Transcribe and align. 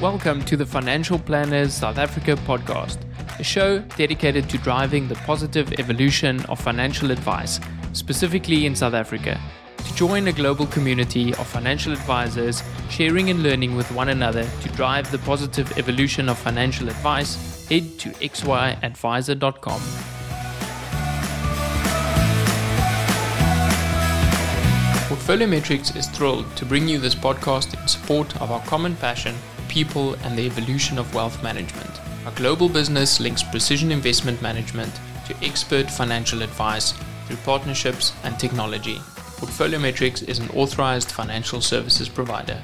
Welcome 0.00 0.46
to 0.46 0.56
the 0.56 0.64
Financial 0.64 1.18
Planners 1.18 1.74
South 1.74 1.98
Africa 1.98 2.34
podcast, 2.46 2.96
a 3.38 3.44
show 3.44 3.80
dedicated 3.98 4.48
to 4.48 4.56
driving 4.56 5.06
the 5.06 5.14
positive 5.14 5.74
evolution 5.78 6.42
of 6.46 6.58
financial 6.58 7.10
advice, 7.10 7.60
specifically 7.92 8.64
in 8.64 8.74
South 8.74 8.94
Africa. 8.94 9.38
To 9.76 9.94
join 9.94 10.28
a 10.28 10.32
global 10.32 10.64
community 10.68 11.34
of 11.34 11.46
financial 11.46 11.92
advisors 11.92 12.62
sharing 12.88 13.28
and 13.28 13.42
learning 13.42 13.76
with 13.76 13.92
one 13.92 14.08
another 14.08 14.48
to 14.62 14.68
drive 14.70 15.10
the 15.10 15.18
positive 15.18 15.70
evolution 15.76 16.30
of 16.30 16.38
financial 16.38 16.88
advice, 16.88 17.68
head 17.68 17.98
to 17.98 18.08
xyadviser.com. 18.08 19.80
Portfolio 25.08 25.46
Metrics 25.46 25.94
is 25.94 26.06
thrilled 26.06 26.56
to 26.56 26.64
bring 26.64 26.88
you 26.88 26.98
this 26.98 27.14
podcast 27.14 27.78
in 27.78 27.86
support 27.86 28.34
of 28.40 28.50
our 28.50 28.60
common 28.60 28.96
passion 28.96 29.34
people, 29.70 30.14
and 30.24 30.36
the 30.36 30.44
evolution 30.44 30.98
of 30.98 31.14
wealth 31.14 31.42
management. 31.42 32.00
Our 32.26 32.32
global 32.32 32.68
business 32.68 33.20
links 33.20 33.42
precision 33.42 33.90
investment 33.90 34.42
management 34.42 34.92
to 35.26 35.36
expert 35.42 35.90
financial 35.90 36.42
advice 36.42 36.92
through 37.26 37.36
partnerships 37.38 38.12
and 38.24 38.38
technology. 38.38 38.98
Portfolio 39.38 39.78
Metrics 39.78 40.22
is 40.22 40.40
an 40.40 40.50
authorized 40.50 41.12
financial 41.12 41.60
services 41.60 42.08
provider. 42.08 42.62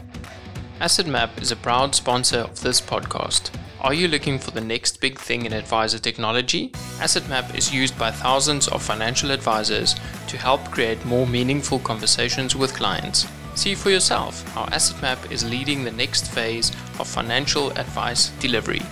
AssetMap 0.80 1.40
is 1.40 1.52
a 1.52 1.56
proud 1.56 1.94
sponsor 1.94 2.40
of 2.40 2.60
this 2.60 2.82
podcast. 2.82 3.50
Are 3.80 3.94
you 3.94 4.08
looking 4.08 4.38
for 4.38 4.50
the 4.50 4.60
next 4.60 5.00
big 5.00 5.18
thing 5.18 5.46
in 5.46 5.52
advisor 5.52 5.98
technology? 5.98 6.70
AssetMap 6.98 7.56
is 7.56 7.72
used 7.72 7.98
by 7.98 8.10
thousands 8.10 8.68
of 8.68 8.82
financial 8.82 9.30
advisors 9.30 9.94
to 10.26 10.36
help 10.36 10.64
create 10.70 11.02
more 11.06 11.26
meaningful 11.26 11.78
conversations 11.78 12.56
with 12.56 12.74
clients. 12.74 13.26
See 13.56 13.74
for 13.74 13.90
yourself 13.90 14.46
how 14.52 14.66
AssetMap 14.66 15.32
is 15.32 15.42
leading 15.48 15.82
the 15.82 15.90
next 15.90 16.30
phase 16.30 16.70
of 17.00 17.08
financial 17.08 17.70
advice 17.70 18.28
delivery. 18.38 18.82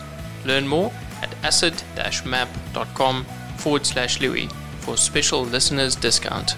Learn 0.46 0.66
more 0.66 0.90
at 1.22 1.34
asset-map.com 1.44 3.24
forward 3.58 3.86
slash 3.86 4.20
Louis 4.20 4.48
for 4.80 4.96
special 4.96 5.44
listeners 5.44 5.94
discount. 5.94 6.56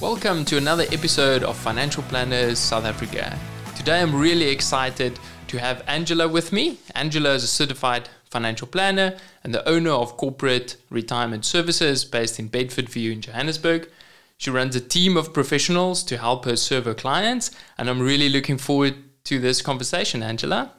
Welcome 0.00 0.44
to 0.46 0.56
another 0.56 0.86
episode 0.90 1.44
of 1.44 1.56
Financial 1.56 2.02
Planners 2.02 2.58
South 2.58 2.84
Africa. 2.84 3.38
Today 3.82 4.00
I'm 4.00 4.14
really 4.14 4.48
excited 4.48 5.18
to 5.48 5.58
have 5.58 5.82
Angela 5.88 6.28
with 6.28 6.52
me. 6.52 6.78
Angela 6.94 7.34
is 7.34 7.42
a 7.42 7.48
certified 7.48 8.08
financial 8.30 8.68
planner 8.68 9.16
and 9.42 9.52
the 9.52 9.68
owner 9.68 9.90
of 9.90 10.16
Corporate 10.16 10.76
Retirement 10.88 11.44
Services 11.44 12.04
based 12.04 12.38
in 12.38 12.48
Bedfordview 12.48 13.10
in 13.10 13.20
Johannesburg. 13.20 13.90
She 14.36 14.50
runs 14.50 14.76
a 14.76 14.80
team 14.80 15.16
of 15.16 15.34
professionals 15.34 16.04
to 16.04 16.16
help 16.16 16.44
her 16.44 16.54
serve 16.54 16.84
her 16.84 16.94
clients, 16.94 17.50
and 17.76 17.90
I'm 17.90 18.00
really 18.00 18.28
looking 18.28 18.56
forward 18.56 18.94
to 19.24 19.40
this 19.40 19.60
conversation, 19.60 20.22
Angela. 20.22 20.70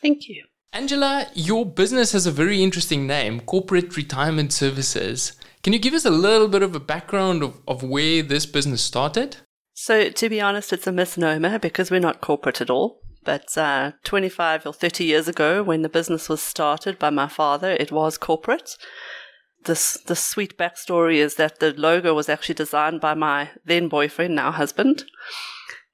Thank 0.00 0.28
you. 0.28 0.44
Angela, 0.72 1.26
your 1.34 1.66
business 1.66 2.12
has 2.12 2.24
a 2.24 2.30
very 2.30 2.62
interesting 2.62 3.04
name, 3.04 3.40
Corporate 3.40 3.96
Retirement 3.96 4.52
Services. 4.52 5.32
Can 5.64 5.72
you 5.72 5.80
give 5.80 5.92
us 5.92 6.04
a 6.04 6.10
little 6.10 6.46
bit 6.46 6.62
of 6.62 6.76
a 6.76 6.78
background 6.78 7.42
of, 7.42 7.58
of 7.66 7.82
where 7.82 8.22
this 8.22 8.46
business 8.46 8.80
started? 8.80 9.38
So, 9.74 10.08
to 10.08 10.28
be 10.28 10.40
honest, 10.40 10.72
it's 10.72 10.86
a 10.86 10.92
misnomer 10.92 11.58
because 11.58 11.90
we're 11.90 11.98
not 12.00 12.20
corporate 12.20 12.60
at 12.60 12.70
all. 12.70 13.00
But 13.24 13.56
uh, 13.58 13.92
25 14.04 14.66
or 14.66 14.72
30 14.72 15.04
years 15.04 15.28
ago, 15.28 15.62
when 15.62 15.82
the 15.82 15.88
business 15.88 16.28
was 16.28 16.42
started 16.42 16.98
by 16.98 17.10
my 17.10 17.26
father, 17.26 17.72
it 17.72 17.90
was 17.90 18.16
corporate. 18.18 18.76
This, 19.64 19.98
the 20.06 20.14
sweet 20.14 20.58
backstory 20.58 21.16
is 21.16 21.36
that 21.36 21.58
the 21.58 21.72
logo 21.72 22.14
was 22.14 22.28
actually 22.28 22.54
designed 22.54 23.00
by 23.00 23.14
my 23.14 23.50
then 23.64 23.88
boyfriend, 23.88 24.34
now 24.34 24.52
husband. 24.52 25.04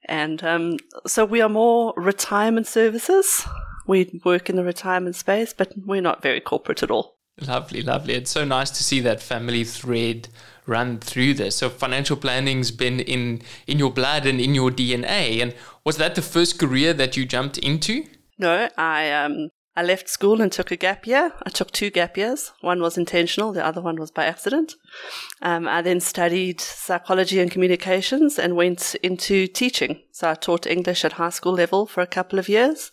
And 0.05 0.43
um, 0.43 0.77
so 1.07 1.23
we 1.23 1.41
are 1.41 1.49
more 1.49 1.93
retirement 1.95 2.67
services. 2.67 3.47
We 3.87 4.19
work 4.25 4.49
in 4.49 4.57
the 4.57 4.63
retirement 4.63 5.15
space, 5.15 5.53
but 5.53 5.71
we're 5.77 6.01
not 6.01 6.21
very 6.21 6.41
corporate 6.41 6.83
at 6.83 6.91
all. 6.91 7.15
Lovely, 7.47 7.81
lovely. 7.81 8.13
It's 8.13 8.31
so 8.31 8.45
nice 8.45 8.69
to 8.71 8.83
see 8.83 8.99
that 9.01 9.21
family 9.21 9.63
thread 9.63 10.27
run 10.67 10.99
through 10.99 11.33
this. 11.35 11.57
So 11.57 11.69
financial 11.69 12.15
planning's 12.15 12.71
been 12.71 12.99
in 12.99 13.41
in 13.67 13.79
your 13.79 13.91
blood 13.91 14.25
and 14.25 14.39
in 14.39 14.53
your 14.53 14.69
DNA. 14.69 15.41
And 15.41 15.55
was 15.83 15.97
that 15.97 16.15
the 16.15 16.21
first 16.21 16.59
career 16.59 16.93
that 16.93 17.17
you 17.17 17.25
jumped 17.25 17.57
into? 17.57 18.05
No, 18.37 18.69
I 18.77 19.11
um 19.11 19.49
I 19.75 19.83
left 19.83 20.09
school 20.09 20.41
and 20.41 20.51
took 20.51 20.69
a 20.71 20.75
gap 20.75 21.07
year. 21.07 21.31
I 21.45 21.49
took 21.49 21.71
two 21.71 21.89
gap 21.89 22.17
years. 22.17 22.51
One 22.59 22.81
was 22.81 22.97
intentional, 22.97 23.53
the 23.53 23.65
other 23.65 23.81
one 23.81 23.95
was 23.95 24.11
by 24.11 24.25
accident. 24.25 24.75
Um, 25.41 25.65
I 25.65 25.81
then 25.81 26.01
studied 26.01 26.59
psychology 26.59 27.39
and 27.39 27.49
communications 27.49 28.37
and 28.37 28.57
went 28.57 28.95
into 29.01 29.47
teaching. 29.47 30.01
So 30.11 30.29
I 30.29 30.33
taught 30.33 30.67
English 30.67 31.05
at 31.05 31.13
high 31.13 31.29
school 31.29 31.53
level 31.53 31.85
for 31.85 32.01
a 32.01 32.07
couple 32.07 32.37
of 32.37 32.49
years. 32.49 32.91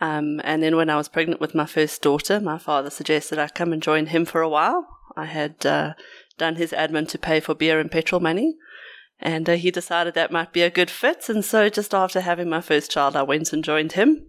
Um, 0.00 0.40
and 0.44 0.62
then 0.62 0.76
when 0.76 0.90
I 0.90 0.96
was 0.96 1.08
pregnant 1.08 1.40
with 1.40 1.54
my 1.54 1.66
first 1.66 2.02
daughter, 2.02 2.40
my 2.40 2.58
father 2.58 2.90
suggested 2.90 3.38
I 3.38 3.48
come 3.48 3.72
and 3.72 3.82
join 3.82 4.06
him 4.06 4.24
for 4.24 4.40
a 4.40 4.48
while. 4.48 4.86
I 5.16 5.24
had 5.24 5.66
uh, 5.66 5.94
done 6.36 6.56
his 6.56 6.72
admin 6.72 7.08
to 7.08 7.18
pay 7.18 7.40
for 7.40 7.54
beer 7.54 7.80
and 7.80 7.90
petrol 7.90 8.20
money. 8.20 8.56
And 9.20 9.48
uh, 9.50 9.54
he 9.54 9.72
decided 9.72 10.14
that 10.14 10.30
might 10.30 10.52
be 10.52 10.62
a 10.62 10.70
good 10.70 10.90
fit. 10.90 11.28
And 11.28 11.44
so 11.44 11.68
just 11.68 11.92
after 11.92 12.20
having 12.20 12.48
my 12.48 12.60
first 12.60 12.90
child, 12.90 13.16
I 13.16 13.22
went 13.22 13.52
and 13.52 13.64
joined 13.64 13.92
him 13.92 14.26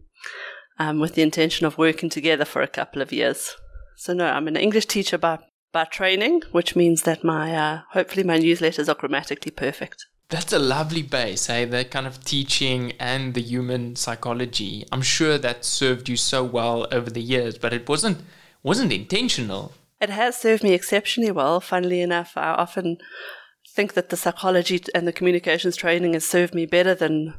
um, 0.80 1.00
with 1.00 1.14
the 1.14 1.22
intention 1.22 1.68
of 1.68 1.78
working 1.78 2.10
together 2.10 2.46
for 2.46 2.64
a 2.64 2.68
couple 2.68 3.02
of 3.02 3.14
years. 3.14 3.56
So 3.98 4.14
no, 4.14 4.26
I'm 4.26 4.48
an 4.48 4.56
English 4.56 4.88
teacher 4.88 5.20
by, 5.20 5.40
by 5.72 5.84
training, 5.84 6.42
which 6.52 6.76
means 6.76 7.04
that 7.04 7.24
my, 7.24 7.54
uh, 7.54 7.82
hopefully 7.92 8.24
my 8.24 8.40
newsletters 8.40 8.90
are 8.90 8.96
grammatically 8.96 9.52
perfect. 9.52 10.06
That's 10.30 10.54
a 10.54 10.60
lovely 10.60 11.02
base, 11.02 11.50
eh? 11.50 11.54
hey? 11.54 11.66
That 11.66 11.90
kind 11.90 12.06
of 12.06 12.24
teaching 12.24 12.94
and 13.00 13.34
the 13.34 13.42
human 13.42 13.96
psychology. 13.96 14.86
I'm 14.92 15.02
sure 15.02 15.40
that 15.40 15.66
served 15.66 16.08
you 16.08 16.18
so 16.18 16.44
well 16.44 16.88
over 16.92 17.10
the 17.10 17.22
years, 17.22 17.58
but 17.58 17.74
it 17.74 17.90
wasn't 17.90 18.20
wasn't 18.62 18.94
intentional. 18.94 19.74
It 20.00 20.12
has 20.12 20.38
served 20.38 20.64
me 20.64 20.74
exceptionally 20.74 21.32
well. 21.32 21.60
Funnily 21.60 22.02
enough, 22.02 22.34
I 22.36 22.52
often 22.52 22.98
think 23.76 23.94
that 23.94 24.10
the 24.10 24.18
psychology 24.18 24.82
and 24.94 25.08
the 25.08 25.14
communications 25.14 25.76
training 25.76 26.14
has 26.14 26.26
served 26.26 26.54
me 26.54 26.68
better 26.68 26.94
than 26.94 27.34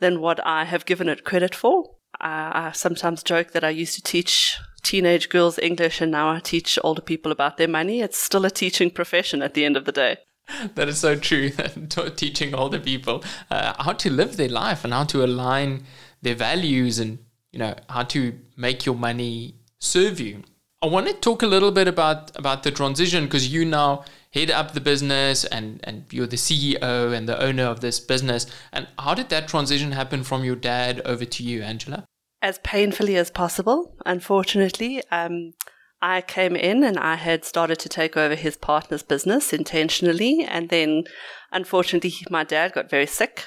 than 0.00 0.20
what 0.20 0.44
I 0.46 0.64
have 0.64 0.86
given 0.86 1.10
it 1.10 1.24
credit 1.24 1.54
for. 1.54 1.96
I, 2.18 2.68
I 2.68 2.72
sometimes 2.72 3.22
joke 3.22 3.52
that 3.52 3.64
I 3.64 3.70
used 3.70 3.94
to 3.96 4.02
teach 4.02 4.56
teenage 4.82 5.28
girls 5.28 5.58
English 5.58 6.00
and 6.00 6.10
now 6.10 6.30
I 6.30 6.40
teach 6.40 6.78
older 6.82 7.02
people 7.02 7.32
about 7.32 7.58
their 7.58 7.68
money. 7.68 8.00
It's 8.00 8.16
still 8.16 8.46
a 8.46 8.50
teaching 8.50 8.90
profession 8.90 9.42
at 9.42 9.52
the 9.52 9.66
end 9.66 9.76
of 9.76 9.84
the 9.84 9.92
day. 9.92 10.16
that 10.74 10.88
is 10.88 10.98
so 10.98 11.16
true. 11.16 11.50
Teaching 12.16 12.54
older 12.54 12.80
people 12.80 13.24
uh, 13.50 13.74
how 13.82 13.92
to 13.92 14.10
live 14.10 14.36
their 14.36 14.48
life 14.48 14.84
and 14.84 14.92
how 14.92 15.04
to 15.04 15.24
align 15.24 15.84
their 16.22 16.34
values 16.34 16.98
and 16.98 17.18
you 17.52 17.58
know 17.58 17.74
how 17.88 18.02
to 18.02 18.38
make 18.56 18.84
your 18.84 18.94
money 18.94 19.54
serve 19.78 20.20
you. 20.20 20.42
I 20.82 20.86
want 20.86 21.08
to 21.08 21.12
talk 21.12 21.42
a 21.42 21.46
little 21.46 21.72
bit 21.72 21.88
about 21.88 22.36
about 22.36 22.62
the 22.62 22.70
transition 22.70 23.24
because 23.24 23.52
you 23.52 23.64
now 23.64 24.04
head 24.30 24.50
up 24.50 24.72
the 24.72 24.80
business 24.80 25.44
and 25.44 25.80
and 25.84 26.04
you're 26.10 26.26
the 26.26 26.36
CEO 26.36 27.12
and 27.12 27.28
the 27.28 27.40
owner 27.42 27.64
of 27.64 27.80
this 27.80 28.00
business. 28.00 28.46
And 28.72 28.88
how 28.98 29.14
did 29.14 29.28
that 29.30 29.48
transition 29.48 29.92
happen 29.92 30.22
from 30.22 30.44
your 30.44 30.56
dad 30.56 31.00
over 31.04 31.24
to 31.24 31.42
you, 31.42 31.62
Angela? 31.62 32.04
As 32.40 32.58
painfully 32.58 33.16
as 33.16 33.30
possible. 33.30 33.96
Unfortunately, 34.06 35.02
um, 35.10 35.54
I 36.00 36.20
came 36.20 36.54
in 36.54 36.84
and 36.84 36.98
I 36.98 37.16
had 37.16 37.44
started 37.44 37.78
to 37.80 37.88
take 37.88 38.16
over 38.16 38.34
his 38.34 38.56
partner's 38.56 39.02
business 39.02 39.52
intentionally. 39.52 40.44
And 40.44 40.68
then, 40.68 41.04
unfortunately, 41.50 42.12
my 42.30 42.44
dad 42.44 42.72
got 42.72 42.90
very 42.90 43.06
sick. 43.06 43.46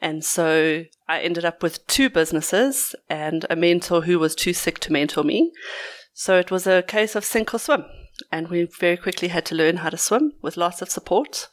And 0.00 0.24
so 0.24 0.84
I 1.08 1.20
ended 1.20 1.44
up 1.44 1.62
with 1.62 1.86
two 1.86 2.08
businesses 2.08 2.94
and 3.08 3.44
a 3.50 3.56
mentor 3.56 4.02
who 4.02 4.18
was 4.18 4.34
too 4.34 4.52
sick 4.52 4.78
to 4.80 4.92
mentor 4.92 5.24
me. 5.24 5.52
So 6.14 6.38
it 6.38 6.50
was 6.50 6.66
a 6.66 6.82
case 6.82 7.14
of 7.14 7.24
sink 7.24 7.52
or 7.52 7.58
swim. 7.58 7.84
And 8.30 8.48
we 8.48 8.68
very 8.78 8.96
quickly 8.96 9.28
had 9.28 9.44
to 9.46 9.54
learn 9.54 9.78
how 9.78 9.90
to 9.90 9.96
swim 9.96 10.32
with 10.42 10.56
lots 10.56 10.82
of 10.82 10.90
support, 10.90 11.48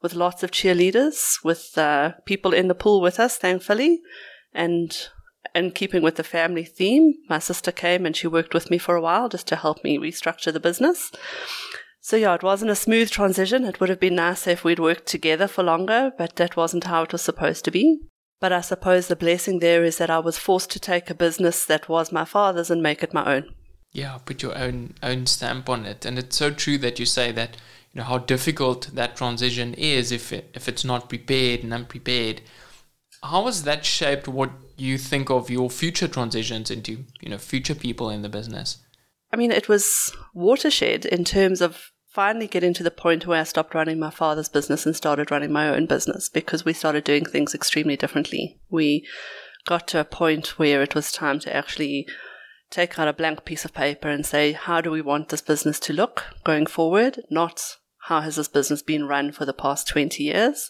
with 0.00 0.14
lots 0.14 0.42
of 0.42 0.50
cheerleaders, 0.50 1.42
with 1.44 1.76
uh, 1.76 2.12
people 2.24 2.52
in 2.52 2.68
the 2.68 2.74
pool 2.74 3.00
with 3.00 3.20
us, 3.20 3.36
thankfully. 3.36 4.00
And 4.54 5.08
in 5.54 5.70
keeping 5.72 6.02
with 6.02 6.16
the 6.16 6.24
family 6.24 6.64
theme, 6.64 7.14
my 7.28 7.38
sister 7.38 7.72
came 7.72 8.06
and 8.06 8.16
she 8.16 8.26
worked 8.26 8.54
with 8.54 8.70
me 8.70 8.78
for 8.78 8.96
a 8.96 9.02
while 9.02 9.28
just 9.28 9.46
to 9.48 9.56
help 9.56 9.82
me 9.84 9.98
restructure 9.98 10.52
the 10.52 10.60
business. 10.60 11.10
So 12.00 12.16
yeah, 12.16 12.34
it 12.34 12.42
wasn't 12.42 12.70
a 12.70 12.76
smooth 12.76 13.10
transition. 13.10 13.64
It 13.64 13.78
would 13.78 13.88
have 13.88 14.00
been 14.00 14.16
nice 14.16 14.46
if 14.46 14.64
we'd 14.64 14.80
worked 14.80 15.06
together 15.06 15.46
for 15.46 15.62
longer, 15.62 16.12
but 16.18 16.36
that 16.36 16.56
wasn't 16.56 16.84
how 16.84 17.02
it 17.02 17.12
was 17.12 17.22
supposed 17.22 17.64
to 17.64 17.70
be. 17.70 18.00
But 18.40 18.52
I 18.52 18.60
suppose 18.60 19.06
the 19.06 19.14
blessing 19.14 19.60
there 19.60 19.84
is 19.84 19.98
that 19.98 20.10
I 20.10 20.18
was 20.18 20.36
forced 20.36 20.72
to 20.72 20.80
take 20.80 21.08
a 21.08 21.14
business 21.14 21.64
that 21.66 21.88
was 21.88 22.10
my 22.10 22.24
father's 22.24 22.70
and 22.70 22.82
make 22.82 23.04
it 23.04 23.14
my 23.14 23.36
own. 23.36 23.54
Yeah, 23.92 24.18
put 24.24 24.42
your 24.42 24.58
own 24.58 24.94
own 25.00 25.26
stamp 25.26 25.68
on 25.68 25.86
it. 25.86 26.04
And 26.04 26.18
it's 26.18 26.36
so 26.36 26.50
true 26.50 26.76
that 26.78 26.98
you 26.98 27.06
say 27.06 27.30
that, 27.30 27.56
you 27.92 28.00
know, 28.00 28.04
how 28.04 28.18
difficult 28.18 28.90
that 28.94 29.16
transition 29.16 29.74
is 29.74 30.10
if 30.10 30.32
it, 30.32 30.50
if 30.54 30.68
it's 30.68 30.84
not 30.84 31.08
prepared 31.08 31.62
and 31.62 31.72
unprepared. 31.72 32.40
How 33.22 33.44
has 33.46 33.62
that 33.62 33.84
shaped 33.84 34.26
what 34.26 34.50
you 34.76 34.98
think 34.98 35.30
of 35.30 35.50
your 35.50 35.70
future 35.70 36.08
transitions 36.08 36.70
into, 36.70 37.04
you 37.20 37.28
know, 37.28 37.38
future 37.38 37.74
people 37.74 38.10
in 38.10 38.22
the 38.22 38.28
business? 38.28 38.78
I 39.32 39.36
mean, 39.36 39.50
it 39.50 39.68
was 39.68 40.14
watershed 40.34 41.06
in 41.06 41.24
terms 41.24 41.60
of 41.60 41.90
finally 42.12 42.46
getting 42.46 42.74
to 42.74 42.82
the 42.82 42.90
point 42.90 43.26
where 43.26 43.40
I 43.40 43.44
stopped 43.44 43.74
running 43.74 43.98
my 43.98 44.10
father's 44.10 44.50
business 44.50 44.84
and 44.84 44.94
started 44.94 45.30
running 45.30 45.50
my 45.50 45.68
own 45.68 45.86
business 45.86 46.28
because 46.28 46.64
we 46.64 46.74
started 46.74 47.04
doing 47.04 47.24
things 47.24 47.54
extremely 47.54 47.96
differently. 47.96 48.60
We 48.68 49.06
got 49.64 49.88
to 49.88 50.00
a 50.00 50.04
point 50.04 50.58
where 50.58 50.82
it 50.82 50.94
was 50.94 51.10
time 51.10 51.38
to 51.40 51.56
actually 51.56 52.06
take 52.70 52.98
out 52.98 53.08
a 53.08 53.12
blank 53.12 53.44
piece 53.44 53.64
of 53.64 53.72
paper 53.72 54.08
and 54.08 54.26
say, 54.26 54.52
how 54.52 54.80
do 54.80 54.90
we 54.90 55.00
want 55.00 55.30
this 55.30 55.40
business 55.40 55.78
to 55.80 55.92
look 55.92 56.24
going 56.44 56.66
forward? 56.66 57.20
Not 57.30 57.76
how 58.08 58.20
has 58.20 58.36
this 58.36 58.48
business 58.48 58.82
been 58.82 59.06
run 59.06 59.32
for 59.32 59.46
the 59.46 59.54
past 59.54 59.88
20 59.88 60.22
years? 60.22 60.68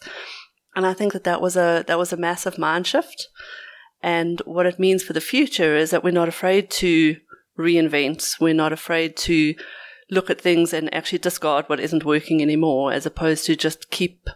And 0.77 0.87
I 0.87 0.95
think 0.95 1.13
that 1.13 1.25
that 1.25 1.41
was 1.41 1.57
a, 1.57 1.85
that 1.87 1.99
was 1.99 2.13
a 2.13 2.17
massive 2.17 2.59
mind 2.59 2.87
shift. 2.87 3.29
And 4.03 4.41
what 4.45 4.67
it 4.67 4.79
means 4.79 5.03
for 5.03 5.13
the 5.13 5.21
future 5.21 5.77
is 5.77 5.91
that 5.91 6.03
we're 6.03 6.11
not 6.13 6.29
afraid 6.29 6.71
to 6.71 7.17
reinvent. 7.59 8.41
We're 8.41 8.55
not 8.55 8.73
afraid 8.73 9.17
to 9.19 9.55
look 10.11 10.29
at 10.31 10.41
things 10.41 10.73
and 10.73 10.93
actually 10.93 11.19
discard 11.19 11.69
what 11.69 11.81
isn't 11.81 12.05
working 12.05 12.43
anymore, 12.43 12.93
as 12.93 13.07
opposed 13.07 13.47
to 13.47 13.57
just 13.57 13.91
keep 13.91 14.29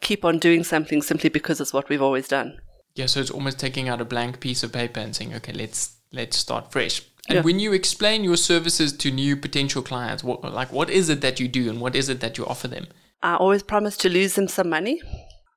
keep 0.00 0.24
on 0.24 0.38
doing 0.38 0.62
something 0.62 1.02
simply 1.02 1.28
because 1.28 1.60
it's 1.60 1.72
what 1.72 1.88
we've 1.88 2.02
always 2.02 2.28
done. 2.28 2.58
Yeah, 2.94 3.06
so 3.06 3.20
it's 3.20 3.30
almost 3.30 3.58
taking 3.58 3.88
out 3.88 4.00
a 4.00 4.04
blank 4.04 4.40
piece 4.40 4.62
of 4.62 4.72
paper 4.72 5.00
and 5.00 5.14
saying, 5.14 5.34
okay, 5.34 5.52
let's 5.52 5.96
let's 6.12 6.36
start 6.36 6.72
fresh. 6.72 7.02
And 7.28 7.36
Yeah. 7.36 7.42
when 7.42 7.60
you 7.60 7.72
explain 7.72 8.24
your 8.24 8.36
services 8.36 8.92
to 8.94 9.10
new 9.10 9.36
potential 9.36 9.82
clients, 9.82 10.24
what 10.24 10.42
like 10.52 10.72
what 10.72 10.90
is 10.90 11.08
it 11.08 11.20
that 11.20 11.38
you 11.40 11.48
do 11.48 11.68
and 11.70 11.80
what 11.80 11.94
is 11.94 12.08
it 12.08 12.20
that 12.20 12.38
you 12.38 12.46
offer 12.46 12.68
them? 12.68 12.86
I 13.22 13.36
always 13.36 13.62
promise 13.62 13.96
to 13.98 14.08
lose 14.08 14.34
them 14.34 14.48
some 14.48 14.68
money 14.68 15.00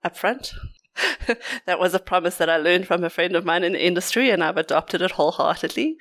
up 0.04 0.18
front. 0.18 0.54
that 1.66 1.80
was 1.80 1.94
a 1.94 2.00
promise 2.00 2.38
that 2.38 2.50
I 2.50 2.58
learned 2.58 2.88
from 2.88 3.04
a 3.04 3.10
friend 3.10 3.36
of 3.36 3.46
mine 3.46 3.64
in 3.64 3.74
the 3.74 3.86
industry, 3.86 4.30
and 4.30 4.44
I've 4.44 4.58
adopted 4.58 5.02
it 5.02 5.12
wholeheartedly. 5.12 5.98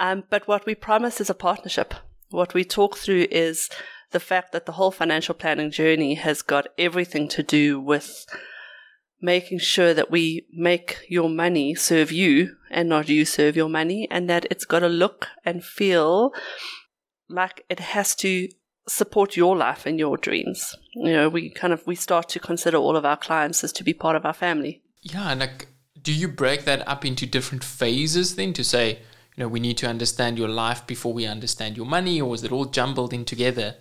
Um, 0.00 0.24
but 0.30 0.48
what 0.48 0.66
we 0.66 0.74
promise 0.74 1.20
is 1.20 1.30
a 1.30 1.34
partnership. 1.34 1.94
What 2.30 2.54
we 2.54 2.64
talk 2.64 2.96
through 2.96 3.26
is 3.30 3.68
the 4.10 4.20
fact 4.20 4.52
that 4.52 4.66
the 4.66 4.72
whole 4.72 4.90
financial 4.90 5.34
planning 5.34 5.70
journey 5.70 6.14
has 6.14 6.42
got 6.42 6.68
everything 6.78 7.28
to 7.28 7.42
do 7.42 7.80
with 7.80 8.26
making 9.20 9.58
sure 9.58 9.94
that 9.94 10.10
we 10.10 10.46
make 10.52 10.98
your 11.08 11.30
money 11.30 11.74
serve 11.74 12.10
you 12.10 12.56
and 12.70 12.88
not 12.88 13.08
you 13.08 13.24
serve 13.24 13.56
your 13.56 13.68
money, 13.68 14.08
and 14.10 14.28
that 14.28 14.46
it's 14.50 14.64
got 14.64 14.80
to 14.80 14.88
look 14.88 15.28
and 15.44 15.64
feel 15.64 16.32
like 17.28 17.64
it 17.68 17.80
has 17.80 18.14
to 18.16 18.48
support 18.88 19.36
your 19.36 19.56
life 19.56 19.86
and 19.86 19.98
your 19.98 20.16
dreams. 20.16 20.76
You 20.94 21.12
know, 21.12 21.28
we 21.28 21.50
kind 21.50 21.72
of 21.72 21.86
we 21.86 21.94
start 21.94 22.28
to 22.30 22.40
consider 22.40 22.76
all 22.76 22.96
of 22.96 23.04
our 23.04 23.16
clients 23.16 23.62
as 23.64 23.72
to 23.72 23.84
be 23.84 23.94
part 23.94 24.16
of 24.16 24.26
our 24.26 24.34
family. 24.34 24.82
Yeah, 25.02 25.30
and 25.30 25.40
like 25.40 25.68
do 26.02 26.12
you 26.12 26.28
break 26.28 26.64
that 26.64 26.86
up 26.88 27.04
into 27.04 27.26
different 27.26 27.62
phases 27.62 28.36
then 28.36 28.52
to 28.54 28.64
say, 28.64 28.98
you 29.36 29.44
know, 29.44 29.48
we 29.48 29.60
need 29.60 29.78
to 29.78 29.88
understand 29.88 30.36
your 30.36 30.48
life 30.48 30.86
before 30.86 31.12
we 31.12 31.26
understand 31.26 31.76
your 31.76 31.86
money, 31.86 32.20
or 32.20 32.34
is 32.34 32.44
it 32.44 32.52
all 32.52 32.66
jumbled 32.66 33.12
in 33.12 33.24
together? 33.24 33.76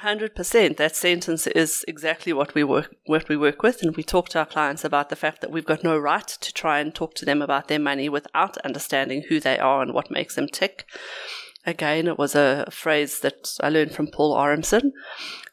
Hundred 0.00 0.34
percent. 0.34 0.78
That 0.78 0.96
sentence 0.96 1.46
is 1.46 1.84
exactly 1.86 2.32
what 2.32 2.54
we 2.54 2.64
work 2.64 2.94
what 3.04 3.28
we 3.28 3.36
work 3.36 3.62
with, 3.62 3.82
and 3.82 3.94
we 3.94 4.02
talk 4.02 4.30
to 4.30 4.38
our 4.38 4.46
clients 4.46 4.84
about 4.84 5.10
the 5.10 5.16
fact 5.16 5.40
that 5.40 5.50
we've 5.50 5.66
got 5.66 5.84
no 5.84 5.98
right 5.98 6.26
to 6.26 6.52
try 6.52 6.78
and 6.78 6.94
talk 6.94 7.14
to 7.16 7.26
them 7.26 7.42
about 7.42 7.68
their 7.68 7.78
money 7.78 8.08
without 8.08 8.56
understanding 8.58 9.24
who 9.28 9.38
they 9.38 9.58
are 9.58 9.82
and 9.82 9.92
what 9.92 10.10
makes 10.10 10.34
them 10.34 10.48
tick. 10.48 10.86
Again, 11.64 12.08
it 12.08 12.18
was 12.18 12.34
a 12.34 12.66
phrase 12.70 13.20
that 13.20 13.56
I 13.60 13.68
learned 13.68 13.94
from 13.94 14.08
Paul 14.08 14.36
Aronson, 14.36 14.92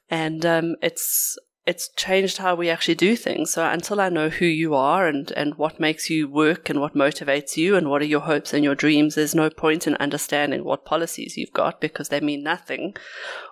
and 0.09 0.45
um, 0.45 0.75
it's 0.81 1.37
it's 1.69 1.89
changed 1.95 2.37
how 2.39 2.55
we 2.55 2.67
actually 2.67 2.95
do 2.95 3.15
things. 3.15 3.51
So 3.53 3.63
until 3.63 4.01
I 4.01 4.09
know 4.09 4.29
who 4.29 4.45
you 4.47 4.73
are 4.73 5.07
and, 5.07 5.31
and 5.33 5.53
what 5.53 5.79
makes 5.79 6.09
you 6.09 6.27
work 6.27 6.67
and 6.67 6.81
what 6.81 6.95
motivates 6.95 7.57
you 7.57 7.75
and 7.75 7.89
what 7.89 8.01
are 8.01 8.05
your 8.05 8.21
hopes 8.21 8.55
and 8.55 8.63
your 8.63 8.73
dreams, 8.73 9.13
there's 9.13 9.35
no 9.35 9.51
point 9.51 9.85
in 9.85 9.93
understanding 9.97 10.63
what 10.63 10.83
policies 10.83 11.37
you've 11.37 11.53
got 11.53 11.79
because 11.79 12.09
they 12.09 12.21
mean 12.21 12.41
nothing 12.41 12.95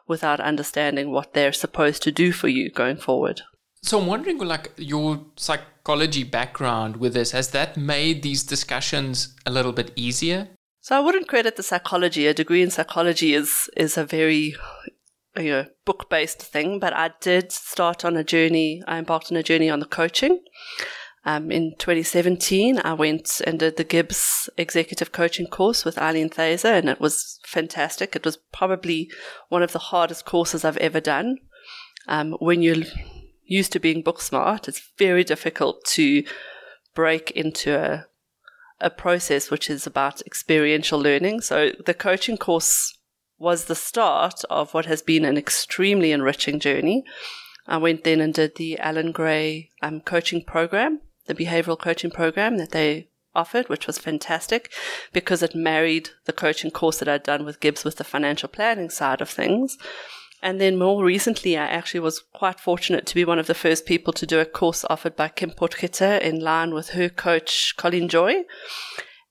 without 0.08 0.40
understanding 0.40 1.12
what 1.12 1.36
they're 1.36 1.54
supposed 1.54 2.02
to 2.04 2.12
do 2.12 2.32
for 2.32 2.48
you 2.48 2.72
going 2.72 2.98
forward. 2.98 3.42
So 3.84 4.00
I'm 4.00 4.08
wondering, 4.08 4.40
like, 4.40 4.72
your 4.78 5.24
psychology 5.36 6.24
background 6.24 6.98
with 6.98 7.14
this, 7.14 7.32
has 7.32 7.52
that 7.52 7.78
made 7.78 8.24
these 8.24 8.42
discussions 8.42 9.36
a 9.46 9.52
little 9.52 9.74
bit 9.74 9.92
easier? 9.96 10.48
So 10.88 10.96
I 10.96 11.02
wouldn't 11.02 11.28
credit 11.28 11.58
the 11.58 11.64
psychology. 11.64 12.28
A 12.28 12.34
degree 12.34 12.62
in 12.62 12.72
psychology 12.72 13.34
is 13.34 13.70
is 13.76 13.98
a 13.98 14.06
very 14.06 14.56
you 15.36 15.52
know 15.52 15.66
book 15.84 16.10
based 16.10 16.42
thing, 16.42 16.80
but 16.80 16.94
I 16.94 17.12
did 17.20 17.52
start 17.52 18.06
on 18.06 18.16
a 18.16 18.24
journey. 18.24 18.82
I 18.88 18.98
embarked 18.98 19.30
on 19.30 19.36
a 19.36 19.44
journey 19.44 19.70
on 19.70 19.82
the 19.82 19.86
coaching. 19.86 20.40
Um, 21.26 21.52
in 21.52 21.76
2017, 21.78 22.80
I 22.86 22.94
went 22.94 23.42
and 23.46 23.60
did 23.60 23.76
the 23.76 23.84
GIBS 23.84 24.48
Executive 24.58 25.12
Coaching 25.12 25.48
course 25.48 25.84
with 25.84 25.98
Eileen 25.98 26.30
Thaser, 26.30 26.76
and 26.76 26.88
it 26.88 27.02
was 27.02 27.42
fantastic. 27.44 28.16
It 28.16 28.24
was 28.24 28.38
probably 28.54 29.12
one 29.50 29.64
of 29.64 29.74
the 29.74 29.88
hardest 29.92 30.24
courses 30.24 30.64
I've 30.64 30.78
ever 30.78 31.02
done. 31.02 31.40
Um, 32.08 32.32
when 32.40 32.62
you're 32.62 32.86
used 33.44 33.74
to 33.74 33.82
being 33.82 34.04
book 34.04 34.22
smart, 34.22 34.70
it's 34.70 34.90
very 34.98 35.26
difficult 35.26 35.84
to 35.98 36.24
break 36.96 37.32
into 37.32 37.78
a 37.78 38.07
a 38.80 38.90
process 38.90 39.50
which 39.50 39.70
is 39.70 39.88
about 39.88 40.22
experiential 40.22 41.00
learning. 41.00 41.42
So 41.42 41.72
the 41.86 41.94
coaching 41.94 42.38
course 42.38 42.98
was 43.40 43.66
the 43.66 43.76
start 43.76 44.44
of 44.50 44.74
what 44.74 44.86
has 44.86 45.02
been 45.02 45.26
an 45.26 45.38
extremely 45.38 46.12
enriching 46.12 46.60
journey. 46.60 47.04
I 47.68 47.78
went 47.78 48.04
then 48.04 48.22
and 48.22 48.34
did 48.34 48.56
the 48.56 48.80
Allan 48.80 49.12
Gray 49.12 49.70
um, 49.82 50.02
coaching 50.02 50.44
program, 50.44 51.02
the 51.26 51.36
behavioral 51.36 51.80
coaching 51.80 52.12
program 52.12 52.58
that 52.58 52.72
they 52.72 53.10
offered, 53.36 53.70
which 53.70 53.86
was 53.86 53.98
fantastic 53.98 54.72
because 55.14 55.44
it 55.44 55.54
married 55.54 56.10
the 56.26 56.34
coaching 56.34 56.72
course 56.72 56.98
that 57.00 57.08
I'd 57.08 57.24
done 57.24 57.46
with 57.46 57.60
GIBS 57.60 57.86
with 57.86 57.98
the 57.98 58.04
financial 58.04 58.50
planning 58.50 58.90
side 58.90 59.22
of 59.22 59.30
things. 59.30 59.78
And 60.42 60.62
then 60.62 60.78
more 60.78 61.04
recently, 61.04 61.58
I 61.58 61.66
actually 61.66 62.00
was 62.02 62.24
quite 62.34 62.60
fortunate 62.60 63.06
to 63.08 63.16
be 63.16 63.26
one 63.26 63.40
of 63.40 63.48
the 63.48 63.56
first 63.56 63.86
people 63.86 64.14
to 64.14 64.26
do 64.26 64.40
a 64.40 64.46
course 64.46 64.86
offered 64.90 65.16
by 65.16 65.30
Kim 65.30 65.52
Potgieter 65.52 66.22
in 66.22 66.40
line 66.40 66.74
with 66.74 66.90
her 66.90 67.10
coach, 67.10 67.74
Colin 67.78 68.08
Joy. 68.08 68.44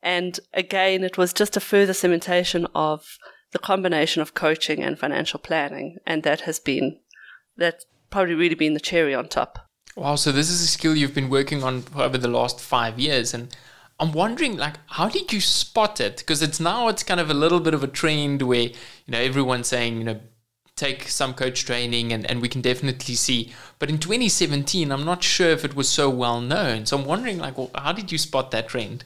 And 0.02 0.38
again, 0.52 1.04
it 1.04 1.16
was 1.16 1.32
just 1.32 1.56
a 1.56 1.60
further 1.60 1.92
cementation 1.92 2.66
of 2.74 3.04
the 3.52 3.58
combination 3.58 4.20
of 4.20 4.34
coaching 4.34 4.82
and 4.82 4.98
financial 4.98 5.38
planning. 5.38 5.96
And 6.06 6.24
that 6.24 6.42
has 6.42 6.58
been, 6.58 6.98
that's 7.56 7.86
probably 8.10 8.34
really 8.34 8.56
been 8.56 8.74
the 8.74 8.80
cherry 8.80 9.14
on 9.14 9.28
top. 9.28 9.60
Wow, 9.94 10.16
so 10.16 10.32
this 10.32 10.50
is 10.50 10.60
a 10.60 10.66
skill 10.66 10.96
you've 10.96 11.14
been 11.14 11.30
working 11.30 11.62
on 11.62 11.84
over 11.94 12.18
the 12.18 12.28
last 12.28 12.60
five 12.60 12.98
years. 12.98 13.32
And 13.32 13.56
I'm 13.98 14.12
wondering, 14.12 14.56
like, 14.56 14.74
how 14.86 15.08
did 15.08 15.32
you 15.32 15.40
spot 15.40 16.00
it? 16.00 16.18
Because 16.18 16.42
it's 16.42 16.60
now 16.60 16.88
it's 16.88 17.02
kind 17.02 17.20
of 17.20 17.30
a 17.30 17.34
little 17.34 17.60
bit 17.60 17.74
of 17.74 17.82
a 17.82 17.88
trend 17.88 18.42
where, 18.42 18.62
you 18.64 18.74
know, 19.08 19.20
everyone's 19.20 19.68
saying, 19.68 19.98
you 19.98 20.04
know, 20.04 20.20
take 20.76 21.08
some 21.08 21.32
coach 21.32 21.64
training 21.64 22.12
and, 22.12 22.30
and 22.30 22.42
we 22.42 22.48
can 22.48 22.60
definitely 22.60 23.14
see. 23.14 23.52
But 23.78 23.88
in 23.88 23.98
2017, 23.98 24.92
I'm 24.92 25.04
not 25.04 25.24
sure 25.24 25.48
if 25.48 25.64
it 25.64 25.74
was 25.74 25.88
so 25.88 26.10
well 26.10 26.40
known. 26.40 26.86
So 26.86 26.98
I'm 26.98 27.06
wondering, 27.06 27.38
like, 27.38 27.56
well, 27.56 27.70
how 27.74 27.92
did 27.92 28.12
you 28.12 28.18
spot 28.18 28.50
that 28.50 28.68
trend? 28.68 29.04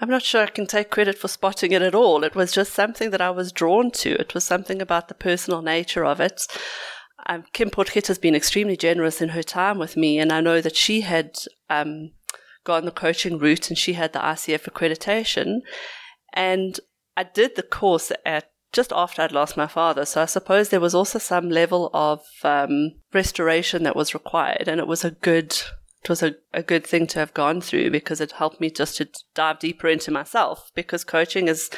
I'm 0.00 0.08
not 0.08 0.22
sure 0.22 0.42
I 0.42 0.46
can 0.46 0.68
take 0.68 0.90
credit 0.90 1.18
for 1.18 1.26
spotting 1.26 1.72
it 1.72 1.82
at 1.82 1.94
all. 1.94 2.22
It 2.22 2.36
was 2.36 2.52
just 2.52 2.72
something 2.72 3.10
that 3.10 3.20
I 3.20 3.30
was 3.30 3.50
drawn 3.50 3.90
to. 3.92 4.10
It 4.10 4.32
was 4.32 4.44
something 4.44 4.80
about 4.80 5.08
the 5.08 5.14
personal 5.14 5.60
nature 5.60 6.04
of 6.04 6.20
it. 6.20 6.42
Um, 7.26 7.44
Kim 7.52 7.68
Potgieter 7.68 8.06
has 8.06 8.18
been 8.18 8.36
extremely 8.36 8.76
generous 8.76 9.20
in 9.20 9.30
her 9.30 9.42
time 9.42 9.78
with 9.78 9.96
me, 9.96 10.20
and 10.20 10.32
I 10.32 10.40
know 10.40 10.60
that 10.60 10.76
she 10.76 11.00
had 11.00 11.36
um, 11.68 12.12
gone 12.62 12.84
the 12.84 12.92
coaching 12.92 13.38
route 13.38 13.68
and 13.68 13.76
she 13.76 13.94
had 13.94 14.12
the 14.12 14.20
ICF 14.20 14.70
accreditation. 14.70 15.62
And 16.32 16.78
I 17.16 17.24
did 17.24 17.56
the 17.56 17.64
course 17.64 18.12
at 18.24 18.52
just 18.72 18.92
after 18.92 19.22
I'd 19.22 19.32
lost 19.32 19.56
my 19.56 19.66
father. 19.66 20.04
So 20.04 20.22
I 20.22 20.26
suppose 20.26 20.68
there 20.68 20.80
was 20.80 20.94
also 20.94 21.18
some 21.18 21.50
level 21.50 21.90
of 21.94 22.22
um, 22.44 22.92
restoration 23.12 23.82
that 23.84 23.96
was 23.96 24.14
required, 24.14 24.68
and 24.68 24.80
it 24.80 24.86
was 24.86 25.04
a 25.04 25.12
good. 25.12 25.56
It 26.04 26.08
was 26.08 26.22
a, 26.22 26.36
a 26.54 26.62
good 26.62 26.86
thing 26.86 27.08
to 27.08 27.18
have 27.18 27.34
gone 27.34 27.60
through 27.60 27.90
because 27.90 28.20
it 28.20 28.30
helped 28.32 28.60
me 28.60 28.70
just 28.70 28.98
to 28.98 29.08
dive 29.34 29.58
deeper 29.58 29.88
into 29.88 30.12
myself. 30.12 30.70
Because 30.72 31.02
coaching 31.02 31.48
is 31.48 31.70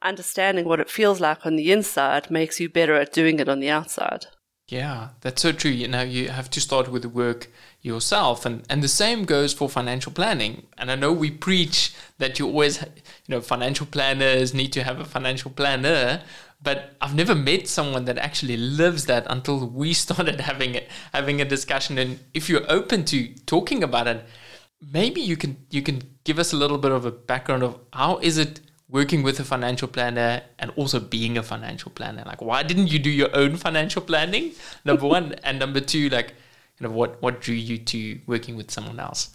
understanding 0.00 0.66
what 0.66 0.80
it 0.80 0.88
feels 0.88 1.20
like 1.20 1.44
on 1.44 1.56
the 1.56 1.70
inside 1.70 2.30
makes 2.30 2.58
you 2.58 2.70
better 2.70 2.94
at 2.94 3.12
doing 3.12 3.40
it 3.40 3.48
on 3.48 3.60
the 3.60 3.68
outside. 3.68 4.26
Yeah, 4.66 5.10
that's 5.20 5.42
so 5.42 5.52
true. 5.52 5.70
You 5.70 5.88
know, 5.88 6.02
you 6.02 6.30
have 6.30 6.48
to 6.50 6.60
start 6.60 6.90
with 6.90 7.02
the 7.02 7.08
work 7.10 7.48
yourself, 7.82 8.46
and 8.46 8.64
and 8.70 8.82
the 8.82 8.88
same 8.88 9.24
goes 9.24 9.52
for 9.52 9.68
financial 9.68 10.10
planning. 10.10 10.66
And 10.78 10.90
I 10.90 10.94
know 10.94 11.12
we 11.12 11.30
preach 11.30 11.94
that 12.18 12.38
you 12.38 12.46
always, 12.46 12.82
you 13.26 13.34
know, 13.34 13.40
financial 13.40 13.86
planners 13.86 14.52
need 14.52 14.72
to 14.74 14.82
have 14.82 15.00
a 15.00 15.04
financial 15.04 15.50
planner, 15.50 16.22
but 16.62 16.96
I've 17.00 17.14
never 17.14 17.34
met 17.34 17.68
someone 17.68 18.04
that 18.06 18.18
actually 18.18 18.56
lives 18.56 19.06
that 19.06 19.26
until 19.28 19.66
we 19.66 19.92
started 20.04 20.40
having 20.40 20.74
it, 20.74 20.88
having 21.12 21.40
a 21.40 21.44
discussion. 21.44 21.98
And 21.98 22.20
if 22.34 22.48
you're 22.48 22.70
open 22.70 23.04
to 23.06 23.28
talking 23.46 23.82
about 23.82 24.06
it, 24.06 24.24
maybe 24.92 25.20
you 25.20 25.36
can 25.36 25.56
you 25.70 25.82
can 25.82 26.02
give 26.24 26.38
us 26.38 26.52
a 26.52 26.56
little 26.56 26.78
bit 26.78 26.92
of 26.92 27.04
a 27.04 27.10
background 27.10 27.62
of 27.62 27.78
how 27.92 28.18
is 28.18 28.36
it 28.38 28.60
working 28.88 29.22
with 29.22 29.40
a 29.40 29.44
financial 29.44 29.88
planner 29.88 30.42
and 30.58 30.70
also 30.76 31.00
being 31.00 31.38
a 31.38 31.42
financial 31.42 31.90
planner? 31.90 32.22
Like 32.26 32.42
why 32.42 32.62
didn't 32.62 32.88
you 32.88 32.98
do 32.98 33.10
your 33.10 33.34
own 33.34 33.56
financial 33.56 34.02
planning 34.02 34.52
number 34.84 35.06
one? 35.06 35.34
And 35.44 35.58
number 35.58 35.80
two 35.80 36.08
like 36.10 36.34
kind 36.78 36.86
of 36.86 36.92
what 36.92 37.22
what 37.22 37.40
drew 37.40 37.54
you 37.54 37.78
to 37.78 38.20
working 38.26 38.56
with 38.56 38.70
someone 38.70 39.00
else? 39.00 39.30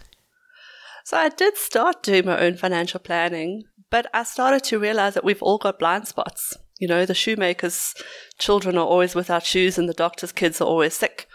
So 1.06 1.18
i 1.18 1.30
did 1.30 1.58
start 1.58 2.04
doing 2.04 2.26
my 2.26 2.40
own 2.40 2.56
financial 2.56 3.00
planning 3.00 3.64
but 3.90 4.08
i 4.14 4.24
started 4.24 4.64
to 4.64 4.80
realize 4.80 5.14
that 5.14 5.24
we've 5.24 5.42
all 5.42 5.58
got 5.58 5.80
blind 5.80 6.08
spots 6.08 6.56
you 6.78 6.88
know 6.88 7.06
the 7.06 7.14
shoemaker's 7.14 7.94
children 8.38 8.78
are 8.78 8.86
always 8.86 9.16
without 9.16 9.46
shoes 9.46 9.78
and 9.78 9.90
the 9.90 9.94
doctor's 9.94 10.32
kids 10.32 10.62
are 10.62 10.66
always 10.66 10.94
sick 10.94 11.28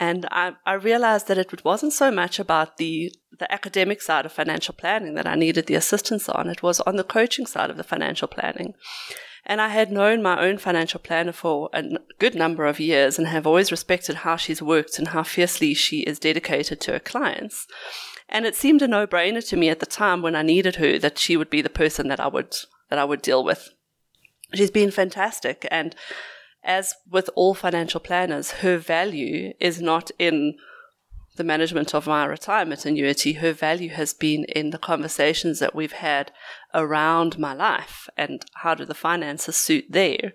and 0.00 0.26
I, 0.30 0.52
I 0.64 0.74
realized 0.74 1.26
that 1.26 1.38
it 1.38 1.64
wasn't 1.64 1.92
so 1.92 2.10
much 2.10 2.38
about 2.38 2.76
the, 2.76 3.12
the 3.38 3.52
academic 3.52 4.00
side 4.00 4.26
of 4.26 4.32
financial 4.32 4.74
planning 4.74 5.14
that 5.14 5.26
I 5.26 5.34
needed 5.34 5.66
the 5.66 5.74
assistance 5.74 6.28
on. 6.28 6.48
It 6.48 6.62
was 6.62 6.80
on 6.80 6.96
the 6.96 7.04
coaching 7.04 7.46
side 7.46 7.68
of 7.68 7.76
the 7.76 7.84
financial 7.84 8.28
planning. 8.28 8.74
And 9.44 9.60
I 9.60 9.68
had 9.68 9.90
known 9.90 10.22
my 10.22 10.40
own 10.40 10.58
financial 10.58 11.00
planner 11.00 11.32
for 11.32 11.68
a 11.72 11.82
good 12.18 12.34
number 12.34 12.66
of 12.66 12.78
years 12.78 13.18
and 13.18 13.26
have 13.26 13.46
always 13.46 13.72
respected 13.72 14.16
how 14.16 14.36
she's 14.36 14.62
worked 14.62 14.98
and 14.98 15.08
how 15.08 15.22
fiercely 15.24 15.74
she 15.74 16.00
is 16.00 16.18
dedicated 16.18 16.80
to 16.82 16.92
her 16.92 17.00
clients. 17.00 17.66
And 18.28 18.44
it 18.44 18.54
seemed 18.54 18.82
a 18.82 18.88
no-brainer 18.88 19.46
to 19.48 19.56
me 19.56 19.68
at 19.68 19.80
the 19.80 19.86
time 19.86 20.22
when 20.22 20.36
I 20.36 20.42
needed 20.42 20.76
her 20.76 20.98
that 20.98 21.18
she 21.18 21.36
would 21.36 21.50
be 21.50 21.62
the 21.62 21.70
person 21.70 22.08
that 22.08 22.20
I 22.20 22.28
would 22.28 22.54
that 22.90 22.98
I 22.98 23.04
would 23.04 23.22
deal 23.22 23.44
with. 23.44 23.70
She's 24.54 24.70
been 24.70 24.90
fantastic 24.90 25.66
and 25.70 25.94
as 26.64 26.94
with 27.08 27.30
all 27.34 27.54
financial 27.54 28.00
planners, 28.00 28.50
her 28.62 28.76
value 28.78 29.52
is 29.60 29.80
not 29.80 30.10
in 30.18 30.56
the 31.36 31.44
management 31.44 31.94
of 31.94 32.06
my 32.06 32.24
retirement 32.24 32.84
annuity. 32.84 33.34
Her 33.34 33.52
value 33.52 33.90
has 33.90 34.12
been 34.12 34.44
in 34.44 34.70
the 34.70 34.78
conversations 34.78 35.60
that 35.60 35.74
we've 35.74 35.92
had 35.92 36.32
around 36.74 37.38
my 37.38 37.54
life 37.54 38.08
and 38.16 38.44
how 38.56 38.74
do 38.74 38.84
the 38.84 38.94
finances 38.94 39.56
suit 39.56 39.86
there, 39.88 40.32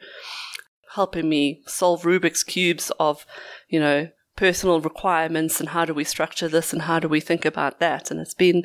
helping 0.96 1.30
me 1.30 1.62
solve 1.68 2.04
Rubik's 2.04 2.44
cubes 2.44 2.92
of, 3.00 3.26
you 3.68 3.80
know, 3.80 4.10
personal 4.36 4.82
requirements 4.82 5.60
and 5.60 5.70
how 5.70 5.86
do 5.86 5.94
we 5.94 6.04
structure 6.04 6.48
this 6.48 6.74
and 6.74 6.84
how 6.84 7.00
do 7.00 7.08
we 7.08 7.20
think 7.20 7.46
about 7.46 7.80
that. 7.80 8.12
And 8.12 8.20
it's 8.20 8.34
been 8.34 8.64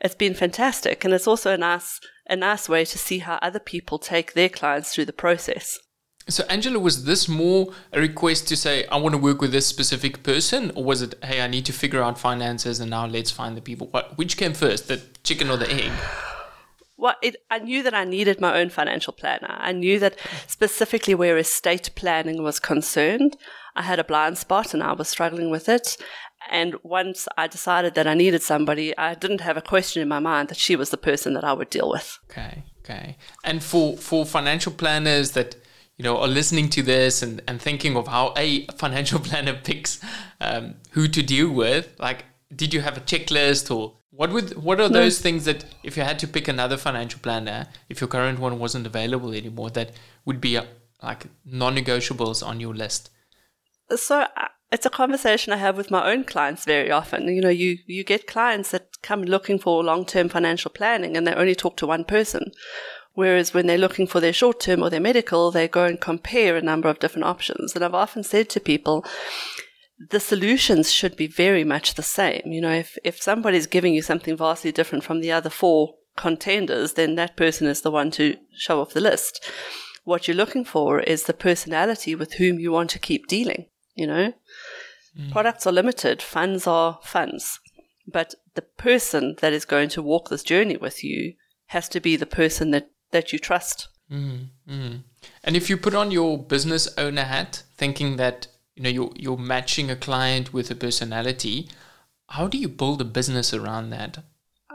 it's 0.00 0.14
been 0.14 0.34
fantastic. 0.34 1.04
And 1.04 1.12
it's 1.12 1.26
also 1.26 1.52
a 1.52 1.58
nice 1.58 2.00
a 2.28 2.36
nice 2.36 2.68
way 2.68 2.84
to 2.84 2.98
see 2.98 3.18
how 3.18 3.38
other 3.42 3.58
people 3.58 3.98
take 3.98 4.32
their 4.32 4.48
clients 4.48 4.94
through 4.94 5.06
the 5.06 5.12
process. 5.12 5.78
So, 6.28 6.44
Angela, 6.48 6.78
was 6.78 7.06
this 7.06 7.28
more 7.28 7.72
a 7.92 8.00
request 8.00 8.46
to 8.48 8.56
say, 8.56 8.86
I 8.86 8.98
want 8.98 9.14
to 9.14 9.18
work 9.18 9.40
with 9.40 9.50
this 9.50 9.66
specific 9.66 10.22
person? 10.22 10.70
Or 10.76 10.84
was 10.84 11.02
it, 11.02 11.14
hey, 11.24 11.40
I 11.40 11.48
need 11.48 11.66
to 11.66 11.72
figure 11.72 12.02
out 12.02 12.18
finances 12.18 12.78
and 12.78 12.90
now 12.90 13.06
let's 13.06 13.32
find 13.32 13.56
the 13.56 13.60
people? 13.60 13.88
What, 13.88 14.16
which 14.16 14.36
came 14.36 14.52
first, 14.52 14.86
the 14.86 15.02
chicken 15.24 15.50
or 15.50 15.56
the 15.56 15.72
egg? 15.72 15.90
Well, 16.96 17.16
it, 17.22 17.36
I 17.50 17.58
knew 17.58 17.82
that 17.82 17.94
I 17.94 18.04
needed 18.04 18.40
my 18.40 18.60
own 18.60 18.68
financial 18.68 19.14
planner. 19.14 19.56
I 19.58 19.72
knew 19.72 19.98
that 20.00 20.16
specifically 20.46 21.14
where 21.14 21.38
estate 21.38 21.90
planning 21.96 22.42
was 22.42 22.60
concerned, 22.60 23.38
I 23.80 23.82
had 23.82 23.98
a 23.98 24.04
blind 24.04 24.36
spot 24.36 24.74
and 24.74 24.82
I 24.82 24.92
was 24.92 25.08
struggling 25.08 25.48
with 25.50 25.66
it. 25.66 25.96
And 26.50 26.74
once 26.82 27.26
I 27.38 27.46
decided 27.46 27.94
that 27.94 28.06
I 28.06 28.12
needed 28.12 28.42
somebody, 28.42 28.86
I 28.98 29.14
didn't 29.14 29.40
have 29.40 29.56
a 29.56 29.62
question 29.62 30.02
in 30.02 30.08
my 30.08 30.18
mind 30.18 30.50
that 30.50 30.58
she 30.58 30.76
was 30.76 30.90
the 30.90 30.98
person 31.08 31.32
that 31.34 31.44
I 31.44 31.54
would 31.54 31.70
deal 31.70 31.88
with. 31.88 32.18
Okay, 32.30 32.62
okay. 32.80 33.16
And 33.42 33.62
for, 33.62 33.96
for 33.96 34.26
financial 34.26 34.72
planners 34.72 35.30
that 35.30 35.56
you 35.96 36.04
know, 36.04 36.18
are 36.18 36.28
listening 36.28 36.68
to 36.70 36.82
this 36.82 37.22
and, 37.22 37.40
and 37.48 37.60
thinking 37.60 37.96
of 37.96 38.08
how 38.08 38.34
a 38.36 38.66
financial 38.84 39.18
planner 39.28 39.54
picks 39.54 39.98
um, 40.42 40.74
who 40.90 41.08
to 41.08 41.22
deal 41.22 41.50
with, 41.50 41.94
like, 41.98 42.26
did 42.54 42.74
you 42.74 42.82
have 42.82 42.98
a 42.98 43.00
checklist 43.00 43.74
or 43.74 43.94
what 44.10 44.30
would 44.30 44.56
what 44.62 44.80
are 44.80 44.90
no. 44.90 45.00
those 45.00 45.20
things 45.20 45.44
that 45.46 45.64
if 45.82 45.96
you 45.96 46.02
had 46.02 46.18
to 46.18 46.26
pick 46.26 46.48
another 46.48 46.76
financial 46.76 47.20
planner, 47.20 47.66
if 47.88 48.00
your 48.00 48.08
current 48.08 48.38
one 48.38 48.58
wasn't 48.58 48.86
available 48.86 49.32
anymore, 49.32 49.70
that 49.70 49.92
would 50.26 50.40
be 50.40 50.58
uh, 50.58 50.64
like 51.02 51.26
non-negotiables 51.46 52.46
on 52.46 52.60
your 52.60 52.74
list? 52.74 53.10
So 53.96 54.20
uh, 54.20 54.48
it's 54.72 54.86
a 54.86 54.90
conversation 54.90 55.52
I 55.52 55.56
have 55.56 55.76
with 55.76 55.90
my 55.90 56.10
own 56.10 56.24
clients 56.24 56.64
very 56.64 56.90
often. 56.90 57.28
You 57.28 57.40
know, 57.40 57.48
you 57.48 57.78
you 57.86 58.04
get 58.04 58.26
clients 58.26 58.70
that 58.70 59.00
come 59.02 59.22
looking 59.22 59.58
for 59.58 59.82
long-term 59.82 60.28
financial 60.28 60.70
planning 60.70 61.16
and 61.16 61.26
they 61.26 61.34
only 61.34 61.54
talk 61.54 61.76
to 61.78 61.86
one 61.86 62.04
person. 62.04 62.52
Whereas 63.14 63.52
when 63.52 63.66
they're 63.66 63.76
looking 63.78 64.06
for 64.06 64.20
their 64.20 64.32
short 64.32 64.60
term 64.60 64.82
or 64.82 64.90
their 64.90 65.00
medical, 65.00 65.50
they 65.50 65.66
go 65.66 65.84
and 65.84 66.00
compare 66.00 66.56
a 66.56 66.62
number 66.62 66.88
of 66.88 67.00
different 67.00 67.26
options. 67.26 67.74
And 67.74 67.84
I've 67.84 67.94
often 67.94 68.22
said 68.22 68.48
to 68.50 68.60
people, 68.60 69.04
the 70.10 70.20
solutions 70.20 70.90
should 70.90 71.16
be 71.16 71.26
very 71.26 71.64
much 71.64 71.94
the 71.94 72.02
same. 72.02 72.42
You 72.46 72.60
know, 72.60 72.72
if, 72.72 72.96
if 73.04 73.20
somebody's 73.20 73.66
giving 73.66 73.94
you 73.94 74.02
something 74.02 74.36
vastly 74.36 74.72
different 74.72 75.04
from 75.04 75.20
the 75.20 75.32
other 75.32 75.50
four 75.50 75.96
contenders, 76.16 76.94
then 76.94 77.16
that 77.16 77.36
person 77.36 77.66
is 77.66 77.82
the 77.82 77.90
one 77.90 78.10
to 78.12 78.36
show 78.56 78.80
off 78.80 78.94
the 78.94 79.00
list. 79.00 79.44
What 80.04 80.26
you're 80.26 80.36
looking 80.36 80.64
for 80.64 81.00
is 81.00 81.24
the 81.24 81.34
personality 81.34 82.14
with 82.14 82.34
whom 82.34 82.58
you 82.58 82.72
want 82.72 82.90
to 82.90 82.98
keep 82.98 83.26
dealing, 83.26 83.66
you 83.94 84.06
know? 84.06 84.32
Mm. 85.18 85.32
Products 85.32 85.66
are 85.66 85.72
limited, 85.72 86.22
funds 86.22 86.66
are 86.66 87.00
funds. 87.02 87.60
But 88.06 88.34
the 88.54 88.62
person 88.62 89.36
that 89.40 89.52
is 89.52 89.64
going 89.64 89.88
to 89.90 90.02
walk 90.02 90.28
this 90.28 90.42
journey 90.42 90.76
with 90.76 91.04
you 91.04 91.34
has 91.66 91.88
to 91.90 92.00
be 92.00 92.16
the 92.16 92.26
person 92.26 92.70
that 92.72 92.90
that 93.12 93.32
you 93.32 93.38
trust. 93.38 93.88
Mm, 94.10 94.48
mm. 94.68 95.02
And 95.44 95.56
if 95.56 95.70
you 95.70 95.76
put 95.76 95.94
on 95.94 96.10
your 96.10 96.38
business 96.38 96.88
owner 96.98 97.24
hat, 97.24 97.62
thinking 97.76 98.16
that 98.16 98.48
you 98.74 98.82
know 98.82 98.88
you're 98.88 99.12
you're 99.16 99.36
matching 99.36 99.90
a 99.90 99.96
client 99.96 100.52
with 100.52 100.70
a 100.70 100.74
personality, 100.74 101.68
how 102.28 102.48
do 102.48 102.58
you 102.58 102.68
build 102.68 103.00
a 103.00 103.04
business 103.04 103.54
around 103.54 103.90
that? 103.90 104.18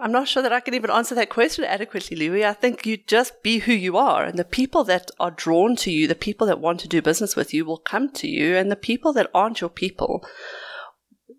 I'm 0.02 0.12
not 0.12 0.28
sure 0.28 0.44
that 0.44 0.52
I 0.52 0.60
can 0.60 0.74
even 0.74 0.90
answer 0.90 1.16
that 1.16 1.30
question 1.30 1.64
adequately, 1.64 2.18
Louis. 2.18 2.44
I 2.44 2.54
think 2.54 2.86
you 2.86 2.98
just 2.98 3.42
be 3.42 3.60
who 3.60 3.72
you 3.72 3.98
are, 3.98 4.26
and 4.26 4.38
the 4.38 4.44
people 4.44 4.84
that 4.86 5.10
are 5.20 5.32
drawn 5.32 5.76
to 5.78 5.92
you, 5.92 6.08
the 6.08 6.16
people 6.16 6.46
that 6.48 6.60
want 6.60 6.82
to 6.82 6.88
do 6.88 7.02
business 7.02 7.36
with 7.36 7.54
you, 7.54 7.66
will 7.66 7.78
come 7.78 8.10
to 8.14 8.28
you, 8.28 8.56
and 8.56 8.70
the 8.70 8.76
people 8.76 9.14
that 9.14 9.30
aren't 9.34 9.62
your 9.62 9.70
people, 9.70 10.26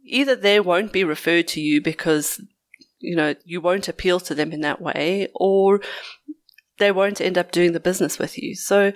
either 0.05 0.35
they 0.35 0.59
won't 0.59 0.93
be 0.93 1.05
referred 1.05 1.49
to 1.49 1.61
you 1.61 1.83
because 1.83 2.41
you 2.99 3.15
know 3.15 3.35
you 3.45 3.61
won't 3.61 3.89
appeal 3.89 4.21
to 4.21 4.35
them 4.35 4.53
in 4.53 4.63
that 4.63 4.81
way, 4.81 5.29
or 5.35 5.81
they 6.79 6.93
won't 6.93 7.21
end 7.21 7.37
up 7.37 7.53
doing 7.53 7.73
the 7.73 7.81
business 7.81 8.19
with 8.19 8.39
you. 8.39 8.55
So 8.55 8.93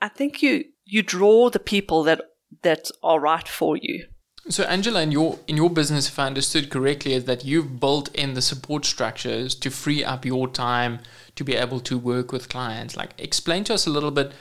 I 0.00 0.08
think 0.08 0.42
you 0.42 0.64
you 0.84 1.02
draw 1.02 1.50
the 1.50 1.58
people 1.58 2.04
that 2.04 2.20
that 2.62 2.90
are 3.02 3.20
right 3.20 3.48
for 3.48 3.76
you. 3.76 4.06
So 4.50 4.64
Angela, 4.64 5.02
in 5.02 5.12
your 5.12 5.38
in 5.46 5.56
your 5.56 5.68
business, 5.68 6.08
if 6.08 6.18
I 6.18 6.26
understood 6.26 6.70
correctly, 6.70 7.12
is 7.12 7.24
that 7.24 7.44
you've 7.44 7.78
built 7.78 8.14
in 8.14 8.34
the 8.34 8.42
support 8.42 8.86
structures 8.86 9.54
to 9.56 9.70
free 9.70 10.02
up 10.02 10.24
your 10.24 10.48
time 10.48 11.00
to 11.36 11.44
be 11.44 11.54
able 11.54 11.80
to 11.80 11.98
work 11.98 12.32
with 12.32 12.48
clients. 12.48 12.96
Like 12.96 13.10
explain 13.18 13.64
to 13.64 13.74
us 13.74 13.86
a 13.86 13.90
little 13.90 14.10
bit 14.10 14.32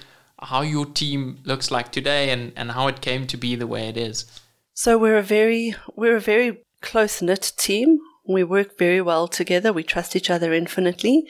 how 0.42 0.62
your 0.62 0.86
team 0.86 1.40
looks 1.44 1.72
like 1.72 1.92
today 1.92 2.30
and, 2.30 2.54
and 2.56 2.72
how 2.72 2.88
it 2.88 3.02
came 3.02 3.28
to 3.28 3.38
be 3.38 3.56
the 3.56 3.68
way 3.68 3.88
it 3.90 3.98
is. 3.98 4.26
So 4.74 4.98
we're 4.98 5.18
a 5.18 5.24
very 5.24 5.76
we're 5.96 6.18
a 6.18 6.22
very 6.22 6.64
close 6.82 7.22
knit 7.22 7.52
team. 7.58 8.00
We 8.28 8.44
work 8.44 8.78
very 8.78 9.02
well 9.02 9.28
together. 9.28 9.74
We 9.74 9.84
trust 9.84 10.16
each 10.16 10.30
other 10.30 10.54
infinitely. 10.54 11.28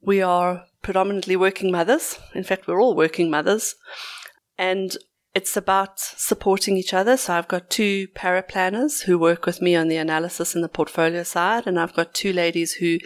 We 0.00 0.22
are 0.22 0.64
predominantly 0.82 1.36
working 1.36 1.72
mothers. 1.72 2.18
In 2.34 2.44
fact, 2.44 2.68
we're 2.68 2.80
all 2.80 2.94
working 2.94 3.30
mothers. 3.30 3.74
And 4.58 4.96
it's 5.34 5.56
about 5.56 5.98
supporting 5.98 6.76
each 6.76 6.94
other. 6.94 7.16
So 7.16 7.34
I've 7.34 7.48
got 7.48 7.70
two 7.70 8.08
paraplanners 8.08 9.02
who 9.02 9.18
work 9.18 9.46
with 9.46 9.60
me 9.60 9.74
on 9.74 9.88
the 9.88 9.96
analysis 9.96 10.54
and 10.54 10.62
the 10.62 10.68
portfolio 10.68 11.22
side, 11.22 11.66
and 11.66 11.78
I've 11.78 11.94
got 11.94 12.14
two 12.14 12.32
ladies 12.32 12.74
who 12.74 12.98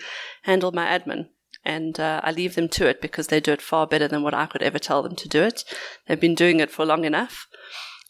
handle 0.42 0.72
my 0.72 0.86
admin. 0.86 1.28
And 1.64 1.98
uh, 1.98 2.20
I 2.22 2.30
leave 2.30 2.54
them 2.54 2.68
to 2.70 2.86
it 2.86 3.02
because 3.02 3.26
they 3.26 3.40
do 3.40 3.52
it 3.52 3.60
far 3.60 3.86
better 3.86 4.08
than 4.08 4.22
what 4.22 4.34
I 4.34 4.46
could 4.46 4.62
ever 4.62 4.78
tell 4.78 5.02
them 5.02 5.16
to 5.16 5.28
do 5.28 5.42
it. 5.42 5.64
They've 6.06 6.20
been 6.20 6.34
doing 6.34 6.60
it 6.60 6.70
for 6.70 6.86
long 6.86 7.04
enough. 7.04 7.46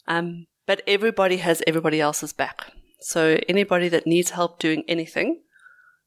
Um, 0.07 0.47
but 0.65 0.81
everybody 0.85 1.37
has 1.37 1.63
everybody 1.65 1.99
else's 1.99 2.31
back. 2.31 2.71
So 3.01 3.39
anybody 3.49 3.89
that 3.89 4.05
needs 4.05 4.31
help 4.31 4.59
doing 4.59 4.83
anything, 4.87 5.41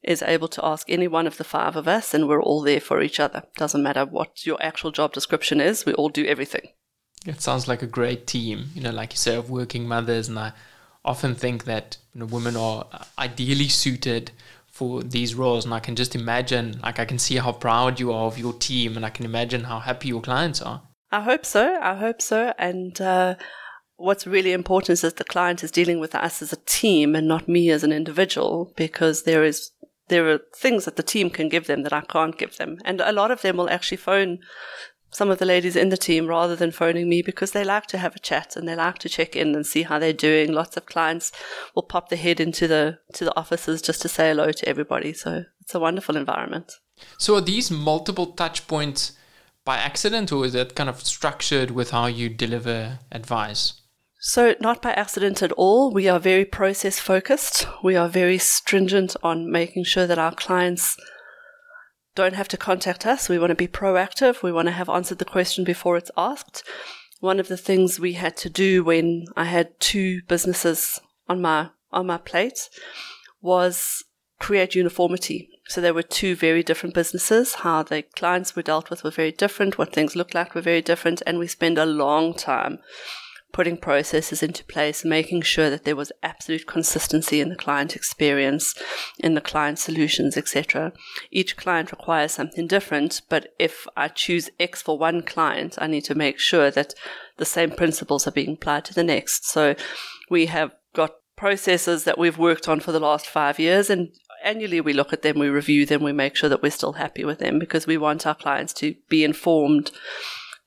is 0.03 0.23
able 0.23 0.49
to 0.49 0.65
ask 0.65 0.91
any 0.91 1.07
one 1.07 1.27
of 1.27 1.37
the 1.39 1.45
five 1.45 1.77
of 1.77 1.87
us, 1.87 2.13
and 2.13 2.29
we're 2.29 2.43
all 2.43 2.61
there 2.61 2.81
for 2.81 3.01
each 3.01 3.21
other. 3.21 3.45
Doesn't 3.57 3.83
matter 3.83 4.05
what 4.05 4.45
your 4.45 4.61
actual 4.63 4.91
job 4.91 5.13
description 5.13 5.61
is, 5.61 5.87
we 5.87 5.95
all 5.95 6.09
do 6.09 6.27
everything. 6.27 6.69
It 7.27 7.41
sounds 7.41 7.69
like 7.69 7.83
a 7.83 7.87
great 7.87 8.27
team, 8.27 8.71
you 8.75 8.83
know, 8.83 8.91
like 8.91 9.13
you 9.13 9.17
say, 9.17 9.37
of 9.37 9.51
working 9.51 9.87
mothers. 9.87 10.29
And 10.29 10.39
I 10.39 10.53
often 11.05 11.35
think 11.35 11.65
that 11.65 11.99
you 12.15 12.21
know, 12.21 12.27
women 12.27 12.57
are 12.57 12.87
ideally 13.19 13.69
suited 13.69 14.33
for 14.67 15.03
these 15.03 15.35
roles. 15.35 15.65
And 15.65 15.73
I 15.73 15.81
can 15.81 15.95
just 15.95 16.15
imagine, 16.15 16.81
like, 16.83 16.99
I 16.99 17.05
can 17.05 17.19
see 17.19 17.37
how 17.37 17.53
proud 17.53 18.01
you 18.01 18.13
are 18.13 18.27
of 18.27 18.39
your 18.39 18.55
team, 18.55 18.97
and 18.97 19.07
I 19.07 19.11
can 19.11 19.25
imagine 19.25 19.65
how 19.65 19.79
happy 19.79 20.09
your 20.09 20.23
clients 20.23 20.61
are. 20.61 20.83
I 21.11 21.21
hope 21.21 21.45
so. 21.45 21.79
I 21.81 21.95
hope 21.95 22.23
so. 22.23 22.55
And, 22.59 23.01
uh, 23.01 23.37
what's 23.97 24.27
really 24.27 24.53
important 24.53 24.91
is 24.91 25.03
that 25.03 25.17
the 25.17 25.25
client 25.25 25.63
is 25.63 25.71
dealing 25.71 26.01
with 26.01 26.15
us 26.15 26.43
as 26.43 26.53
a 26.53 26.65
team 26.67 27.15
and 27.15 27.29
not 27.29 27.49
me 27.49 27.71
as 27.71 27.85
an 27.85 27.93
individual 27.93 28.73
because 28.77 29.23
there 29.23 29.45
is 29.45 29.71
there 30.09 30.29
are 30.29 30.41
things 30.55 30.85
that 30.85 30.97
the 30.97 31.03
team 31.03 31.31
can 31.31 31.49
give 31.49 31.67
them 31.67 31.85
that 31.85 31.93
I 31.93 32.03
can't 32.03 32.37
give 32.37 32.57
them. 32.57 32.79
And 32.85 33.01
a 33.01 33.13
lot 33.13 33.31
of 33.31 33.41
them 33.41 33.57
will 33.57 33.71
actually 33.71 33.97
phone 33.97 34.41
some 35.13 35.31
of 35.31 35.39
the 35.39 35.45
ladies 35.45 35.77
in 35.77 35.91
the 35.91 35.97
team 35.97 36.27
rather 36.27 36.57
than 36.57 36.73
phoning 36.73 37.09
me 37.09 37.23
because 37.23 37.53
they 37.53 37.65
like 37.65 37.87
to 37.87 37.99
have 37.99 38.17
a 38.17 38.19
chat 38.19 38.57
and 38.57 38.67
they 38.67 38.75
like 38.75 38.99
to 38.99 39.09
check 39.09 39.37
in 39.37 39.55
and 39.55 39.67
see 39.67 39.83
how 39.83 39.99
they're 39.99 40.13
doing. 40.13 40.53
Lots 40.53 40.77
of 40.77 40.87
clients 40.87 41.31
will 41.75 41.83
pop 41.83 42.09
their 42.09 42.19
head 42.19 42.41
into 42.41 42.67
the 42.67 42.99
to 43.13 43.25
the 43.25 43.37
offices 43.37 43.83
just 43.83 44.03
to 44.03 44.09
say 44.09 44.31
hello 44.31 44.51
to 44.51 44.69
everybody. 44.69 45.13
So 45.13 45.45
it's 45.61 45.75
a 45.75 45.81
wonderful 45.81 46.17
environment. 46.17 46.73
So 47.19 47.37
are 47.37 47.41
these 47.43 47.71
multiple 47.71 48.27
touch 48.27 48.67
points 48.67 49.13
by 49.65 49.77
accident 49.77 50.33
or 50.33 50.45
is 50.47 50.55
that 50.55 50.75
kind 50.75 50.89
of 50.89 51.03
structured 51.03 51.71
with 51.71 51.91
how 51.91 52.07
you 52.07 52.29
deliver 52.29 52.99
advice? 53.13 53.75
So, 54.25 54.55
not 54.61 54.81
by 54.81 54.93
accident 54.93 55.43
at 55.43 55.51
all. 55.53 55.93
We 55.93 56.09
are 56.09 56.21
very 56.21 56.45
process 56.45 57.01
focused. 57.01 57.67
We 57.83 57.97
are 57.97 58.09
very 58.09 58.39
stringent 58.39 59.17
on 59.21 59.51
making 59.51 59.83
sure 59.83 60.07
that 60.07 60.17
our 60.17 60.33
clients 60.33 60.97
don't 62.15 62.35
have 62.35 62.49
to 62.49 62.57
contact 62.57 63.07
us. 63.07 63.29
We 63.29 63.39
want 63.39 63.51
to 63.51 63.55
be 63.55 63.69
proactive. 63.69 64.43
We 64.43 64.53
want 64.53 64.67
to 64.67 64.73
have 64.73 64.89
answered 64.89 65.19
the 65.19 65.25
question 65.25 65.65
before 65.65 65.97
it's 65.97 66.11
asked. 66.17 66.63
One 67.21 67.41
of 67.41 67.49
the 67.49 67.57
things 67.57 68.01
we 68.01 68.15
had 68.15 68.37
to 68.39 68.51
do 68.51 68.83
when 68.85 69.27
I 69.37 69.45
had 69.45 69.79
two 69.81 70.23
businesses 70.29 71.01
on 71.29 71.41
my 71.41 71.71
on 71.93 72.07
my 72.07 72.19
plate 72.19 72.69
was 73.41 74.05
create 74.39 74.75
uniformity. 74.75 75.49
So 75.69 75.81
there 75.81 75.95
were 75.95 76.03
two 76.03 76.35
very 76.35 76.63
different 76.63 76.95
businesses. 76.95 77.55
How 77.55 77.83
the 77.83 78.03
clients 78.03 78.57
were 78.57 78.63
dealt 78.63 78.91
with 78.91 79.05
were 79.05 79.11
very 79.11 79.33
different. 79.33 79.79
What 79.79 79.93
things 79.93 80.17
looked 80.17 80.35
like 80.35 80.55
were 80.55 80.61
very 80.61 80.83
different. 80.83 81.23
And 81.27 81.39
we 81.39 81.47
spent 81.47 81.79
a 81.79 81.87
long 81.87 82.35
time 82.35 82.79
putting 83.53 83.77
processes 83.77 84.43
into 84.43 84.65
place, 84.65 85.05
making 85.05 85.43
sure 85.43 85.69
that 85.69 85.85
there 85.85 85.97
was 85.97 86.13
absolute 86.23 86.67
consistency 86.67 87.41
in 87.41 87.51
the 87.51 87.57
client 87.57 87.95
experience, 87.95 88.75
in 89.19 89.35
the 89.35 89.41
client 89.41 89.79
solutions, 89.79 90.37
etc. 90.37 90.93
Each 91.31 91.57
client 91.57 91.93
requires 91.93 92.33
something 92.33 92.67
different, 92.67 93.23
but 93.29 93.53
if 93.59 93.87
I 93.97 94.09
choose 94.09 94.51
X 94.59 94.83
for 94.83 94.99
one 94.99 95.23
client, 95.23 95.77
I 95.79 95.87
need 95.87 96.05
to 96.05 96.15
make 96.15 96.39
sure 96.39 96.71
that 96.71 96.95
the 97.37 97.45
same 97.45 97.71
principles 97.71 98.27
are 98.27 98.33
being 98.33 98.55
applied 98.55 98.85
to 98.87 98.95
the 98.95 99.05
next. 99.05 99.47
So 99.49 99.75
we 100.31 100.47
have 100.47 100.73
got 100.95 101.13
processes 101.37 102.05
that 102.05 102.19
we've 102.19 102.39
worked 102.39 102.69
on 102.69 102.81
for 102.81 102.93
the 102.93 103.01
last 103.01 103.27
five 103.27 103.59
years 103.59 103.91
and 103.91 104.09
annually 104.45 104.81
we 104.81 104.93
look 104.93 105.13
at 105.13 105.23
them, 105.23 105.39
we 105.39 105.49
review 105.49 105.87
them, 105.87 106.03
we 106.03 106.13
make 106.13 106.37
sure 106.37 106.49
that 106.49 106.63
we're 106.63 106.71
still 106.71 106.95
happy 106.95 107.25
with 107.25 107.39
them 107.39 107.59
because 107.59 107.87
we 107.87 107.97
want 107.97 108.27
our 108.27 108.35
clients 108.35 108.73
to 108.75 108.95
be 109.09 109.25
informed, 109.25 109.91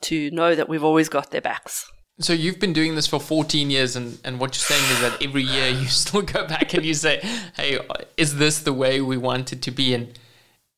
to 0.01 0.29
know 0.31 0.55
that 0.55 0.69
we've 0.69 0.83
always 0.83 1.09
got 1.09 1.31
their 1.31 1.41
backs. 1.41 1.89
So 2.19 2.31
you've 2.31 2.59
been 2.59 2.71
doing 2.71 2.95
this 2.95 3.07
for 3.07 3.19
14 3.19 3.69
years, 3.69 3.95
and, 3.97 4.17
and 4.23 4.39
what 4.39 4.55
you're 4.55 4.77
saying 4.77 4.91
is 4.91 5.01
that 5.01 5.21
every 5.21 5.43
year 5.43 5.67
you 5.67 5.85
still 5.87 6.21
go 6.21 6.47
back 6.47 6.73
and 6.73 6.85
you 6.85 6.93
say, 6.93 7.19
hey, 7.55 7.79
is 8.15 8.37
this 8.37 8.59
the 8.59 8.73
way 8.73 9.01
we 9.01 9.17
want 9.17 9.51
it 9.51 9.61
to 9.63 9.71
be? 9.71 9.93
And 9.93 10.17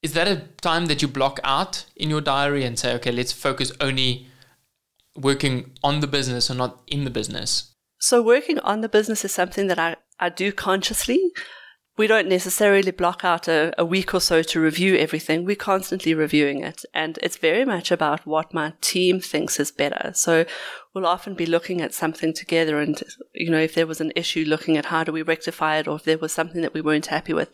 is 0.02 0.14
that 0.14 0.28
a 0.28 0.44
time 0.62 0.88
that 0.88 1.02
you 1.02 1.08
block 1.08 1.40
out 1.44 1.86
in 1.96 2.10
your 2.10 2.22
diary 2.22 2.64
and 2.64 2.78
say, 2.78 2.94
okay, 2.96 3.12
let's 3.12 3.32
focus 3.32 3.72
only 3.80 4.28
working 5.16 5.72
on 5.84 6.00
the 6.00 6.08
business 6.08 6.50
or 6.50 6.56
not 6.56 6.82
in 6.88 7.04
the 7.04 7.10
business? 7.10 7.74
So 8.00 8.22
working 8.22 8.60
on 8.60 8.82
the 8.82 8.90
business 8.90 9.26
is 9.26 9.34
something 9.34 9.68
that 9.68 9.80
I, 9.80 9.96
I 10.20 10.30
do 10.30 10.52
consciously 10.52 11.32
we 11.98 12.06
don't 12.06 12.28
necessarily 12.28 12.92
block 12.92 13.26
out 13.26 13.48
a, 13.48 13.74
a, 13.78 13.84
week 13.84 14.14
or 14.14 14.22
so 14.22 14.44
to 14.44 14.62
review 14.62 14.96
everything. 14.96 15.44
We're 15.44 15.56
constantly 15.56 16.14
reviewing 16.14 16.64
it. 16.64 16.86
And 16.94 17.18
it's 17.24 17.38
very 17.38 17.66
much 17.66 17.92
about 17.92 18.26
what 18.26 18.54
my 18.54 18.74
team 18.82 19.20
thinks 19.20 19.60
is 19.60 19.72
better. 19.72 20.12
So 20.14 20.46
we'll 20.94 21.08
often 21.08 21.34
be 21.34 21.48
looking 21.48 21.82
at 21.82 21.96
something 21.96 22.34
together 22.34 22.80
and, 22.80 23.02
you 23.34 23.50
know, 23.50 23.60
if 23.60 23.74
there 23.74 23.88
was 23.88 24.00
an 24.00 24.14
issue, 24.16 24.46
looking 24.46 24.78
at 24.78 24.86
how 24.86 25.04
do 25.04 25.12
we 25.12 25.24
rectify 25.24 25.78
it 25.78 25.88
or 25.88 25.96
if 25.96 26.04
there 26.04 26.20
was 26.20 26.32
something 26.32 26.62
that 26.62 26.74
we 26.74 26.82
weren't 26.82 27.08
happy 27.08 27.34
with. 27.34 27.50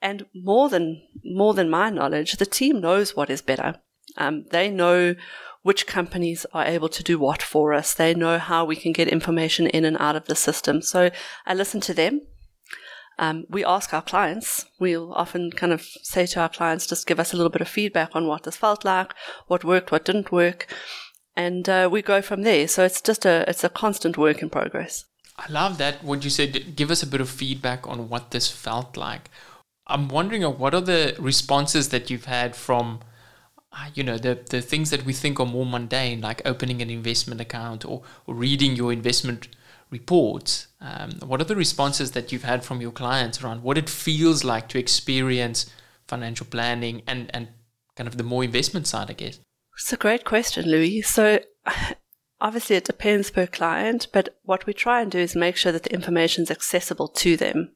And 0.00 0.26
more 0.34 0.68
than, 0.68 1.02
more 1.24 1.52
than 1.52 1.68
my 1.68 1.90
knowledge, 1.90 2.34
the 2.34 2.46
team 2.46 2.80
knows 2.80 3.16
what 3.16 3.30
is 3.30 3.42
better. 3.42 3.76
Um, 4.16 4.44
they 4.50 4.70
know 4.70 5.16
which 5.62 5.86
companies 5.86 6.44
are 6.52 6.64
able 6.64 6.88
to 6.88 7.02
do 7.02 7.18
what 7.18 7.42
for 7.42 7.72
us. 7.72 7.94
They 7.94 8.14
know 8.14 8.38
how 8.38 8.64
we 8.64 8.76
can 8.76 8.92
get 8.92 9.08
information 9.08 9.66
in 9.68 9.84
and 9.84 9.96
out 9.98 10.16
of 10.16 10.26
the 10.26 10.34
system. 10.34 10.82
So 10.82 11.10
I 11.46 11.54
listen 11.54 11.80
to 11.82 11.94
them 11.94 12.20
um, 13.18 13.44
we 13.48 13.64
ask 13.64 13.92
our 13.92 14.02
clients, 14.02 14.66
we'll 14.78 15.12
often 15.12 15.50
kind 15.50 15.72
of 15.72 15.82
say 16.02 16.26
to 16.26 16.40
our 16.40 16.48
clients, 16.48 16.86
just 16.86 17.06
give 17.06 17.20
us 17.20 17.32
a 17.32 17.36
little 17.36 17.50
bit 17.50 17.60
of 17.60 17.68
feedback 17.68 18.10
on 18.14 18.26
what 18.26 18.44
this 18.44 18.56
felt 18.56 18.84
like, 18.84 19.12
what 19.46 19.64
worked, 19.64 19.92
what 19.92 20.04
didn't 20.04 20.32
work. 20.32 20.66
And 21.36 21.68
uh, 21.68 21.88
we 21.90 22.02
go 22.02 22.20
from 22.22 22.42
there. 22.42 22.68
So 22.68 22.84
it's 22.84 23.00
just 23.00 23.24
a, 23.24 23.48
it's 23.48 23.64
a 23.64 23.68
constant 23.68 24.18
work 24.18 24.42
in 24.42 24.50
progress. 24.50 25.04
I 25.38 25.50
love 25.50 25.78
that. 25.78 26.04
What 26.04 26.24
you 26.24 26.30
said, 26.30 26.76
give 26.76 26.90
us 26.90 27.02
a 27.02 27.06
bit 27.06 27.20
of 27.20 27.28
feedback 27.28 27.86
on 27.86 28.08
what 28.08 28.30
this 28.30 28.50
felt 28.50 28.96
like. 28.96 29.30
I'm 29.86 30.08
wondering, 30.08 30.44
uh, 30.44 30.50
what 30.50 30.74
are 30.74 30.80
the 30.80 31.16
responses 31.18 31.88
that 31.88 32.10
you've 32.10 32.26
had 32.26 32.54
from, 32.54 33.00
uh, 33.72 33.88
you 33.94 34.02
know, 34.02 34.18
the, 34.18 34.38
the 34.48 34.60
things 34.60 34.90
that 34.90 35.04
we 35.04 35.12
think 35.12 35.40
are 35.40 35.46
more 35.46 35.66
mundane, 35.66 36.20
like 36.20 36.42
opening 36.44 36.82
an 36.82 36.90
investment 36.90 37.40
account 37.40 37.84
or, 37.84 38.02
or 38.26 38.34
reading 38.34 38.76
your 38.76 38.92
investment 38.92 39.48
reports, 39.92 40.68
um, 40.80 41.12
what 41.24 41.40
are 41.40 41.44
the 41.44 41.54
responses 41.54 42.12
that 42.12 42.32
you've 42.32 42.42
had 42.42 42.64
from 42.64 42.80
your 42.80 42.90
clients 42.90 43.42
around 43.42 43.62
what 43.62 43.78
it 43.78 43.88
feels 43.88 44.42
like 44.42 44.68
to 44.68 44.78
experience 44.78 45.70
financial 46.08 46.46
planning 46.46 47.02
and, 47.06 47.30
and 47.34 47.48
kind 47.94 48.08
of 48.08 48.16
the 48.16 48.24
more 48.24 48.42
investment 48.42 48.86
side, 48.86 49.10
I 49.10 49.12
guess? 49.12 49.38
It's 49.76 49.92
a 49.92 49.96
great 49.96 50.24
question, 50.24 50.68
Louis. 50.68 51.02
So, 51.02 51.40
obviously, 52.40 52.76
it 52.76 52.84
depends 52.84 53.30
per 53.30 53.46
client, 53.46 54.08
but 54.12 54.36
what 54.42 54.66
we 54.66 54.72
try 54.72 55.02
and 55.02 55.10
do 55.10 55.18
is 55.18 55.36
make 55.36 55.56
sure 55.56 55.72
that 55.72 55.84
the 55.84 55.94
information 55.94 56.42
is 56.42 56.50
accessible 56.50 57.08
to 57.08 57.36
them. 57.36 57.72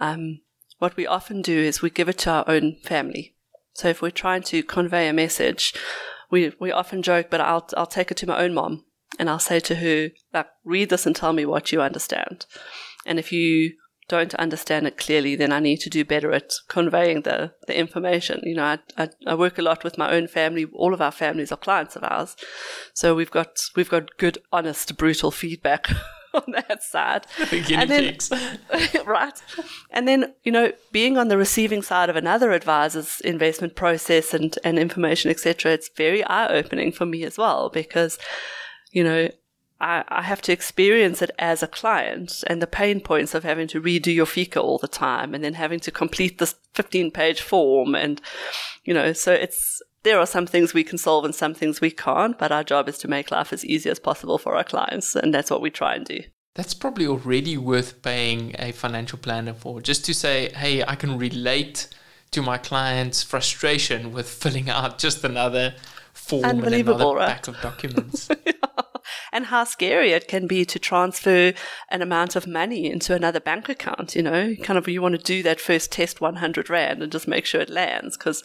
Um, 0.00 0.40
what 0.78 0.96
we 0.96 1.06
often 1.06 1.40
do 1.40 1.56
is 1.56 1.80
we 1.80 1.90
give 1.90 2.08
it 2.08 2.18
to 2.18 2.30
our 2.30 2.44
own 2.48 2.76
family. 2.82 3.36
So, 3.74 3.88
if 3.88 4.02
we're 4.02 4.10
trying 4.10 4.42
to 4.44 4.62
convey 4.62 5.08
a 5.08 5.12
message, 5.12 5.72
we, 6.30 6.52
we 6.58 6.72
often 6.72 7.02
joke, 7.02 7.28
but 7.30 7.40
I'll, 7.40 7.68
I'll 7.76 7.86
take 7.86 8.10
it 8.10 8.16
to 8.18 8.26
my 8.26 8.38
own 8.38 8.54
mom 8.54 8.84
and 9.18 9.30
I'll 9.30 9.38
say 9.38 9.60
to 9.60 9.76
her, 9.76 10.10
like, 10.32 10.48
read 10.64 10.90
this 10.90 11.06
and 11.06 11.14
tell 11.14 11.32
me 11.32 11.46
what 11.46 11.72
you 11.72 11.80
understand. 11.80 12.46
And 13.06 13.18
if 13.18 13.32
you 13.32 13.74
don't 14.08 14.34
understand 14.34 14.86
it 14.86 14.98
clearly, 14.98 15.34
then 15.34 15.52
I 15.52 15.60
need 15.60 15.80
to 15.80 15.90
do 15.90 16.04
better 16.04 16.32
at 16.32 16.52
conveying 16.68 17.22
the, 17.22 17.52
the 17.66 17.78
information. 17.78 18.40
You 18.44 18.56
know, 18.56 18.64
I, 18.64 18.78
I, 18.98 19.08
I, 19.26 19.34
work 19.34 19.58
a 19.58 19.62
lot 19.62 19.82
with 19.82 19.96
my 19.96 20.12
own 20.12 20.28
family. 20.28 20.66
All 20.74 20.92
of 20.92 21.00
our 21.00 21.12
families 21.12 21.50
are 21.50 21.56
clients 21.56 21.96
of 21.96 22.04
ours. 22.04 22.36
So 22.92 23.14
we've 23.14 23.30
got, 23.30 23.62
we've 23.76 23.88
got 23.88 24.16
good, 24.18 24.38
honest, 24.52 24.96
brutal 24.98 25.30
feedback 25.30 25.90
on 26.34 26.42
that 26.48 26.82
side. 26.82 27.26
and 27.72 27.90
then, 27.90 28.18
right. 29.06 29.42
And 29.90 30.06
then, 30.06 30.34
you 30.42 30.52
know, 30.52 30.72
being 30.92 31.16
on 31.16 31.28
the 31.28 31.38
receiving 31.38 31.80
side 31.80 32.10
of 32.10 32.16
another 32.16 32.52
advisor's 32.52 33.20
investment 33.22 33.74
process 33.74 34.34
and, 34.34 34.58
and 34.64 34.78
information, 34.78 35.30
etc., 35.30 35.72
it's 35.72 35.88
very 35.96 36.22
eye 36.24 36.48
opening 36.48 36.92
for 36.92 37.06
me 37.06 37.24
as 37.24 37.38
well 37.38 37.70
because 37.70 38.18
you 38.94 39.04
know, 39.04 39.28
I, 39.80 40.04
I 40.08 40.22
have 40.22 40.40
to 40.42 40.52
experience 40.52 41.20
it 41.20 41.32
as 41.38 41.62
a 41.62 41.68
client 41.68 42.42
and 42.46 42.62
the 42.62 42.66
pain 42.66 43.00
points 43.00 43.34
of 43.34 43.42
having 43.42 43.66
to 43.68 43.82
redo 43.82 44.14
your 44.14 44.24
FICA 44.24 44.62
all 44.62 44.78
the 44.78 44.88
time 44.88 45.34
and 45.34 45.44
then 45.44 45.54
having 45.54 45.80
to 45.80 45.90
complete 45.90 46.38
this 46.38 46.54
15 46.72 47.10
page 47.10 47.42
form. 47.42 47.94
And, 47.94 48.22
you 48.84 48.94
know, 48.94 49.12
so 49.12 49.32
it's, 49.32 49.82
there 50.04 50.18
are 50.18 50.26
some 50.26 50.46
things 50.46 50.72
we 50.72 50.84
can 50.84 50.96
solve 50.96 51.24
and 51.24 51.34
some 51.34 51.54
things 51.54 51.80
we 51.80 51.90
can't, 51.90 52.38
but 52.38 52.52
our 52.52 52.62
job 52.62 52.88
is 52.88 52.96
to 52.98 53.08
make 53.08 53.32
life 53.32 53.52
as 53.52 53.64
easy 53.64 53.90
as 53.90 53.98
possible 53.98 54.38
for 54.38 54.54
our 54.54 54.64
clients. 54.64 55.16
And 55.16 55.34
that's 55.34 55.50
what 55.50 55.60
we 55.60 55.70
try 55.70 55.96
and 55.96 56.06
do. 56.06 56.20
That's 56.54 56.72
probably 56.72 57.08
already 57.08 57.56
worth 57.56 58.00
paying 58.00 58.54
a 58.60 58.70
financial 58.70 59.18
planner 59.18 59.54
for, 59.54 59.80
just 59.80 60.04
to 60.04 60.14
say, 60.14 60.52
hey, 60.52 60.84
I 60.84 60.94
can 60.94 61.18
relate 61.18 61.88
to 62.30 62.42
my 62.42 62.58
client's 62.58 63.24
frustration 63.24 64.12
with 64.12 64.28
filling 64.28 64.70
out 64.70 64.98
just 64.98 65.24
another 65.24 65.74
form 66.12 66.44
and 66.44 66.64
another 66.64 67.16
right? 67.16 67.28
pack 67.28 67.48
of 67.48 67.60
documents. 67.60 68.28
yeah 68.46 68.52
and 69.32 69.46
how 69.46 69.64
scary 69.64 70.12
it 70.12 70.28
can 70.28 70.46
be 70.46 70.64
to 70.64 70.78
transfer 70.78 71.52
an 71.90 72.02
amount 72.02 72.36
of 72.36 72.46
money 72.46 72.90
into 72.90 73.14
another 73.14 73.40
bank 73.40 73.68
account. 73.68 74.14
You 74.14 74.22
know, 74.22 74.54
kind 74.62 74.78
of 74.78 74.88
you 74.88 75.02
want 75.02 75.16
to 75.16 75.22
do 75.22 75.42
that 75.42 75.60
first 75.60 75.92
test 75.92 76.20
100 76.20 76.70
rand 76.70 77.02
and 77.02 77.12
just 77.12 77.28
make 77.28 77.46
sure 77.46 77.60
it 77.60 77.70
lands 77.70 78.16
because, 78.16 78.42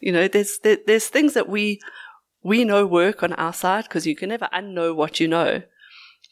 you 0.00 0.12
know, 0.12 0.28
there's 0.28 0.58
there, 0.62 0.78
there's 0.86 1.08
things 1.08 1.34
that 1.34 1.48
we 1.48 1.80
we 2.42 2.64
know 2.64 2.86
work 2.86 3.22
on 3.22 3.32
our 3.34 3.52
side 3.52 3.84
because 3.84 4.06
you 4.06 4.14
can 4.14 4.28
never 4.28 4.48
unknow 4.52 4.94
what 4.94 5.20
you 5.20 5.28
know. 5.28 5.62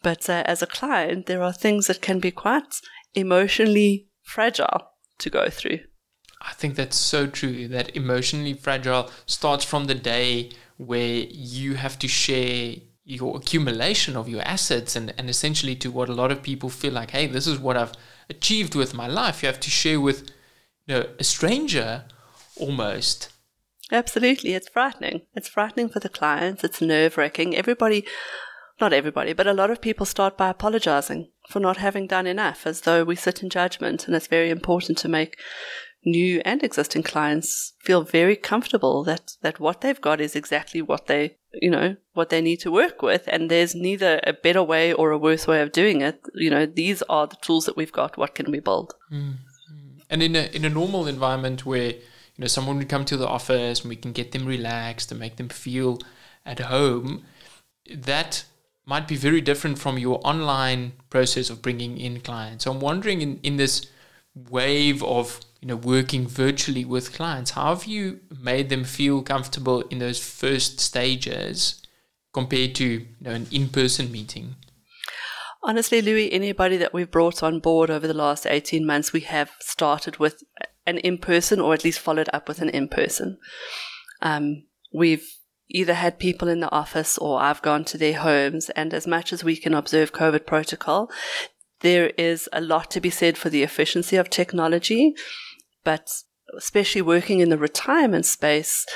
But 0.02 0.28
uh, 0.28 0.42
as 0.46 0.62
a 0.62 0.66
client, 0.66 1.26
there 1.26 1.42
are 1.42 1.52
things 1.52 1.86
that 1.86 2.02
can 2.02 2.20
be 2.20 2.30
quite 2.30 2.80
emotionally 3.14 4.08
fragile 4.22 4.90
to 5.18 5.30
go 5.30 5.48
through. 5.48 5.80
I 6.46 6.52
think 6.52 6.74
that's 6.74 6.96
so 6.96 7.26
true. 7.26 7.68
That 7.68 7.96
emotionally 7.96 8.52
fragile 8.52 9.10
starts 9.26 9.64
from 9.64 9.86
the 9.86 9.94
day 9.94 10.50
where 10.76 11.24
you 11.30 11.74
have 11.74 11.98
to 12.00 12.08
share 12.08 12.76
your 13.04 13.36
accumulation 13.36 14.16
of 14.16 14.28
your 14.28 14.42
assets 14.42 14.96
and, 14.96 15.12
and 15.18 15.28
essentially 15.28 15.76
to 15.76 15.90
what 15.90 16.08
a 16.08 16.14
lot 16.14 16.32
of 16.32 16.42
people 16.42 16.70
feel 16.70 16.92
like, 16.92 17.10
hey, 17.10 17.26
this 17.26 17.46
is 17.46 17.58
what 17.58 17.76
I've 17.76 17.92
achieved 18.30 18.74
with 18.74 18.94
my 18.94 19.06
life. 19.06 19.42
You 19.42 19.48
have 19.48 19.60
to 19.60 19.70
share 19.70 20.00
with 20.00 20.30
you 20.86 20.94
know, 20.94 21.06
a 21.18 21.24
stranger 21.24 22.04
almost. 22.56 23.30
Absolutely. 23.92 24.54
It's 24.54 24.68
frightening. 24.68 25.22
It's 25.34 25.48
frightening 25.48 25.90
for 25.90 26.00
the 26.00 26.08
clients. 26.08 26.64
It's 26.64 26.80
nerve 26.80 27.18
wracking. 27.18 27.54
Everybody, 27.54 28.06
not 28.80 28.94
everybody, 28.94 29.34
but 29.34 29.46
a 29.46 29.52
lot 29.52 29.70
of 29.70 29.82
people 29.82 30.06
start 30.06 30.38
by 30.38 30.48
apologizing 30.48 31.28
for 31.50 31.60
not 31.60 31.76
having 31.76 32.06
done 32.06 32.26
enough 32.26 32.66
as 32.66 32.82
though 32.82 33.04
we 33.04 33.16
sit 33.16 33.42
in 33.42 33.50
judgment. 33.50 34.06
And 34.06 34.16
it's 34.16 34.26
very 34.26 34.48
important 34.48 34.96
to 34.98 35.08
make 35.08 35.38
new 36.04 36.40
and 36.44 36.62
existing 36.62 37.02
clients 37.02 37.72
feel 37.80 38.02
very 38.02 38.36
comfortable 38.36 39.04
that, 39.04 39.36
that 39.42 39.60
what 39.60 39.80
they've 39.80 40.00
got 40.00 40.20
is 40.20 40.36
exactly 40.36 40.82
what 40.82 41.06
they, 41.06 41.36
you 41.54 41.70
know, 41.70 41.96
what 42.12 42.30
they 42.30 42.40
need 42.40 42.60
to 42.60 42.70
work 42.70 43.02
with. 43.02 43.24
And 43.28 43.50
there's 43.50 43.74
neither 43.74 44.20
a 44.24 44.32
better 44.32 44.62
way 44.62 44.92
or 44.92 45.10
a 45.10 45.18
worse 45.18 45.46
way 45.46 45.60
of 45.60 45.72
doing 45.72 46.00
it. 46.00 46.20
You 46.34 46.50
know, 46.50 46.66
these 46.66 47.02
are 47.02 47.26
the 47.26 47.36
tools 47.36 47.66
that 47.66 47.76
we've 47.76 47.92
got. 47.92 48.16
What 48.16 48.34
can 48.34 48.50
we 48.50 48.60
build? 48.60 48.94
Mm-hmm. 49.12 49.32
And 50.10 50.22
in 50.22 50.36
a, 50.36 50.44
in 50.54 50.64
a 50.64 50.70
normal 50.70 51.06
environment 51.06 51.64
where, 51.64 51.88
you 51.88 52.38
know, 52.38 52.46
someone 52.46 52.78
would 52.78 52.88
come 52.88 53.04
to 53.06 53.16
the 53.16 53.26
office 53.26 53.80
and 53.80 53.88
we 53.88 53.96
can 53.96 54.12
get 54.12 54.32
them 54.32 54.46
relaxed 54.46 55.10
and 55.10 55.18
make 55.18 55.36
them 55.36 55.48
feel 55.48 55.98
at 56.44 56.60
home, 56.60 57.24
that 57.90 58.44
might 58.86 59.08
be 59.08 59.16
very 59.16 59.40
different 59.40 59.78
from 59.78 59.98
your 59.98 60.20
online 60.24 60.92
process 61.10 61.48
of 61.50 61.62
bringing 61.62 61.96
in 61.98 62.20
clients. 62.20 62.64
So 62.64 62.70
I'm 62.70 62.80
wondering 62.80 63.22
in, 63.22 63.40
in 63.42 63.56
this 63.56 63.86
wave 64.34 65.02
of 65.02 65.40
you 65.64 65.68
know 65.68 65.76
working 65.76 66.28
virtually 66.28 66.84
with 66.84 67.14
clients 67.14 67.52
how 67.52 67.74
have 67.74 67.86
you 67.86 68.20
made 68.38 68.68
them 68.68 68.84
feel 68.84 69.22
comfortable 69.22 69.80
in 69.88 69.98
those 69.98 70.22
first 70.22 70.78
stages 70.78 71.80
compared 72.34 72.74
to 72.74 72.84
you 72.84 73.06
know 73.22 73.30
an 73.30 73.46
in-person 73.50 74.12
meeting 74.12 74.56
honestly 75.62 76.02
louis 76.02 76.30
anybody 76.30 76.76
that 76.76 76.92
we've 76.92 77.10
brought 77.10 77.42
on 77.42 77.60
board 77.60 77.88
over 77.90 78.06
the 78.06 78.12
last 78.12 78.46
18 78.46 78.84
months 78.84 79.14
we 79.14 79.20
have 79.20 79.52
started 79.58 80.18
with 80.18 80.42
an 80.86 80.98
in-person 80.98 81.58
or 81.58 81.72
at 81.72 81.82
least 81.82 81.98
followed 81.98 82.28
up 82.34 82.46
with 82.46 82.60
an 82.60 82.68
in-person 82.68 83.38
um, 84.20 84.64
we've 84.92 85.26
either 85.70 85.94
had 85.94 86.18
people 86.18 86.46
in 86.46 86.60
the 86.60 86.70
office 86.70 87.16
or 87.16 87.40
I've 87.40 87.62
gone 87.62 87.86
to 87.86 87.98
their 87.98 88.18
homes. 88.18 88.68
And 88.70 88.92
as 88.92 89.06
much 89.06 89.32
as 89.32 89.42
we 89.42 89.56
can 89.56 89.72
observe 89.72 90.12
COVID 90.12 90.46
protocol, 90.46 91.10
there 91.80 92.08
is 92.16 92.48
a 92.52 92.60
lot 92.60 92.90
to 92.92 93.00
be 93.00 93.10
said 93.10 93.36
for 93.36 93.50
the 93.50 93.62
efficiency 93.62 94.16
of 94.16 94.30
technology, 94.30 95.14
but 95.84 96.10
especially 96.56 97.02
working 97.02 97.40
in 97.40 97.48
the 97.50 97.58
retirement 97.58 98.26
space, 98.26 98.86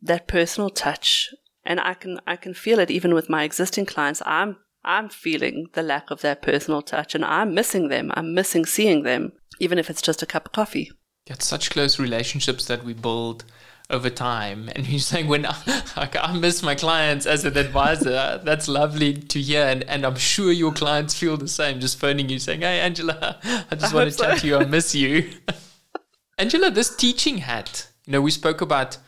that 0.00 0.28
personal 0.28 0.70
touch, 0.70 1.28
and 1.64 1.80
I 1.80 1.94
can 1.94 2.20
I 2.26 2.36
can 2.36 2.54
feel 2.54 2.78
it 2.78 2.90
even 2.90 3.14
with 3.14 3.28
my 3.28 3.42
existing 3.42 3.86
clients. 3.86 4.22
I'm 4.24 4.56
I'm 4.84 5.08
feeling 5.08 5.66
the 5.74 5.82
lack 5.82 6.10
of 6.10 6.20
that 6.22 6.42
personal 6.42 6.82
touch, 6.82 7.14
and 7.14 7.24
I'm 7.24 7.54
missing 7.54 7.88
them. 7.88 8.10
I'm 8.14 8.34
missing 8.34 8.64
seeing 8.64 9.02
them, 9.02 9.32
even 9.58 9.78
if 9.78 9.90
it's 9.90 10.02
just 10.02 10.22
a 10.22 10.26
cup 10.26 10.46
of 10.46 10.52
coffee. 10.52 10.90
It's 11.26 11.46
such 11.46 11.70
close 11.70 11.98
relationships 11.98 12.64
that 12.66 12.84
we 12.84 12.94
build 12.94 13.44
over 13.90 14.10
time. 14.10 14.70
And 14.74 14.86
he's 14.86 15.06
saying, 15.06 15.28
when 15.28 15.46
I, 15.46 15.54
like, 15.96 16.16
I 16.16 16.32
miss 16.36 16.62
my 16.62 16.74
clients 16.74 17.26
as 17.26 17.44
an 17.44 17.56
advisor, 17.56 18.40
that's 18.44 18.68
lovely 18.68 19.14
to 19.14 19.40
hear. 19.40 19.64
And, 19.66 19.82
and 19.84 20.04
I'm 20.04 20.16
sure 20.16 20.52
your 20.52 20.72
clients 20.72 21.14
feel 21.14 21.36
the 21.36 21.48
same, 21.48 21.80
just 21.80 21.98
phoning 21.98 22.28
you 22.28 22.38
saying, 22.38 22.60
Hey, 22.60 22.80
Angela, 22.80 23.38
I 23.70 23.74
just 23.74 23.92
I 23.92 23.96
want 23.96 24.10
to 24.10 24.16
so. 24.16 24.24
chat 24.24 24.38
to 24.38 24.46
you. 24.46 24.56
I 24.56 24.64
miss 24.64 24.94
you. 24.94 25.30
Angela, 26.38 26.70
this 26.70 26.94
teaching 26.94 27.38
hat, 27.38 27.88
you 28.06 28.12
know, 28.12 28.20
we 28.20 28.30
spoke 28.30 28.60
about 28.60 28.98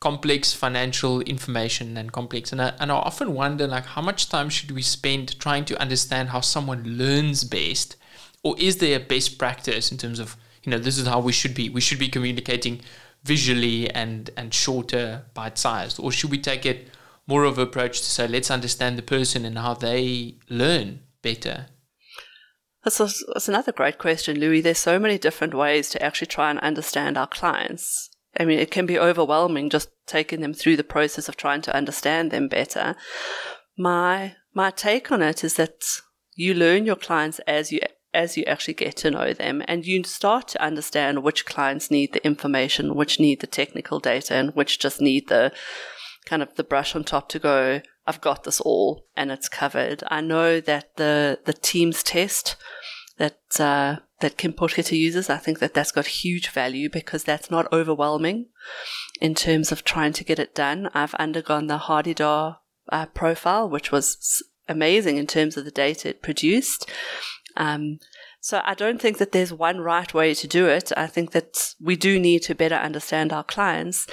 complex 0.00 0.52
financial 0.52 1.20
information 1.20 1.96
and 1.96 2.12
complex 2.12 2.50
and 2.50 2.60
I, 2.60 2.74
and 2.80 2.90
I 2.90 2.96
often 2.96 3.32
wonder 3.32 3.66
like 3.68 3.86
how 3.86 4.02
much 4.02 4.28
time 4.28 4.50
should 4.50 4.72
we 4.72 4.82
spend 4.82 5.38
trying 5.38 5.64
to 5.66 5.80
understand 5.80 6.30
how 6.30 6.40
someone 6.40 6.98
learns 6.98 7.44
best? 7.44 7.96
Or 8.42 8.56
is 8.58 8.78
there 8.78 8.96
a 8.96 9.00
best 9.00 9.38
practice 9.38 9.92
in 9.92 9.98
terms 9.98 10.18
of 10.18 10.36
you 10.64 10.70
know 10.70 10.78
this 10.78 10.98
is 10.98 11.06
how 11.06 11.20
we 11.20 11.32
should 11.32 11.54
be 11.54 11.68
we 11.68 11.80
should 11.80 11.98
be 11.98 12.08
communicating 12.08 12.80
visually 13.22 13.88
and 13.90 14.30
and 14.36 14.52
shorter 14.52 15.22
bite 15.32 15.58
sized 15.58 16.00
or 16.00 16.10
should 16.10 16.30
we 16.30 16.38
take 16.38 16.66
it 16.66 16.88
more 17.26 17.44
of 17.44 17.58
an 17.58 17.64
approach 17.64 18.00
to 18.00 18.06
say 18.06 18.26
let's 18.26 18.50
understand 18.50 18.98
the 18.98 19.02
person 19.02 19.44
and 19.44 19.58
how 19.58 19.74
they 19.74 20.34
learn 20.48 21.00
better 21.22 21.66
that's, 22.84 23.00
a, 23.00 23.08
that's 23.32 23.48
another 23.48 23.72
great 23.72 23.98
question 23.98 24.38
louis. 24.38 24.60
There's 24.60 24.78
so 24.78 24.98
many 24.98 25.18
different 25.18 25.54
ways 25.54 25.90
to 25.90 26.02
actually 26.02 26.28
try 26.28 26.50
and 26.50 26.58
understand 26.60 27.16
our 27.16 27.26
clients. 27.26 28.10
I 28.38 28.44
mean 28.44 28.58
it 28.58 28.70
can 28.70 28.86
be 28.86 28.98
overwhelming 28.98 29.70
just 29.70 29.90
taking 30.06 30.40
them 30.40 30.54
through 30.54 30.76
the 30.76 30.84
process 30.84 31.28
of 31.28 31.36
trying 31.36 31.62
to 31.62 31.74
understand 31.74 32.30
them 32.30 32.48
better. 32.48 32.96
My 33.76 34.36
my 34.52 34.70
take 34.70 35.10
on 35.10 35.22
it 35.22 35.42
is 35.42 35.54
that 35.54 35.84
you 36.34 36.54
learn 36.54 36.84
your 36.84 36.96
clients 36.96 37.38
as 37.40 37.72
you 37.72 37.80
as 38.12 38.36
you 38.36 38.44
actually 38.44 38.74
get 38.74 38.96
to 38.96 39.10
know 39.10 39.32
them 39.32 39.62
and 39.66 39.84
you 39.84 40.04
start 40.04 40.48
to 40.48 40.62
understand 40.62 41.22
which 41.22 41.44
clients 41.44 41.90
need 41.90 42.12
the 42.12 42.24
information, 42.24 42.94
which 42.94 43.18
need 43.18 43.40
the 43.40 43.46
technical 43.46 43.98
data, 43.98 44.34
and 44.34 44.54
which 44.54 44.78
just 44.78 45.00
need 45.00 45.28
the 45.28 45.52
kind 46.24 46.42
of 46.42 46.54
the 46.54 46.64
brush 46.64 46.94
on 46.94 47.04
top 47.04 47.28
to 47.28 47.38
go, 47.38 47.82
I've 48.06 48.20
got 48.20 48.44
this 48.44 48.60
all 48.60 49.06
and 49.16 49.30
it's 49.30 49.48
covered. 49.48 50.02
I 50.08 50.20
know 50.20 50.60
that 50.60 50.96
the, 50.96 51.38
the 51.44 51.52
Teams 51.52 52.02
test 52.02 52.56
that, 53.18 53.38
uh, 53.58 53.96
that 54.20 54.36
Kim 54.36 54.52
Potgieter 54.52 54.96
uses, 54.96 55.30
I 55.30 55.38
think 55.38 55.58
that 55.60 55.74
that's 55.74 55.92
got 55.92 56.06
huge 56.06 56.50
value 56.50 56.90
because 56.90 57.24
that's 57.24 57.50
not 57.50 57.72
overwhelming 57.72 58.46
in 59.20 59.34
terms 59.34 59.72
of 59.72 59.84
trying 59.84 60.12
to 60.14 60.24
get 60.24 60.38
it 60.38 60.54
done. 60.54 60.90
I've 60.94 61.14
undergone 61.14 61.66
the 61.66 61.78
HardyDAR 61.78 62.56
uh, 62.90 63.06
profile, 63.06 63.68
which 63.68 63.90
was 63.90 64.42
amazing 64.68 65.16
in 65.16 65.26
terms 65.26 65.56
of 65.56 65.64
the 65.64 65.70
data 65.70 66.10
it 66.10 66.22
produced. 66.22 66.90
Um, 67.56 67.98
so 68.40 68.60
I 68.64 68.74
don't 68.74 69.00
think 69.00 69.18
that 69.18 69.32
there's 69.32 69.52
one 69.52 69.80
right 69.80 70.12
way 70.12 70.34
to 70.34 70.46
do 70.46 70.66
it. 70.66 70.92
I 70.96 71.06
think 71.06 71.32
that 71.32 71.74
we 71.80 71.96
do 71.96 72.20
need 72.20 72.42
to 72.42 72.54
better 72.54 72.74
understand 72.74 73.32
our 73.32 73.44
clients. 73.44 74.06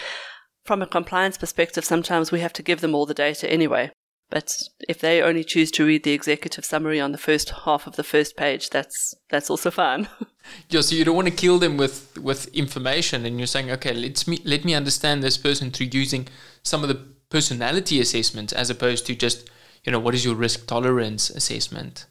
From 0.66 0.82
a 0.82 0.88
compliance 0.88 1.38
perspective, 1.38 1.86
sometimes 1.86 2.32
we 2.32 2.40
have 2.40 2.54
to 2.54 2.64
give 2.64 2.82
them 2.82 2.94
all 2.94 3.06
the 3.06 3.14
data 3.14 3.52
anyway. 3.52 3.92
But 4.32 4.58
if 4.88 5.00
they 5.00 5.22
only 5.22 5.44
choose 5.44 5.72
to 5.72 5.86
read 5.86 6.04
the 6.04 6.14
executive 6.14 6.64
summary 6.64 7.02
on 7.02 7.12
the 7.12 7.18
first 7.18 7.50
half 7.66 7.86
of 7.86 7.98
the 7.98 8.04
first 8.04 8.38
page, 8.38 8.70
that's 8.70 9.14
that's 9.30 9.50
also 9.50 9.70
fine. 9.70 10.08
yeah, 10.70 10.80
so 10.82 10.96
you 10.96 11.04
don't 11.04 11.18
want 11.18 11.28
to 11.28 11.34
kill 11.34 11.60
them 11.60 11.76
with 11.76 12.18
with 12.18 12.48
information, 12.56 13.26
and 13.26 13.38
you're 13.40 13.48
saying, 13.48 13.70
okay, 13.72 13.94
let's 13.94 14.28
me 14.28 14.40
let 14.46 14.64
me 14.64 14.74
understand 14.74 15.22
this 15.22 15.38
person 15.38 15.70
through 15.70 15.90
using 15.92 16.30
some 16.64 16.82
of 16.82 16.88
the 16.88 17.00
personality 17.30 18.00
assessments 18.00 18.54
as 18.54 18.70
opposed 18.70 19.06
to 19.08 19.16
just 19.16 19.50
you 19.84 19.92
know 19.92 20.00
what 20.00 20.16
is 20.16 20.24
your 20.24 20.36
risk 20.36 20.66
tolerance 20.66 21.30
assessment. 21.30 22.06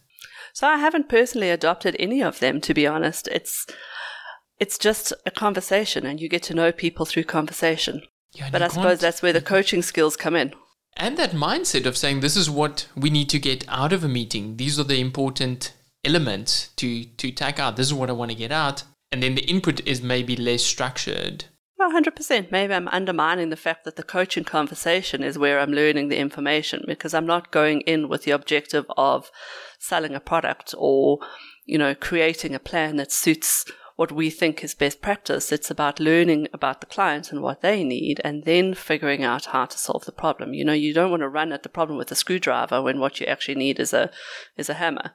So 0.52 0.66
I 0.66 0.76
haven't 0.76 1.08
personally 1.08 1.50
adopted 1.50 1.96
any 1.98 2.22
of 2.22 2.40
them, 2.40 2.60
to 2.62 2.74
be 2.74 2.86
honest. 2.86 3.28
It's 3.28 3.66
it's 4.58 4.76
just 4.76 5.14
a 5.24 5.30
conversation, 5.30 6.04
and 6.04 6.20
you 6.20 6.28
get 6.28 6.42
to 6.44 6.54
know 6.54 6.70
people 6.70 7.06
through 7.06 7.24
conversation. 7.24 8.02
Yeah, 8.32 8.50
but 8.50 8.62
I 8.62 8.68
suppose 8.68 9.00
that's 9.00 9.22
where 9.22 9.32
the 9.32 9.40
coaching 9.40 9.82
skills 9.82 10.16
come 10.16 10.36
in. 10.36 10.54
And 10.96 11.16
that 11.16 11.32
mindset 11.32 11.86
of 11.86 11.96
saying 11.96 12.20
this 12.20 12.36
is 12.36 12.50
what 12.50 12.86
we 12.96 13.10
need 13.10 13.28
to 13.30 13.38
get 13.38 13.64
out 13.68 13.92
of 13.92 14.04
a 14.04 14.08
meeting. 14.08 14.56
These 14.56 14.78
are 14.78 14.84
the 14.84 15.00
important 15.00 15.72
elements 16.04 16.68
to 16.76 17.04
to 17.04 17.30
take 17.30 17.58
out. 17.58 17.76
This 17.76 17.86
is 17.86 17.94
what 17.94 18.10
I 18.10 18.14
want 18.14 18.30
to 18.30 18.36
get 18.36 18.52
out. 18.52 18.84
And 19.12 19.22
then 19.22 19.34
the 19.34 19.44
input 19.46 19.86
is 19.86 20.02
maybe 20.02 20.36
less 20.36 20.62
structured. 20.62 21.46
Well, 21.80 21.90
100%. 21.90 22.52
Maybe 22.52 22.74
I'm 22.74 22.88
undermining 22.88 23.48
the 23.48 23.56
fact 23.56 23.84
that 23.84 23.96
the 23.96 24.02
coaching 24.02 24.44
conversation 24.44 25.22
is 25.22 25.38
where 25.38 25.58
I'm 25.58 25.72
learning 25.72 26.08
the 26.08 26.18
information 26.18 26.84
because 26.86 27.14
I'm 27.14 27.26
not 27.26 27.50
going 27.50 27.80
in 27.82 28.08
with 28.10 28.24
the 28.24 28.32
objective 28.32 28.84
of 28.98 29.30
selling 29.78 30.14
a 30.14 30.20
product 30.20 30.74
or, 30.76 31.20
you 31.64 31.78
know, 31.78 31.94
creating 31.94 32.54
a 32.54 32.58
plan 32.58 32.96
that 32.96 33.10
suits 33.10 33.64
what 34.00 34.10
we 34.10 34.30
think 34.30 34.64
is 34.64 34.74
best 34.74 35.02
practice. 35.02 35.52
It's 35.52 35.70
about 35.70 36.00
learning 36.00 36.48
about 36.54 36.80
the 36.80 36.86
client 36.86 37.30
and 37.30 37.42
what 37.42 37.60
they 37.60 37.84
need 37.84 38.18
and 38.24 38.44
then 38.44 38.72
figuring 38.72 39.22
out 39.22 39.44
how 39.44 39.66
to 39.66 39.76
solve 39.76 40.06
the 40.06 40.10
problem. 40.10 40.54
You 40.54 40.64
know, 40.64 40.72
you 40.72 40.94
don't 40.94 41.10
want 41.10 41.20
to 41.20 41.28
run 41.28 41.52
at 41.52 41.64
the 41.64 41.68
problem 41.68 41.98
with 41.98 42.10
a 42.10 42.14
screwdriver 42.14 42.80
when 42.80 42.98
what 42.98 43.20
you 43.20 43.26
actually 43.26 43.56
need 43.56 43.78
is 43.78 43.92
a 43.92 44.10
is 44.56 44.70
a 44.70 44.74
hammer. 44.82 45.10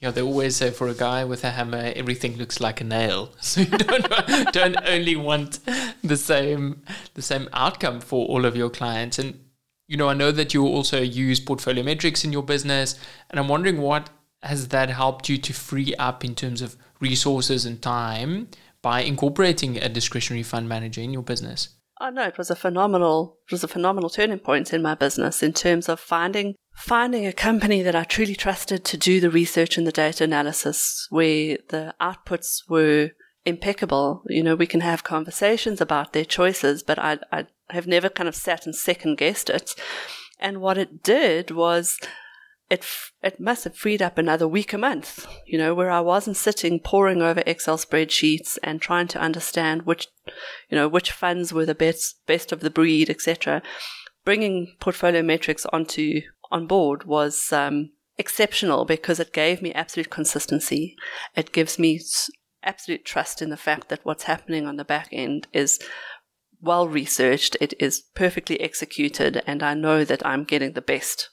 Yeah, 0.00 0.10
they 0.10 0.22
always 0.22 0.56
say 0.56 0.70
for 0.70 0.88
a 0.88 0.94
guy 0.94 1.22
with 1.22 1.44
a 1.44 1.50
hammer, 1.50 1.92
everything 1.94 2.38
looks 2.38 2.60
like 2.60 2.80
a 2.80 2.84
nail. 2.84 3.34
So 3.42 3.60
you 3.60 3.76
don't 3.76 4.52
don't 4.52 4.88
only 4.88 5.16
want 5.16 5.60
the 6.02 6.16
same 6.16 6.82
the 7.12 7.26
same 7.30 7.46
outcome 7.52 8.00
for 8.00 8.26
all 8.26 8.46
of 8.46 8.56
your 8.56 8.70
clients. 8.70 9.18
And 9.18 9.38
you 9.86 9.98
know, 9.98 10.08
I 10.08 10.14
know 10.14 10.32
that 10.32 10.54
you 10.54 10.66
also 10.66 11.02
use 11.02 11.40
portfolio 11.40 11.84
metrics 11.84 12.24
in 12.24 12.32
your 12.32 12.46
business, 12.54 12.98
and 13.28 13.38
I'm 13.38 13.48
wondering 13.48 13.82
what 13.82 14.08
has 14.42 14.68
that 14.68 14.90
helped 14.90 15.28
you 15.28 15.38
to 15.38 15.52
free 15.52 15.94
up 15.96 16.24
in 16.24 16.34
terms 16.34 16.62
of 16.62 16.76
resources 17.00 17.64
and 17.64 17.80
time 17.82 18.48
by 18.82 19.02
incorporating 19.02 19.76
a 19.76 19.88
discretionary 19.88 20.42
fund 20.42 20.68
manager 20.68 21.00
in 21.00 21.12
your 21.12 21.22
business? 21.22 21.70
Oh 22.00 22.08
no, 22.08 22.22
it 22.22 22.38
was 22.38 22.50
a 22.50 22.56
phenomenal 22.56 23.38
it 23.46 23.52
was 23.52 23.62
a 23.62 23.68
phenomenal 23.68 24.08
turning 24.08 24.38
point 24.38 24.72
in 24.72 24.80
my 24.80 24.94
business 24.94 25.42
in 25.42 25.52
terms 25.52 25.88
of 25.88 26.00
finding 26.00 26.54
finding 26.74 27.26
a 27.26 27.32
company 27.32 27.82
that 27.82 27.94
I 27.94 28.04
truly 28.04 28.34
trusted 28.34 28.84
to 28.86 28.96
do 28.96 29.20
the 29.20 29.30
research 29.30 29.76
and 29.76 29.86
the 29.86 29.92
data 29.92 30.24
analysis 30.24 31.06
where 31.10 31.58
the 31.68 31.94
outputs 32.00 32.62
were 32.68 33.10
impeccable. 33.44 34.22
You 34.28 34.42
know, 34.42 34.54
we 34.54 34.66
can 34.66 34.80
have 34.80 35.04
conversations 35.04 35.80
about 35.80 36.14
their 36.14 36.24
choices, 36.24 36.82
but 36.82 36.98
I, 36.98 37.18
I 37.30 37.46
have 37.68 37.86
never 37.86 38.08
kind 38.08 38.28
of 38.28 38.34
sat 38.34 38.64
and 38.64 38.74
second 38.74 39.18
guessed 39.18 39.50
it. 39.50 39.74
And 40.38 40.62
what 40.62 40.78
it 40.78 41.02
did 41.02 41.50
was 41.50 41.98
it 42.70 42.86
it 43.22 43.40
must 43.40 43.64
have 43.64 43.76
freed 43.76 44.00
up 44.00 44.16
another 44.16 44.46
week 44.46 44.72
a 44.72 44.78
month, 44.78 45.26
you 45.44 45.58
know, 45.58 45.74
where 45.74 45.90
I 45.90 46.00
wasn't 46.00 46.36
sitting 46.36 46.78
poring 46.78 47.20
over 47.20 47.42
Excel 47.44 47.76
spreadsheets 47.76 48.56
and 48.62 48.80
trying 48.80 49.08
to 49.08 49.20
understand 49.20 49.82
which, 49.82 50.06
you 50.70 50.76
know, 50.76 50.88
which 50.88 51.10
funds 51.10 51.52
were 51.52 51.66
the 51.66 51.74
best 51.74 52.24
best 52.26 52.52
of 52.52 52.60
the 52.60 52.70
breed, 52.70 53.10
etc. 53.10 53.60
Bringing 54.24 54.76
portfolio 54.80 55.22
metrics 55.22 55.66
onto 55.66 56.20
on 56.50 56.66
board 56.66 57.04
was 57.04 57.52
um, 57.52 57.90
exceptional 58.16 58.84
because 58.84 59.18
it 59.18 59.32
gave 59.32 59.60
me 59.60 59.72
absolute 59.72 60.10
consistency. 60.10 60.94
It 61.34 61.52
gives 61.52 61.78
me 61.78 62.00
absolute 62.62 63.04
trust 63.04 63.42
in 63.42 63.50
the 63.50 63.56
fact 63.56 63.88
that 63.88 64.04
what's 64.04 64.24
happening 64.24 64.66
on 64.66 64.76
the 64.76 64.84
back 64.84 65.08
end 65.10 65.48
is 65.52 65.80
well 66.62 66.86
researched, 66.88 67.56
it 67.60 67.74
is 67.80 68.02
perfectly 68.14 68.60
executed, 68.60 69.42
and 69.46 69.62
I 69.62 69.74
know 69.74 70.04
that 70.04 70.24
I'm 70.26 70.44
getting 70.44 70.74
the 70.74 70.82
best. 70.82 71.30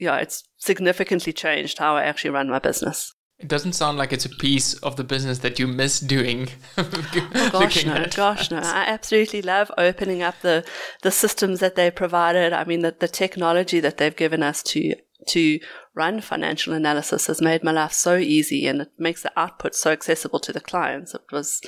Yeah, 0.00 0.16
it's 0.16 0.42
significantly 0.56 1.32
changed 1.32 1.78
how 1.78 1.94
I 1.94 2.04
actually 2.04 2.30
run 2.30 2.48
my 2.48 2.58
business. 2.58 3.14
It 3.38 3.48
doesn't 3.48 3.74
sound 3.74 3.96
like 3.96 4.12
it's 4.12 4.26
a 4.26 4.30
piece 4.30 4.74
of 4.74 4.96
the 4.96 5.04
business 5.04 5.38
that 5.38 5.58
you 5.58 5.66
miss 5.66 6.00
doing. 6.00 6.48
oh, 6.76 7.50
gosh, 7.52 7.86
no, 7.86 8.06
gosh, 8.14 8.50
no. 8.50 8.58
I 8.58 8.84
absolutely 8.86 9.40
love 9.40 9.70
opening 9.78 10.22
up 10.22 10.40
the, 10.42 10.64
the 11.02 11.10
systems 11.10 11.60
that 11.60 11.74
they 11.74 11.90
provided. 11.90 12.52
I 12.52 12.64
mean, 12.64 12.80
the, 12.80 12.94
the 12.98 13.08
technology 13.08 13.80
that 13.80 13.96
they've 13.96 14.14
given 14.14 14.42
us 14.42 14.62
to, 14.64 14.94
to 15.28 15.58
run 15.94 16.20
financial 16.20 16.74
analysis 16.74 17.28
has 17.28 17.40
made 17.40 17.64
my 17.64 17.72
life 17.72 17.92
so 17.92 18.16
easy 18.16 18.66
and 18.66 18.82
it 18.82 18.90
makes 18.98 19.22
the 19.22 19.32
output 19.38 19.74
so 19.74 19.90
accessible 19.90 20.40
to 20.40 20.52
the 20.52 20.60
clients. 20.60 21.14
It 21.14 21.22
was, 21.32 21.62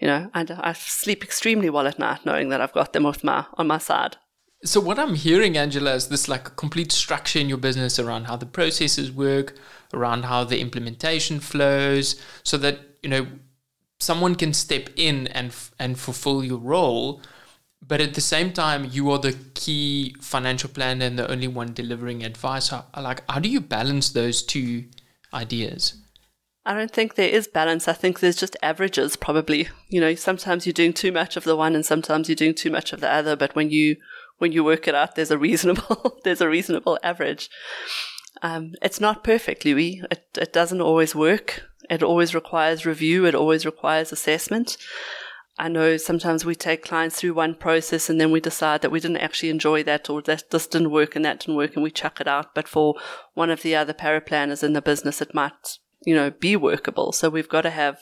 you 0.00 0.08
know, 0.08 0.28
I, 0.34 0.44
I 0.58 0.72
sleep 0.72 1.22
extremely 1.22 1.70
well 1.70 1.86
at 1.86 2.00
night 2.00 2.26
knowing 2.26 2.48
that 2.48 2.60
I've 2.60 2.72
got 2.72 2.92
them 2.92 3.06
off 3.06 3.22
my, 3.22 3.46
on 3.54 3.68
my 3.68 3.78
side. 3.78 4.16
So 4.64 4.80
what 4.80 4.98
I'm 4.98 5.14
hearing, 5.14 5.56
Angela, 5.56 5.94
is 5.94 6.08
this 6.08 6.28
like 6.28 6.46
a 6.46 6.52
complete 6.52 6.92
structure 6.92 7.40
in 7.40 7.48
your 7.48 7.58
business 7.58 7.98
around 7.98 8.24
how 8.24 8.36
the 8.36 8.46
processes 8.46 9.10
work, 9.10 9.54
around 9.92 10.24
how 10.24 10.44
the 10.44 10.60
implementation 10.60 11.40
flows, 11.40 12.20
so 12.44 12.56
that 12.58 12.78
you 13.02 13.10
know 13.10 13.26
someone 13.98 14.36
can 14.36 14.52
step 14.52 14.88
in 14.96 15.26
and 15.28 15.52
and 15.80 15.98
fulfill 15.98 16.44
your 16.44 16.58
role, 16.58 17.20
but 17.86 18.00
at 18.00 18.14
the 18.14 18.20
same 18.20 18.52
time 18.52 18.88
you 18.90 19.10
are 19.10 19.18
the 19.18 19.36
key 19.54 20.14
financial 20.20 20.70
planner 20.70 21.06
and 21.06 21.18
the 21.18 21.28
only 21.28 21.48
one 21.48 21.74
delivering 21.74 22.22
advice. 22.24 22.68
How, 22.68 22.84
like 23.00 23.28
how 23.28 23.40
do 23.40 23.48
you 23.48 23.60
balance 23.60 24.10
those 24.10 24.42
two 24.44 24.84
ideas? 25.34 25.94
I 26.64 26.74
don't 26.74 26.92
think 26.92 27.16
there 27.16 27.28
is 27.28 27.48
balance. 27.48 27.88
I 27.88 27.92
think 27.92 28.20
there's 28.20 28.36
just 28.36 28.56
averages, 28.62 29.16
probably. 29.16 29.68
You 29.88 30.00
know, 30.00 30.14
sometimes 30.14 30.64
you're 30.64 30.72
doing 30.72 30.92
too 30.92 31.10
much 31.10 31.36
of 31.36 31.42
the 31.42 31.56
one 31.56 31.74
and 31.74 31.84
sometimes 31.84 32.28
you're 32.28 32.36
doing 32.36 32.54
too 32.54 32.70
much 32.70 32.92
of 32.92 33.00
the 33.00 33.10
other. 33.10 33.34
But 33.34 33.56
when 33.56 33.70
you 33.70 33.96
when 34.42 34.50
you 34.50 34.64
work 34.64 34.88
it 34.88 34.94
out, 34.94 35.14
there's 35.14 35.30
a 35.30 35.38
reasonable 35.38 36.18
there's 36.24 36.40
a 36.40 36.48
reasonable 36.48 36.98
average. 37.04 37.48
Um, 38.42 38.72
it's 38.82 39.00
not 39.00 39.22
perfect, 39.22 39.64
Louis. 39.64 40.02
It, 40.10 40.24
it 40.36 40.52
doesn't 40.52 40.80
always 40.80 41.14
work. 41.14 41.62
It 41.88 42.02
always 42.02 42.34
requires 42.34 42.84
review. 42.84 43.24
It 43.24 43.36
always 43.36 43.64
requires 43.64 44.10
assessment. 44.10 44.76
I 45.58 45.68
know 45.68 45.96
sometimes 45.96 46.44
we 46.44 46.56
take 46.56 46.82
clients 46.82 47.20
through 47.20 47.34
one 47.34 47.54
process 47.54 48.10
and 48.10 48.20
then 48.20 48.32
we 48.32 48.40
decide 48.40 48.82
that 48.82 48.90
we 48.90 48.98
didn't 48.98 49.18
actually 49.18 49.50
enjoy 49.50 49.84
that 49.84 50.10
or 50.10 50.20
that 50.22 50.50
this 50.50 50.66
didn't 50.66 50.90
work 50.90 51.14
and 51.14 51.24
that 51.24 51.38
didn't 51.38 51.56
work 51.56 51.76
and 51.76 51.84
we 51.84 51.92
chuck 51.92 52.20
it 52.20 52.26
out. 52.26 52.52
But 52.52 52.66
for 52.66 52.96
one 53.34 53.50
of 53.50 53.62
the 53.62 53.76
other 53.76 53.92
paraplanners 53.92 54.64
in 54.64 54.72
the 54.72 54.82
business, 54.82 55.22
it 55.22 55.34
might, 55.34 55.78
you 56.04 56.16
know, 56.16 56.30
be 56.32 56.56
workable. 56.56 57.12
So 57.12 57.30
we've 57.30 57.48
got 57.48 57.62
to 57.62 57.70
have 57.70 58.00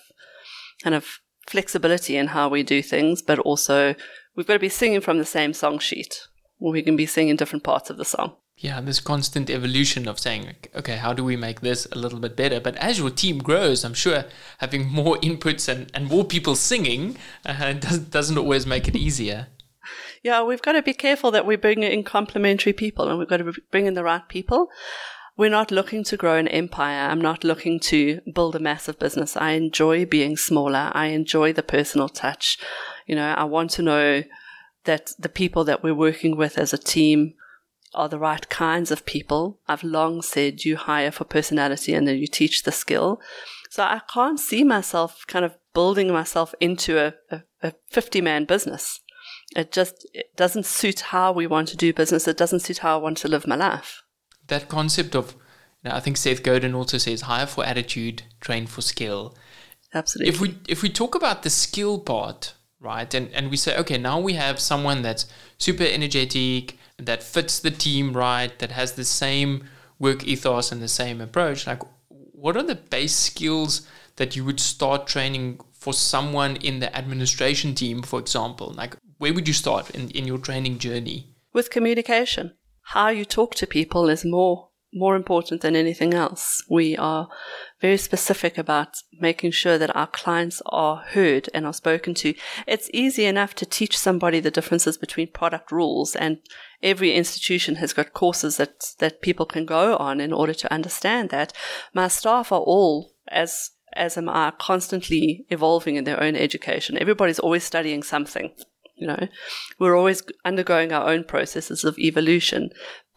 kind 0.83 0.95
of 0.95 1.21
flexibility 1.47 2.17
in 2.17 2.29
how 2.29 2.49
we 2.49 2.63
do 2.63 2.81
things, 2.81 3.21
but 3.21 3.39
also 3.41 3.95
we've 4.35 4.47
got 4.47 4.55
to 4.55 4.59
be 4.59 4.71
singing 4.71 5.03
from 5.03 5.19
the 5.19 5.27
same 5.27 5.53
song 5.53 5.79
sheet 5.79 6.29
or 6.61 6.73
we 6.73 6.83
can 6.83 6.97
be 6.97 7.07
singing 7.07 7.37
different 7.37 7.65
parts 7.65 7.91
of 7.91 7.97
the 7.97 8.05
song. 8.05 8.37
Yeah, 8.57 8.83
this 8.83 9.01
constant 9.01 9.49
evolution 9.49 10.07
of 10.07 10.19
saying, 10.19 10.55
okay, 10.75 10.97
how 10.97 11.15
do 11.15 11.25
we 11.25 11.35
make 11.35 11.63
this 11.63 11.87
a 11.93 11.99
little 11.99 12.21
bit 12.21 12.37
better? 12.37 12.61
But 12.61 12.77
as 12.77 12.99
your 12.99 13.09
team 13.09 13.39
grows, 13.39 13.85
I'm 13.85 13.95
sure 13.95 14.27
having 14.59 14.91
more 14.91 15.17
inputs 15.23 15.67
and, 15.67 15.91
and 15.95 16.09
more 16.09 16.25
people 16.25 16.55
singing 16.55 17.17
uh, 17.47 17.73
doesn't, 17.73 18.11
doesn't 18.11 18.37
always 18.37 18.67
make 18.67 18.87
it 18.87 18.95
easier. 18.95 19.47
Yeah, 20.23 20.43
we've 20.43 20.61
got 20.61 20.73
to 20.73 20.83
be 20.83 20.93
careful 20.93 21.31
that 21.31 21.47
we 21.47 21.57
bring 21.57 21.83
in 21.83 22.05
complementary 22.05 22.75
people 22.75 23.09
and 23.09 23.19
we've 23.19 23.29
got 23.29 23.39
to 23.39 23.55
bring 23.71 23.87
in 23.87 23.95
the 23.95 24.05
right 24.05 24.29
people. 24.29 24.69
We're 25.39 25.49
not 25.49 25.71
looking 25.71 26.05
to 26.05 26.19
grow 26.19 26.37
an 26.37 26.49
empire. 26.49 27.09
I'm 27.09 27.21
not 27.21 27.45
looking 27.45 27.81
to 27.81 28.21
build 28.35 28.55
a 28.57 28.61
massive 28.61 28.99
business. 28.99 29.39
I 29.39 29.53
enjoy 29.53 30.05
being 30.05 30.37
smaller. 30.37 30.91
I 30.93 31.07
enjoy 31.07 31.55
the 31.55 31.63
personal 31.63 32.11
touch. 32.11 32.59
You 33.07 33.15
know, 33.15 33.33
I 33.33 33.45
want 33.45 33.71
to 33.73 33.83
know 33.83 34.23
that 34.91 35.13
the 35.21 35.29
people 35.29 35.63
that 35.63 35.85
we're 35.85 35.95
working 35.95 36.37
with 36.37 36.59
as 36.59 36.73
a 36.73 36.85
team 36.95 37.35
are 37.95 38.09
the 38.09 38.19
right 38.19 38.49
kinds 38.49 38.91
of 38.91 39.07
people. 39.07 39.61
I've 39.69 39.85
long 39.85 40.21
said 40.21 40.65
you 40.65 40.77
hire 40.77 41.13
for 41.13 41.23
personality 41.23 41.95
and 41.95 42.09
then 42.09 42.17
you 42.17 42.27
teach 42.27 42.65
the 42.65 42.73
skill. 42.73 43.21
So 43.71 43.85
I 43.85 44.01
can't 44.13 44.41
see 44.41 44.65
myself 44.65 45.25
kind 45.29 45.45
of 45.45 45.55
building 45.75 46.13
myself 46.13 46.57
into 46.59 46.99
a, 46.99 47.15
a, 47.31 47.43
a 47.63 47.73
50 47.89 48.21
man 48.21 48.47
business. 48.47 49.01
It 49.55 49.71
just 49.71 50.09
it 50.13 50.35
doesn't 50.35 50.67
suit 50.67 51.01
how 51.15 51.31
we 51.31 51.47
want 51.47 51.69
to 51.69 51.77
do 51.77 51.93
business. 51.93 52.27
It 52.27 52.37
doesn't 52.37 52.67
suit 52.67 52.79
how 52.79 52.99
I 52.99 53.03
want 53.03 53.19
to 53.19 53.29
live 53.29 53.47
my 53.47 53.55
life. 53.55 54.03
That 54.49 54.69
concept 54.69 55.15
of, 55.15 55.35
you 55.85 55.91
know, 55.91 55.95
I 55.95 56.01
think 56.01 56.17
Seth 56.17 56.43
Godin 56.43 56.75
also 56.75 56.99
says 56.99 57.21
hire 57.23 57.47
for 57.47 57.65
attitude, 57.65 58.25
train 58.41 58.67
for 58.67 58.83
skill. 58.83 59.37
Absolutely. 59.95 60.35
If 60.35 60.41
we 60.41 60.59
if 60.67 60.83
we 60.83 60.89
talk 60.89 61.15
about 61.15 61.45
the 61.45 61.51
skill 61.51 62.01
part, 62.01 62.55
right? 62.81 63.13
And 63.15 63.31
and 63.33 63.51
we 63.51 63.57
say, 63.57 63.77
okay, 63.79 63.99
now 63.99 64.19
we 64.19 64.35
have 64.35 64.59
someone 64.59 65.03
that's 65.03 65.27
super 65.59 65.85
energetic, 65.85 66.77
that 66.97 67.23
fits 67.23 67.61
the 67.61 67.71
team 67.71 68.13
right, 68.13 68.59
that 68.59 68.73
has 68.73 68.93
the 68.93 69.05
same 69.05 69.65
work 69.99 70.25
ethos 70.25 70.73
and 70.73 70.83
the 70.83 70.89
same 70.89 71.21
approach. 71.21 71.67
Like, 71.67 71.83
what 72.09 72.57
are 72.57 72.63
the 72.63 72.75
base 72.75 73.15
skills 73.15 73.87
that 74.17 74.35
you 74.35 74.45
would 74.45 74.61
start 74.61 75.07
training 75.07 75.61
for 75.73 75.93
someone 75.93 76.57
in 76.57 76.81
the 76.81 76.95
administration 76.97 77.75
team, 77.75 78.03
for 78.03 78.19
example? 78.19 78.73
Like, 78.73 78.97
where 79.19 79.35
would 79.35 79.47
you 79.47 79.55
start 79.55 79.91
in, 79.91 80.11
in 80.11 80.27
your 80.27 80.39
training 80.39 80.79
journey? 80.79 81.35
With 81.53 81.71
communication. 81.71 82.55
How 82.83 83.09
you 83.09 83.25
talk 83.25 83.55
to 83.57 83.67
people 83.67 84.09
is 84.09 84.25
more 84.25 84.70
more 84.93 85.15
important 85.15 85.61
than 85.61 85.77
anything 85.77 86.15
else. 86.15 86.63
We 86.69 86.97
are 86.97 87.29
very 87.81 87.97
specific 87.97 88.59
about 88.59 89.03
making 89.21 89.53
sure 89.53 89.79
that 89.79 89.95
our 89.95 90.09
clients 90.09 90.61
are 90.67 91.05
heard 91.11 91.49
and 91.55 91.65
are 91.65 91.73
spoken 91.73 92.15
to. 92.15 92.35
It's 92.67 92.91
easy 92.93 93.25
enough 93.25 93.55
to 93.57 93.67
teach 93.67 93.97
somebody 93.97 94.41
the 94.41 94.51
differences 94.51 94.99
between 94.99 95.29
product 95.29 95.71
rules 95.71 96.17
and 96.17 96.39
every 96.83 97.13
institution 97.13 97.77
has 97.77 97.93
got 97.93 98.13
courses 98.13 98.57
that, 98.57 98.95
that 98.99 99.23
people 99.23 99.47
can 99.47 99.65
go 99.65 99.97
on 99.97 100.21
in 100.21 100.33
order 100.33 100.55
to 100.55 100.73
understand 100.73 101.31
that. 101.31 101.53
My 101.95 102.09
staff 102.09 102.51
are 102.53 102.61
all 102.61 103.15
as 103.29 103.71
as 103.93 104.17
am 104.17 104.29
I 104.29 104.53
constantly 104.59 105.45
evolving 105.49 105.97
in 105.97 106.05
their 106.05 106.23
own 106.23 106.37
education. 106.37 106.97
Everybody's 106.97 107.41
always 107.41 107.65
studying 107.65 108.03
something. 108.03 108.53
You 108.97 109.07
know, 109.07 109.29
we're 109.79 109.97
always 109.97 110.23
undergoing 110.45 110.93
our 110.93 111.09
own 111.09 111.25
processes 111.25 111.85
of 111.85 111.99
evolution, 111.99 112.71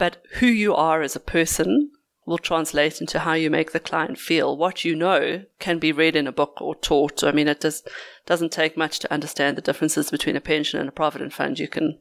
but 0.04 0.22
who 0.42 0.48
you 0.48 0.76
are 0.76 1.02
as 1.02 1.16
a 1.16 1.20
person 1.22 1.90
will 2.26 2.38
translate 2.38 3.00
into 3.00 3.20
how 3.20 3.36
you 3.36 3.50
make 3.50 3.72
the 3.72 3.80
client 3.80 4.18
feel. 4.18 4.58
What 4.58 4.84
you 4.84 4.98
know 4.98 5.46
can 5.60 5.80
be 5.80 5.94
read 5.94 6.18
in 6.18 6.28
a 6.28 6.34
book 6.34 6.58
or 6.60 6.76
taught. 6.76 7.24
I 7.24 7.32
mean, 7.32 7.48
it 7.48 7.62
does, 7.62 7.84
doesn't 8.26 8.52
take 8.52 8.76
much 8.76 9.00
to 9.00 9.14
understand 9.14 9.56
the 9.56 9.62
differences 9.62 10.12
between 10.12 10.36
a 10.36 10.42
pension 10.42 10.78
and 10.78 10.90
a 10.90 10.92
provident 10.92 11.32
fund. 11.32 11.58
You 11.58 11.70
can 11.70 12.00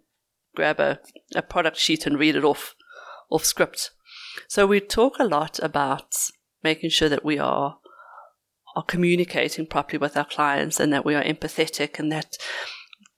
grab 0.56 0.80
a, 0.80 0.98
a 1.36 1.42
product 1.42 1.76
sheet 1.76 2.04
and 2.04 2.18
read 2.18 2.34
it 2.34 2.42
off, 2.42 2.74
off 3.30 3.44
script. 3.44 3.92
So 4.48 4.66
we 4.66 4.80
talk 4.80 5.20
a 5.20 5.24
lot 5.24 5.60
about 5.62 6.16
making 6.64 6.90
sure 6.90 7.08
that 7.08 7.24
we 7.24 7.38
are 7.38 7.78
are 8.74 8.82
communicating 8.82 9.66
properly 9.66 9.98
with 9.98 10.16
our 10.16 10.24
clients 10.24 10.80
and 10.80 10.92
that 10.92 11.04
we 11.04 11.14
are 11.14 11.22
empathetic 11.22 12.00
and 12.00 12.10
that 12.10 12.36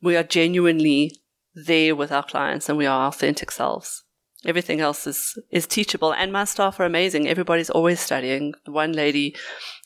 we 0.03 0.15
are 0.15 0.23
genuinely 0.23 1.23
there 1.55 1.97
with 1.97 2.13
our 2.13 2.25
clients 2.25 2.69
and 2.69 2.77
we 2.77 2.85
are 2.85 3.09
authentic 3.09 3.51
selves. 3.51 4.04
Everything 4.45 4.81
else 4.81 5.07
is, 5.07 5.39
is 5.51 5.67
teachable 5.67 6.13
and 6.13 6.33
my 6.33 6.45
staff 6.45 6.79
are 6.79 6.85
amazing. 6.85 7.29
Everybody's 7.29 7.71
always 7.71 8.01
studying. 8.01 8.55
One 8.67 8.93
lady 8.93 9.35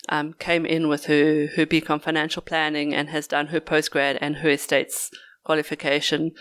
um, 0.09 0.35
came 0.35 0.67
in 0.67 0.89
with 0.89 1.07
her, 1.07 1.49
her 1.57 1.67
BCom 1.67 2.03
financial 2.03 2.43
planning 2.43 2.95
and 2.95 3.09
has 3.11 3.27
done 3.27 3.49
her 3.49 3.61
postgrad 3.61 4.19
and 4.21 4.37
her 4.37 4.51
estates 4.51 5.11
qualification. 5.45 6.33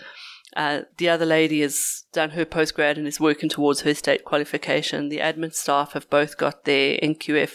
Uh, 0.56 0.82
the 0.96 1.08
other 1.08 1.26
lady 1.26 1.60
has 1.60 2.04
done 2.12 2.30
her 2.30 2.44
postgrad 2.44 2.96
and 2.96 3.06
is 3.06 3.20
working 3.20 3.48
towards 3.48 3.82
her 3.82 3.94
state 3.94 4.24
qualification. 4.24 5.08
The 5.08 5.18
admin 5.18 5.54
staff 5.54 5.92
have 5.92 6.08
both 6.10 6.36
got 6.36 6.64
their 6.64 6.98
NQF, 6.98 7.52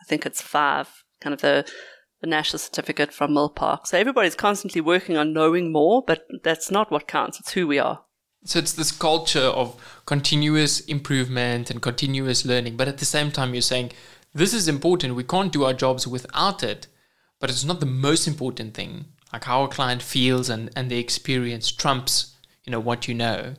I 0.00 0.04
think 0.06 0.26
it's 0.26 0.42
five, 0.42 0.88
kind 1.20 1.34
of 1.34 1.40
the 1.40 1.64
the 2.22 2.28
national 2.28 2.60
certificate 2.60 3.12
from 3.12 3.32
Milpark. 3.32 3.86
So 3.86 3.98
everybody's 3.98 4.36
constantly 4.36 4.80
working 4.80 5.16
on 5.16 5.32
knowing 5.32 5.72
more, 5.72 6.02
but 6.06 6.24
that's 6.44 6.70
not 6.70 6.90
what 6.90 7.08
counts. 7.08 7.40
It's 7.40 7.52
who 7.52 7.66
we 7.66 7.80
are. 7.80 8.04
So 8.44 8.58
it's 8.58 8.72
this 8.72 8.92
culture 8.92 9.40
of 9.40 9.76
continuous 10.04 10.80
improvement 10.80 11.70
and 11.70 11.80
continuous 11.80 12.44
learning. 12.44 12.76
But 12.76 12.88
at 12.88 12.98
the 12.98 13.04
same 13.04 13.30
time, 13.30 13.54
you're 13.54 13.62
saying 13.62 13.92
this 14.34 14.52
is 14.52 14.68
important. 14.68 15.14
We 15.14 15.24
can't 15.24 15.52
do 15.52 15.64
our 15.64 15.74
jobs 15.74 16.06
without 16.06 16.62
it. 16.62 16.86
But 17.38 17.50
it's 17.50 17.64
not 17.64 17.80
the 17.80 17.86
most 17.86 18.26
important 18.26 18.74
thing. 18.74 19.06
Like 19.32 19.44
how 19.44 19.64
a 19.64 19.68
client 19.68 20.02
feels 20.02 20.48
and, 20.48 20.70
and 20.76 20.90
the 20.90 20.98
experience 20.98 21.72
trumps, 21.72 22.36
you 22.64 22.70
know, 22.70 22.80
what 22.80 23.08
you 23.08 23.14
know. 23.14 23.54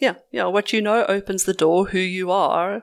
Yeah, 0.00 0.14
yeah. 0.30 0.44
What 0.44 0.72
you 0.72 0.82
know 0.82 1.04
opens 1.06 1.44
the 1.44 1.54
door. 1.54 1.86
Who 1.86 1.98
you 1.98 2.30
are 2.30 2.82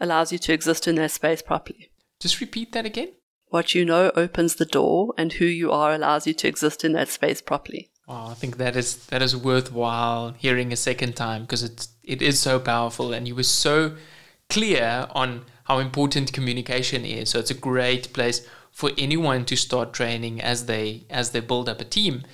allows 0.00 0.32
you 0.32 0.38
to 0.38 0.52
exist 0.52 0.88
in 0.88 0.94
that 0.96 1.10
space 1.10 1.42
properly. 1.42 1.90
Just 2.20 2.40
repeat 2.40 2.72
that 2.72 2.86
again. 2.86 3.12
What 3.48 3.74
you 3.74 3.84
know 3.84 4.10
opens 4.14 4.56
the 4.56 4.64
door, 4.64 5.14
and 5.16 5.34
who 5.34 5.44
you 5.44 5.70
are 5.70 5.94
allows 5.94 6.26
you 6.26 6.34
to 6.34 6.48
exist 6.48 6.84
in 6.84 6.92
that 6.92 7.08
space 7.08 7.40
properly. 7.40 7.90
Oh, 8.08 8.28
I 8.30 8.34
think 8.34 8.56
that 8.56 8.74
is 8.74 9.06
that 9.06 9.20
is 9.22 9.36
worthwhile 9.36 10.32
hearing 10.32 10.72
a 10.72 10.76
second 10.76 11.14
time 11.14 11.42
because 11.42 11.62
it's 11.62 11.88
it 12.02 12.22
is 12.22 12.40
so 12.40 12.58
powerful, 12.58 13.12
and 13.12 13.28
you 13.28 13.34
were 13.34 13.42
so 13.42 13.96
clear 14.48 15.06
on 15.10 15.44
how 15.64 15.78
important 15.78 16.32
communication 16.32 17.04
is. 17.04 17.30
So 17.30 17.38
it's 17.38 17.50
a 17.50 17.54
great 17.54 18.12
place 18.14 18.46
for 18.72 18.90
anyone 18.96 19.44
to 19.44 19.56
start 19.56 19.92
training 19.92 20.40
as 20.40 20.66
they 20.66 21.04
as 21.10 21.30
they 21.32 21.40
build 21.40 21.68
up 21.68 21.80
a 21.80 21.84
team. 21.84 22.24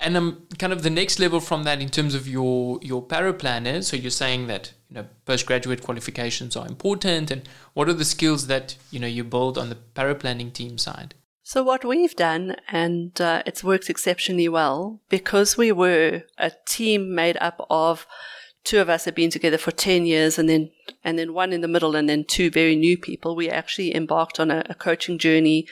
And 0.00 0.16
um, 0.16 0.46
kind 0.58 0.72
of 0.72 0.82
the 0.82 0.90
next 0.90 1.18
level 1.18 1.40
from 1.40 1.64
that 1.64 1.80
in 1.80 1.88
terms 1.88 2.14
of 2.14 2.26
your 2.28 2.78
your 2.82 3.02
paraplanners. 3.02 3.84
So 3.84 3.96
you're 3.96 4.10
saying 4.10 4.48
that 4.48 4.72
you 4.88 4.94
know 4.96 5.06
postgraduate 5.26 5.82
qualifications 5.82 6.56
are 6.56 6.66
important, 6.66 7.30
and 7.30 7.48
what 7.74 7.88
are 7.88 7.94
the 7.94 8.04
skills 8.04 8.48
that 8.48 8.76
you 8.90 8.98
know 8.98 9.06
you 9.06 9.22
build 9.24 9.58
on 9.58 9.68
the 9.68 9.76
para 9.76 10.14
planning 10.16 10.50
team 10.50 10.76
side? 10.76 11.14
So 11.48 11.62
what 11.62 11.82
we've 11.82 12.14
done, 12.14 12.56
and 12.68 13.18
uh, 13.18 13.42
it's 13.46 13.64
worked 13.64 13.88
exceptionally 13.88 14.50
well, 14.50 15.00
because 15.08 15.56
we 15.56 15.72
were 15.72 16.24
a 16.36 16.52
team 16.66 17.14
made 17.14 17.38
up 17.40 17.66
of 17.70 18.06
two 18.64 18.80
of 18.80 18.90
us 18.90 19.06
had 19.06 19.14
been 19.14 19.30
together 19.30 19.56
for 19.56 19.70
10 19.70 20.04
years 20.04 20.38
and 20.38 20.46
then 20.46 20.70
and 21.02 21.18
then 21.18 21.32
one 21.32 21.54
in 21.54 21.62
the 21.62 21.66
middle 21.66 21.96
and 21.96 22.06
then 22.06 22.24
two 22.24 22.50
very 22.50 22.76
new 22.76 22.98
people 22.98 23.34
we 23.34 23.48
actually 23.48 23.96
embarked 23.96 24.38
on 24.38 24.50
a, 24.50 24.62
a 24.68 24.74
coaching 24.74 25.16
journey 25.16 25.66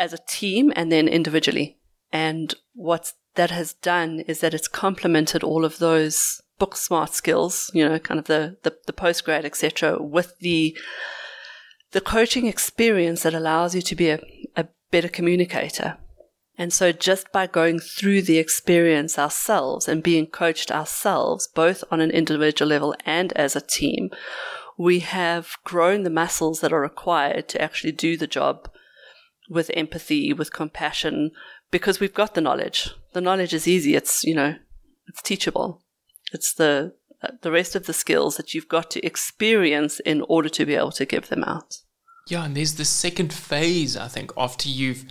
as 0.00 0.12
a 0.12 0.18
team 0.26 0.72
and 0.74 0.90
then 0.90 1.06
individually. 1.06 1.78
And 2.10 2.52
what 2.74 3.12
that 3.36 3.52
has 3.52 3.74
done 3.74 4.24
is 4.26 4.40
that 4.40 4.52
it's 4.52 4.66
complemented 4.66 5.44
all 5.44 5.64
of 5.64 5.78
those 5.78 6.42
book 6.58 6.76
smart 6.76 7.14
skills 7.14 7.70
you 7.72 7.88
know 7.88 8.00
kind 8.00 8.18
of 8.18 8.26
the 8.26 8.56
the, 8.64 8.76
the 8.86 8.92
postgrad 8.92 9.44
etc 9.44 10.02
with 10.02 10.36
the 10.40 10.76
the 11.92 12.00
coaching 12.00 12.46
experience 12.46 13.22
that 13.22 13.32
allows 13.32 13.74
you 13.74 13.80
to 13.80 13.94
be 13.94 14.10
a, 14.10 14.20
a 14.56 14.66
better 14.90 15.08
communicator 15.08 15.98
and 16.60 16.74
so 16.74 16.92
just 16.92 17.32
by 17.32 17.46
going 17.46 17.78
through 17.78 18.20
the 18.20 18.36
experience 18.36 19.18
ourselves 19.18 19.88
and 19.88 20.02
being 20.02 20.26
coached 20.26 20.70
ourselves, 20.70 21.48
both 21.48 21.82
on 21.90 22.02
an 22.02 22.10
individual 22.10 22.68
level 22.68 22.94
and 23.06 23.32
as 23.32 23.56
a 23.56 23.62
team, 23.62 24.10
we 24.76 24.98
have 24.98 25.52
grown 25.64 26.02
the 26.02 26.10
muscles 26.10 26.60
that 26.60 26.70
are 26.70 26.82
required 26.82 27.48
to 27.48 27.62
actually 27.62 27.92
do 27.92 28.14
the 28.14 28.26
job 28.26 28.68
with 29.48 29.70
empathy, 29.72 30.34
with 30.34 30.52
compassion, 30.52 31.30
because 31.70 31.98
we've 31.98 32.12
got 32.12 32.34
the 32.34 32.42
knowledge. 32.42 32.90
The 33.14 33.22
knowledge 33.22 33.54
is 33.54 33.66
easy. 33.66 33.94
It's, 33.94 34.22
you 34.22 34.34
know, 34.34 34.56
it's 35.06 35.22
teachable. 35.22 35.82
It's 36.30 36.52
the, 36.52 36.92
uh, 37.22 37.28
the 37.40 37.50
rest 37.50 37.74
of 37.74 37.86
the 37.86 37.94
skills 37.94 38.36
that 38.36 38.52
you've 38.52 38.68
got 38.68 38.90
to 38.90 39.06
experience 39.06 39.98
in 40.00 40.20
order 40.28 40.50
to 40.50 40.66
be 40.66 40.74
able 40.74 40.92
to 40.92 41.06
give 41.06 41.28
them 41.28 41.42
out. 41.44 41.78
Yeah. 42.28 42.44
And 42.44 42.56
there's 42.56 42.74
the 42.74 42.84
second 42.84 43.32
phase, 43.32 43.96
I 43.96 44.08
think, 44.08 44.32
after 44.36 44.68
you've, 44.68 45.04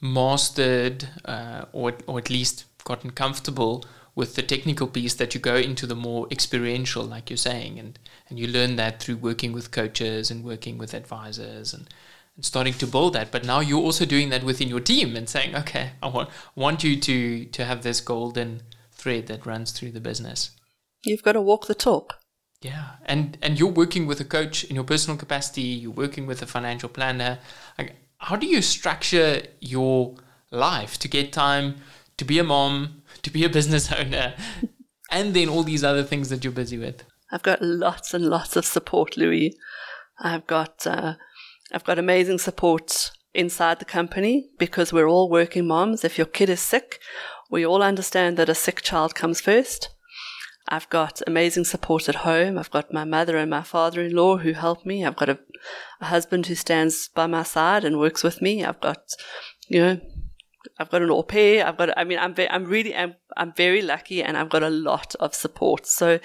mastered 0.00 1.08
uh, 1.24 1.66
or, 1.72 1.94
or 2.06 2.18
at 2.18 2.30
least 2.30 2.64
gotten 2.84 3.10
comfortable 3.10 3.84
with 4.14 4.34
the 4.34 4.42
technical 4.42 4.86
piece 4.86 5.14
that 5.14 5.34
you 5.34 5.40
go 5.40 5.56
into 5.56 5.86
the 5.86 5.94
more 5.94 6.26
experiential 6.30 7.04
like 7.04 7.30
you're 7.30 7.36
saying 7.36 7.78
and 7.78 7.98
and 8.28 8.38
you 8.38 8.46
learn 8.46 8.76
that 8.76 9.00
through 9.00 9.16
working 9.16 9.52
with 9.52 9.70
coaches 9.70 10.30
and 10.30 10.44
working 10.44 10.78
with 10.78 10.94
advisors 10.94 11.72
and 11.72 11.88
and 12.36 12.44
starting 12.44 12.72
to 12.72 12.86
build 12.86 13.12
that 13.12 13.30
but 13.30 13.44
now 13.44 13.60
you're 13.60 13.80
also 13.80 14.04
doing 14.04 14.30
that 14.30 14.42
within 14.42 14.68
your 14.68 14.80
team 14.80 15.14
and 15.16 15.28
saying 15.28 15.54
okay 15.54 15.92
I 16.02 16.08
want 16.08 16.30
want 16.54 16.82
you 16.82 16.98
to 16.98 17.44
to 17.44 17.64
have 17.64 17.82
this 17.82 18.00
golden 18.00 18.62
thread 18.90 19.26
that 19.26 19.46
runs 19.46 19.70
through 19.72 19.92
the 19.92 20.00
business 20.00 20.50
you've 21.04 21.22
got 21.22 21.32
to 21.32 21.40
walk 21.40 21.66
the 21.66 21.74
talk 21.74 22.19
yeah 22.62 22.90
and 23.06 23.38
and 23.42 23.58
you're 23.58 23.68
working 23.68 24.06
with 24.06 24.20
a 24.20 24.24
coach 24.24 24.64
in 24.64 24.74
your 24.74 24.84
personal 24.84 25.16
capacity 25.16 25.62
you're 25.62 25.90
working 25.90 26.26
with 26.26 26.42
a 26.42 26.46
financial 26.46 26.88
planner 26.88 27.38
how 28.20 28.36
do 28.36 28.46
you 28.46 28.60
structure 28.60 29.42
your 29.60 30.14
life 30.50 30.98
to 30.98 31.08
get 31.08 31.32
time 31.32 31.76
to 32.18 32.24
be 32.24 32.38
a 32.38 32.44
mom, 32.44 33.02
to 33.22 33.30
be 33.30 33.44
a 33.44 33.48
business 33.48 33.90
owner, 34.00 34.34
and 35.10 35.34
then 35.34 35.48
all 35.48 35.62
these 35.62 35.82
other 35.82 36.04
things 36.04 36.28
that 36.28 36.44
you're 36.44 36.52
busy 36.52 36.78
with? 36.78 37.02
I've 37.32 37.42
got 37.42 37.62
lots 37.62 38.12
and 38.12 38.26
lots 38.26 38.56
of 38.56 38.64
support, 38.66 39.16
Louis. 39.16 39.56
I've 40.18 40.46
got 40.46 40.86
uh, 40.86 41.14
I've 41.72 41.84
got 41.84 41.98
amazing 41.98 42.38
support 42.38 43.10
inside 43.32 43.78
the 43.78 43.84
company 43.84 44.50
because 44.58 44.92
we're 44.92 45.08
all 45.08 45.30
working 45.30 45.66
moms. 45.66 46.04
If 46.04 46.18
your 46.18 46.26
kid 46.26 46.50
is 46.50 46.60
sick, 46.60 47.00
we 47.50 47.64
all 47.64 47.82
understand 47.82 48.36
that 48.36 48.48
a 48.48 48.54
sick 48.54 48.82
child 48.82 49.14
comes 49.14 49.40
first. 49.40 49.88
I've 50.70 50.88
got 50.88 51.20
amazing 51.26 51.64
support 51.64 52.08
at 52.08 52.16
home. 52.16 52.56
I've 52.56 52.70
got 52.70 52.92
my 52.92 53.04
mother 53.04 53.36
and 53.36 53.50
my 53.50 53.62
father 53.62 54.02
in 54.02 54.14
law 54.14 54.36
who 54.36 54.52
help 54.52 54.86
me. 54.86 55.04
I've 55.04 55.16
got 55.16 55.28
a, 55.28 55.38
a, 56.00 56.06
husband 56.06 56.46
who 56.46 56.54
stands 56.54 57.08
by 57.08 57.26
my 57.26 57.42
side 57.42 57.84
and 57.84 57.98
works 57.98 58.22
with 58.22 58.40
me. 58.40 58.64
I've 58.64 58.80
got, 58.80 59.02
you 59.68 59.80
know, 59.80 60.00
I've 60.78 60.90
got 60.90 61.02
an 61.02 61.10
au 61.10 61.24
pair. 61.24 61.66
I've 61.66 61.76
got, 61.76 61.96
I 61.98 62.04
mean, 62.04 62.18
I'm, 62.18 62.34
I'm 62.50 62.64
really, 62.66 62.94
I'm, 62.94 63.16
I'm 63.36 63.52
very 63.52 63.82
lucky 63.82 64.22
and 64.22 64.36
I've 64.36 64.48
got 64.48 64.62
a 64.62 64.70
lot 64.70 65.16
of 65.18 65.34
support. 65.34 65.86
So, 65.86 66.20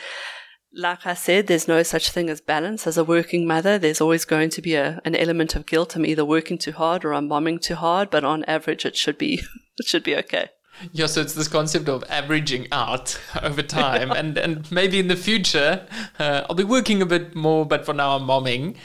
like 0.77 1.07
I 1.07 1.13
said, 1.13 1.47
there's 1.47 1.67
no 1.67 1.81
such 1.83 2.11
thing 2.11 2.29
as 2.29 2.41
balance. 2.41 2.85
As 2.85 2.97
a 2.97 3.03
working 3.03 3.47
mother, 3.47 3.79
there's 3.79 4.01
always 4.01 4.25
going 4.25 4.49
to 4.51 4.61
be 4.61 4.75
a, 4.75 5.01
an 5.05 5.15
element 5.15 5.55
of 5.55 5.65
guilt. 5.65 5.95
I'm 5.95 6.05
either 6.05 6.25
working 6.25 6.57
too 6.57 6.73
hard 6.73 7.03
or 7.03 7.13
I'm 7.13 7.29
bombing 7.29 7.59
too 7.59 7.75
hard, 7.75 8.11
but 8.11 8.23
on 8.23 8.43
average, 8.43 8.85
it 8.85 8.95
should 8.95 9.17
be, 9.17 9.41
it 9.77 9.87
should 9.87 10.03
be 10.03 10.15
okay. 10.17 10.49
Yeah, 10.91 11.05
so 11.05 11.21
it's 11.21 11.33
this 11.33 11.47
concept 11.47 11.89
of 11.89 12.03
averaging 12.09 12.67
out 12.71 13.19
over 13.43 13.61
time, 13.61 14.11
and 14.11 14.37
and 14.37 14.69
maybe 14.71 14.99
in 14.99 15.07
the 15.07 15.15
future 15.15 15.87
uh, 16.19 16.45
I'll 16.49 16.55
be 16.55 16.63
working 16.63 17.01
a 17.01 17.05
bit 17.05 17.35
more, 17.35 17.65
but 17.65 17.85
for 17.85 17.93
now 17.93 18.15
I'm 18.15 18.23
momming. 18.23 18.75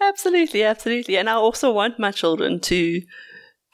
Absolutely, 0.00 0.62
absolutely, 0.62 1.16
and 1.16 1.28
I 1.28 1.34
also 1.34 1.72
want 1.72 1.98
my 1.98 2.10
children 2.10 2.60
to 2.60 3.02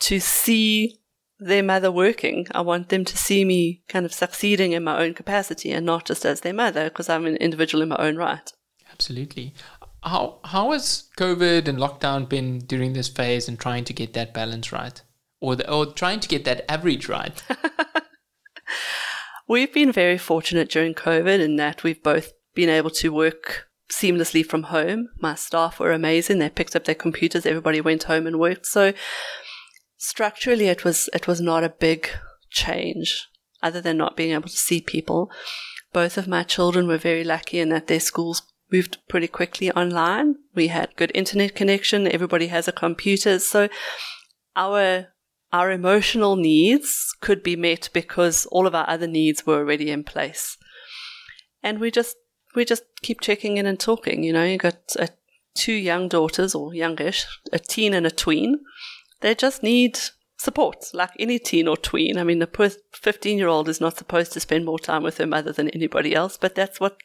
to 0.00 0.20
see 0.20 0.98
their 1.38 1.62
mother 1.62 1.90
working. 1.90 2.46
I 2.52 2.60
want 2.60 2.90
them 2.90 3.04
to 3.04 3.16
see 3.16 3.44
me 3.44 3.82
kind 3.88 4.06
of 4.06 4.12
succeeding 4.12 4.72
in 4.72 4.84
my 4.84 5.02
own 5.02 5.14
capacity, 5.14 5.72
and 5.72 5.86
not 5.86 6.06
just 6.06 6.24
as 6.24 6.42
their 6.42 6.54
mother, 6.54 6.84
because 6.84 7.08
I'm 7.08 7.26
an 7.26 7.36
individual 7.36 7.82
in 7.82 7.88
my 7.88 7.96
own 7.96 8.16
right. 8.16 8.50
Absolutely. 8.92 9.54
How 10.02 10.38
how 10.44 10.72
has 10.72 11.08
COVID 11.18 11.68
and 11.68 11.78
lockdown 11.78 12.28
been 12.28 12.58
during 12.58 12.92
this 12.92 13.08
phase 13.08 13.48
and 13.48 13.58
trying 13.58 13.84
to 13.84 13.92
get 13.92 14.14
that 14.14 14.32
balance 14.32 14.72
right? 14.72 15.02
Or 15.40 15.56
the, 15.56 15.70
or 15.70 15.86
trying 15.86 16.20
to 16.20 16.28
get 16.28 16.44
that 16.44 16.70
average 16.70 17.08
right? 17.08 17.42
we've 19.48 19.72
been 19.72 19.92
very 19.92 20.18
fortunate 20.18 20.70
during 20.70 20.94
COVID 20.94 21.40
in 21.40 21.56
that 21.56 21.82
we've 21.82 22.02
both 22.02 22.32
been 22.54 22.68
able 22.68 22.90
to 22.90 23.12
work 23.12 23.66
seamlessly 23.90 24.46
from 24.46 24.64
home. 24.64 25.08
My 25.18 25.34
staff 25.34 25.80
were 25.80 25.92
amazing. 25.92 26.38
They 26.38 26.48
picked 26.48 26.76
up 26.76 26.84
their 26.84 26.94
computers. 26.94 27.44
Everybody 27.44 27.80
went 27.80 28.04
home 28.04 28.26
and 28.26 28.38
worked. 28.38 28.66
So 28.66 28.92
structurally, 29.96 30.68
it 30.68 30.84
was 30.84 31.10
it 31.12 31.26
was 31.26 31.40
not 31.40 31.64
a 31.64 31.68
big 31.68 32.08
change, 32.50 33.28
other 33.62 33.80
than 33.80 33.96
not 33.96 34.16
being 34.16 34.32
able 34.32 34.48
to 34.48 34.56
see 34.56 34.80
people. 34.80 35.30
Both 35.92 36.16
of 36.16 36.28
my 36.28 36.44
children 36.44 36.86
were 36.86 36.98
very 36.98 37.24
lucky 37.24 37.58
in 37.58 37.68
that 37.70 37.88
their 37.88 38.00
schools 38.00 38.42
moved 38.70 38.98
pretty 39.08 39.26
quickly 39.26 39.70
online. 39.72 40.36
We 40.54 40.68
had 40.68 40.96
good 40.96 41.10
internet 41.14 41.54
connection. 41.54 42.06
Everybody 42.06 42.46
has 42.46 42.68
a 42.68 42.72
computer. 42.72 43.40
So 43.40 43.68
our 44.54 45.08
our 45.52 45.70
emotional 45.70 46.36
needs 46.36 47.14
could 47.20 47.42
be 47.42 47.56
met 47.56 47.88
because 47.92 48.46
all 48.46 48.66
of 48.66 48.74
our 48.74 48.88
other 48.88 49.06
needs 49.06 49.46
were 49.46 49.58
already 49.58 49.90
in 49.90 50.04
place. 50.04 50.56
And 51.62 51.80
we 51.80 51.90
just 51.90 52.16
we 52.54 52.64
just 52.64 52.84
keep 53.02 53.20
checking 53.20 53.56
in 53.56 53.66
and 53.66 53.78
talking. 53.78 54.22
You 54.22 54.32
know, 54.32 54.44
you 54.44 54.58
got 54.58 54.96
two 55.54 55.72
young 55.72 56.08
daughters 56.08 56.54
or 56.54 56.74
youngish, 56.74 57.26
a 57.52 57.58
teen 57.58 57.94
and 57.94 58.06
a 58.06 58.10
tween. 58.10 58.60
They 59.20 59.34
just 59.34 59.62
need 59.62 59.98
support, 60.38 60.86
like 60.94 61.10
any 61.18 61.38
teen 61.38 61.68
or 61.68 61.76
tween. 61.76 62.16
I 62.16 62.24
mean, 62.24 62.38
the 62.38 62.78
15 62.92 63.38
year 63.38 63.48
old 63.48 63.68
is 63.68 63.80
not 63.80 63.98
supposed 63.98 64.32
to 64.32 64.40
spend 64.40 64.64
more 64.64 64.78
time 64.78 65.02
with 65.02 65.18
her 65.18 65.26
mother 65.26 65.52
than 65.52 65.68
anybody 65.70 66.14
else, 66.14 66.38
but 66.38 66.54
that's 66.54 66.80
what 66.80 66.98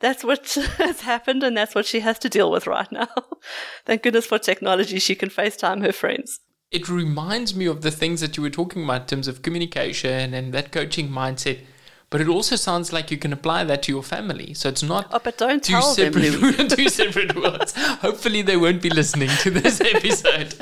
that's 0.00 0.24
what 0.24 0.48
has 0.78 1.00
happened 1.00 1.42
and 1.42 1.56
that's 1.56 1.74
what 1.74 1.86
she 1.86 2.00
has 2.00 2.18
to 2.20 2.28
deal 2.28 2.50
with 2.50 2.66
right 2.66 2.90
now. 2.92 3.08
Thank 3.86 4.02
goodness 4.02 4.26
for 4.26 4.38
technology. 4.38 4.98
She 4.98 5.14
can 5.14 5.28
FaceTime 5.28 5.84
her 5.84 5.92
friends 5.92 6.40
it 6.72 6.88
reminds 6.88 7.54
me 7.54 7.66
of 7.66 7.82
the 7.82 7.90
things 7.90 8.22
that 8.22 8.36
you 8.36 8.42
were 8.42 8.50
talking 8.50 8.84
about 8.84 9.02
in 9.02 9.06
terms 9.06 9.28
of 9.28 9.42
communication 9.42 10.32
and 10.32 10.54
that 10.54 10.72
coaching 10.72 11.10
mindset. 11.10 11.60
But 12.08 12.20
it 12.20 12.28
also 12.28 12.56
sounds 12.56 12.92
like 12.92 13.10
you 13.10 13.16
can 13.16 13.32
apply 13.32 13.64
that 13.64 13.84
to 13.84 13.92
your 13.92 14.02
family. 14.02 14.52
So 14.52 14.68
it's 14.68 14.82
not 14.82 15.06
oh, 15.12 15.20
but 15.22 15.38
don't 15.38 15.62
two 15.62 15.72
tell 15.72 15.82
separate 15.82 16.32
them, 16.32 16.68
two 16.76 16.88
separate 16.88 17.34
words. 17.36 17.72
Hopefully 17.76 18.42
they 18.42 18.56
won't 18.56 18.82
be 18.82 18.90
listening 18.90 19.30
to 19.40 19.50
this 19.50 19.80
episode. 19.94 20.54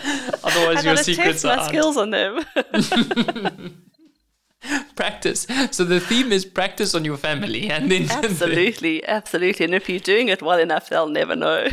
Otherwise 0.44 0.78
I 0.78 0.82
your 0.82 0.96
secrets 0.96 1.44
are 1.44 1.56
my 1.56 1.66
skills 1.66 1.96
on 1.96 2.10
them. 2.10 2.44
practice. 4.94 5.46
So 5.70 5.84
the 5.84 5.98
theme 5.98 6.30
is 6.30 6.44
practice 6.44 6.94
on 6.94 7.04
your 7.04 7.16
family 7.16 7.70
and 7.70 7.90
then 7.90 8.10
Absolutely, 8.10 9.04
absolutely. 9.06 9.64
And 9.64 9.74
if 9.74 9.88
you're 9.88 9.98
doing 9.98 10.28
it 10.28 10.42
well 10.42 10.58
enough 10.58 10.88
they'll 10.88 11.08
never 11.08 11.34
know. 11.34 11.68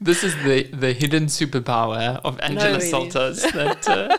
This 0.00 0.22
is 0.22 0.34
the, 0.42 0.64
the 0.64 0.92
hidden 0.92 1.26
superpower 1.26 2.20
of 2.24 2.38
Angela 2.40 2.74
no. 2.74 2.78
Salters. 2.78 3.42
That, 3.52 3.88
uh... 3.88 4.18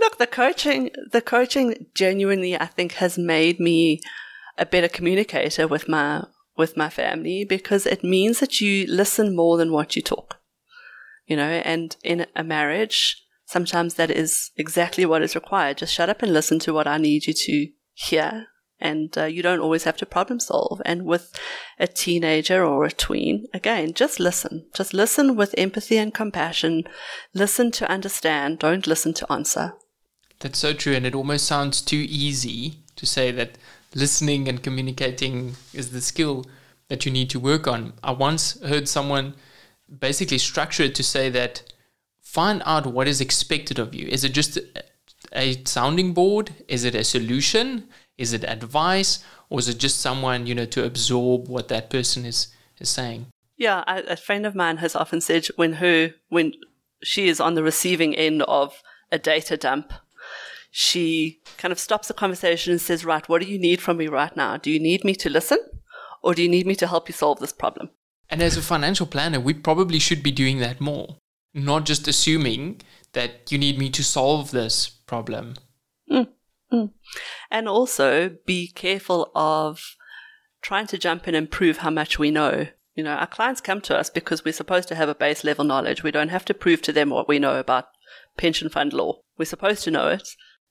Look, 0.00 0.18
the 0.18 0.26
coaching, 0.26 0.90
the 1.10 1.22
coaching 1.22 1.86
genuinely, 1.94 2.58
I 2.58 2.66
think, 2.66 2.92
has 2.94 3.16
made 3.16 3.58
me 3.58 4.00
a 4.58 4.66
better 4.66 4.88
communicator 4.88 5.66
with 5.66 5.88
my 5.88 6.24
with 6.56 6.76
my 6.76 6.90
family 6.90 7.44
because 7.44 7.86
it 7.86 8.04
means 8.04 8.40
that 8.40 8.60
you 8.60 8.86
listen 8.86 9.34
more 9.34 9.56
than 9.56 9.72
what 9.72 9.96
you 9.96 10.02
talk. 10.02 10.38
You 11.26 11.36
know, 11.36 11.48
and 11.48 11.96
in 12.04 12.26
a 12.36 12.44
marriage, 12.44 13.24
sometimes 13.46 13.94
that 13.94 14.10
is 14.10 14.50
exactly 14.56 15.06
what 15.06 15.22
is 15.22 15.34
required. 15.34 15.78
Just 15.78 15.94
shut 15.94 16.10
up 16.10 16.22
and 16.22 16.32
listen 16.32 16.58
to 16.60 16.74
what 16.74 16.86
I 16.86 16.98
need 16.98 17.26
you 17.26 17.32
to 17.32 17.68
hear 17.94 18.48
and 18.82 19.16
uh, 19.16 19.24
you 19.24 19.42
don't 19.42 19.60
always 19.60 19.84
have 19.84 19.96
to 19.98 20.06
problem 20.06 20.40
solve. 20.40 20.82
And 20.84 21.04
with 21.04 21.32
a 21.78 21.86
teenager 21.86 22.64
or 22.64 22.84
a 22.84 22.90
tween, 22.90 23.46
again, 23.54 23.94
just 23.94 24.20
listen. 24.20 24.66
Just 24.74 24.92
listen 24.92 25.36
with 25.36 25.54
empathy 25.56 25.96
and 25.96 26.12
compassion. 26.12 26.84
Listen 27.32 27.70
to 27.72 27.90
understand. 27.90 28.58
Don't 28.58 28.86
listen 28.86 29.14
to 29.14 29.32
answer. 29.32 29.74
That's 30.40 30.58
so 30.58 30.72
true. 30.72 30.94
And 30.94 31.06
it 31.06 31.14
almost 31.14 31.46
sounds 31.46 31.80
too 31.80 32.04
easy 32.08 32.80
to 32.96 33.06
say 33.06 33.30
that 33.30 33.56
listening 33.94 34.48
and 34.48 34.62
communicating 34.62 35.54
is 35.72 35.92
the 35.92 36.00
skill 36.00 36.44
that 36.88 37.06
you 37.06 37.12
need 37.12 37.30
to 37.30 37.40
work 37.40 37.66
on. 37.66 37.92
I 38.02 38.10
once 38.10 38.60
heard 38.62 38.88
someone 38.88 39.34
basically 39.98 40.38
structure 40.38 40.82
it 40.84 40.94
to 40.96 41.02
say 41.02 41.30
that 41.30 41.62
find 42.20 42.62
out 42.66 42.86
what 42.86 43.06
is 43.06 43.20
expected 43.20 43.78
of 43.78 43.94
you. 43.94 44.08
Is 44.08 44.24
it 44.24 44.32
just 44.32 44.58
a 45.34 45.62
sounding 45.64 46.12
board? 46.12 46.52
Is 46.68 46.84
it 46.84 46.94
a 46.94 47.04
solution? 47.04 47.88
Is 48.18 48.32
it 48.32 48.44
advice? 48.44 49.24
Or 49.50 49.58
is 49.58 49.68
it 49.68 49.78
just 49.78 50.00
someone, 50.00 50.46
you 50.46 50.54
know, 50.54 50.64
to 50.66 50.84
absorb 50.84 51.48
what 51.48 51.68
that 51.68 51.90
person 51.90 52.24
is, 52.24 52.48
is 52.78 52.88
saying? 52.88 53.26
Yeah, 53.56 53.84
a, 53.86 54.12
a 54.12 54.16
friend 54.16 54.46
of 54.46 54.54
mine 54.54 54.78
has 54.78 54.96
often 54.96 55.20
said 55.20 55.46
when 55.56 55.74
her 55.74 56.14
when 56.28 56.54
she 57.02 57.28
is 57.28 57.40
on 57.40 57.54
the 57.54 57.62
receiving 57.62 58.14
end 58.14 58.42
of 58.42 58.82
a 59.10 59.18
data 59.18 59.56
dump, 59.56 59.92
she 60.70 61.40
kind 61.58 61.70
of 61.70 61.78
stops 61.78 62.08
the 62.08 62.14
conversation 62.14 62.72
and 62.72 62.80
says, 62.80 63.04
Right, 63.04 63.28
what 63.28 63.42
do 63.42 63.48
you 63.48 63.58
need 63.58 63.80
from 63.80 63.98
me 63.98 64.08
right 64.08 64.34
now? 64.36 64.56
Do 64.56 64.70
you 64.70 64.80
need 64.80 65.04
me 65.04 65.14
to 65.16 65.28
listen? 65.28 65.58
Or 66.22 66.34
do 66.34 66.42
you 66.42 66.48
need 66.48 66.66
me 66.66 66.74
to 66.76 66.86
help 66.86 67.08
you 67.08 67.12
solve 67.12 67.40
this 67.40 67.52
problem? 67.52 67.90
And 68.30 68.40
as 68.42 68.56
a 68.56 68.62
financial 68.62 69.06
planner, 69.06 69.40
we 69.40 69.52
probably 69.52 69.98
should 69.98 70.22
be 70.22 70.30
doing 70.30 70.58
that 70.60 70.80
more, 70.80 71.18
not 71.52 71.84
just 71.84 72.08
assuming 72.08 72.80
that 73.12 73.52
you 73.52 73.58
need 73.58 73.78
me 73.78 73.90
to 73.90 74.02
solve 74.02 74.50
this 74.50 74.88
problem. 74.88 75.54
Mm, 76.10 76.28
mm. 76.72 76.90
And 77.52 77.68
also 77.68 78.38
be 78.46 78.68
careful 78.68 79.30
of 79.34 79.94
trying 80.62 80.86
to 80.86 80.96
jump 80.96 81.28
in 81.28 81.34
and 81.34 81.50
prove 81.50 81.78
how 81.78 81.90
much 81.90 82.18
we 82.18 82.30
know. 82.30 82.68
You 82.94 83.04
know, 83.04 83.12
our 83.12 83.26
clients 83.26 83.60
come 83.60 83.82
to 83.82 83.96
us 83.96 84.08
because 84.08 84.42
we're 84.42 84.54
supposed 84.54 84.88
to 84.88 84.94
have 84.94 85.10
a 85.10 85.14
base 85.14 85.44
level 85.44 85.62
knowledge. 85.64 86.02
We 86.02 86.10
don't 86.10 86.30
have 86.30 86.46
to 86.46 86.54
prove 86.54 86.80
to 86.82 86.92
them 86.92 87.10
what 87.10 87.28
we 87.28 87.38
know 87.38 87.58
about 87.58 87.88
pension 88.38 88.70
fund 88.70 88.94
law. 88.94 89.20
We're 89.36 89.44
supposed 89.44 89.84
to 89.84 89.90
know 89.90 90.08
it. 90.08 90.26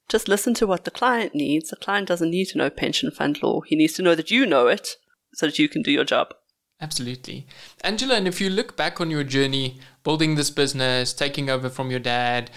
Just 0.10 0.28
listen 0.28 0.56
to 0.56 0.66
what 0.66 0.84
the 0.84 0.92
client 0.92 1.36
needs. 1.36 1.70
The 1.70 1.76
client 1.76 2.08
doesn't 2.08 2.32
need 2.32 2.48
to 2.50 2.58
know 2.58 2.72
pension 2.72 3.12
fund 3.12 3.44
law. 3.44 3.62
He 3.62 3.76
needs 3.76 3.94
to 3.94 4.02
know 4.02 4.16
that 4.16 4.32
you 4.32 4.48
know 4.48 4.68
it 4.68 4.96
so 5.34 5.46
that 5.46 5.60
you 5.60 5.70
can 5.70 5.84
do 5.84 5.92
your 5.92 6.04
job. 6.04 6.34
Absolutely. 6.82 7.46
Angela, 7.84 8.16
and 8.16 8.28
if 8.28 8.42
you 8.42 8.50
look 8.50 8.76
back 8.76 9.00
on 9.00 9.12
your 9.12 9.24
journey 9.24 9.80
building 10.04 10.34
this 10.34 10.50
business, 10.50 11.14
taking 11.14 11.48
over 11.48 11.70
from 11.70 11.92
your 11.92 12.00
dad, 12.00 12.50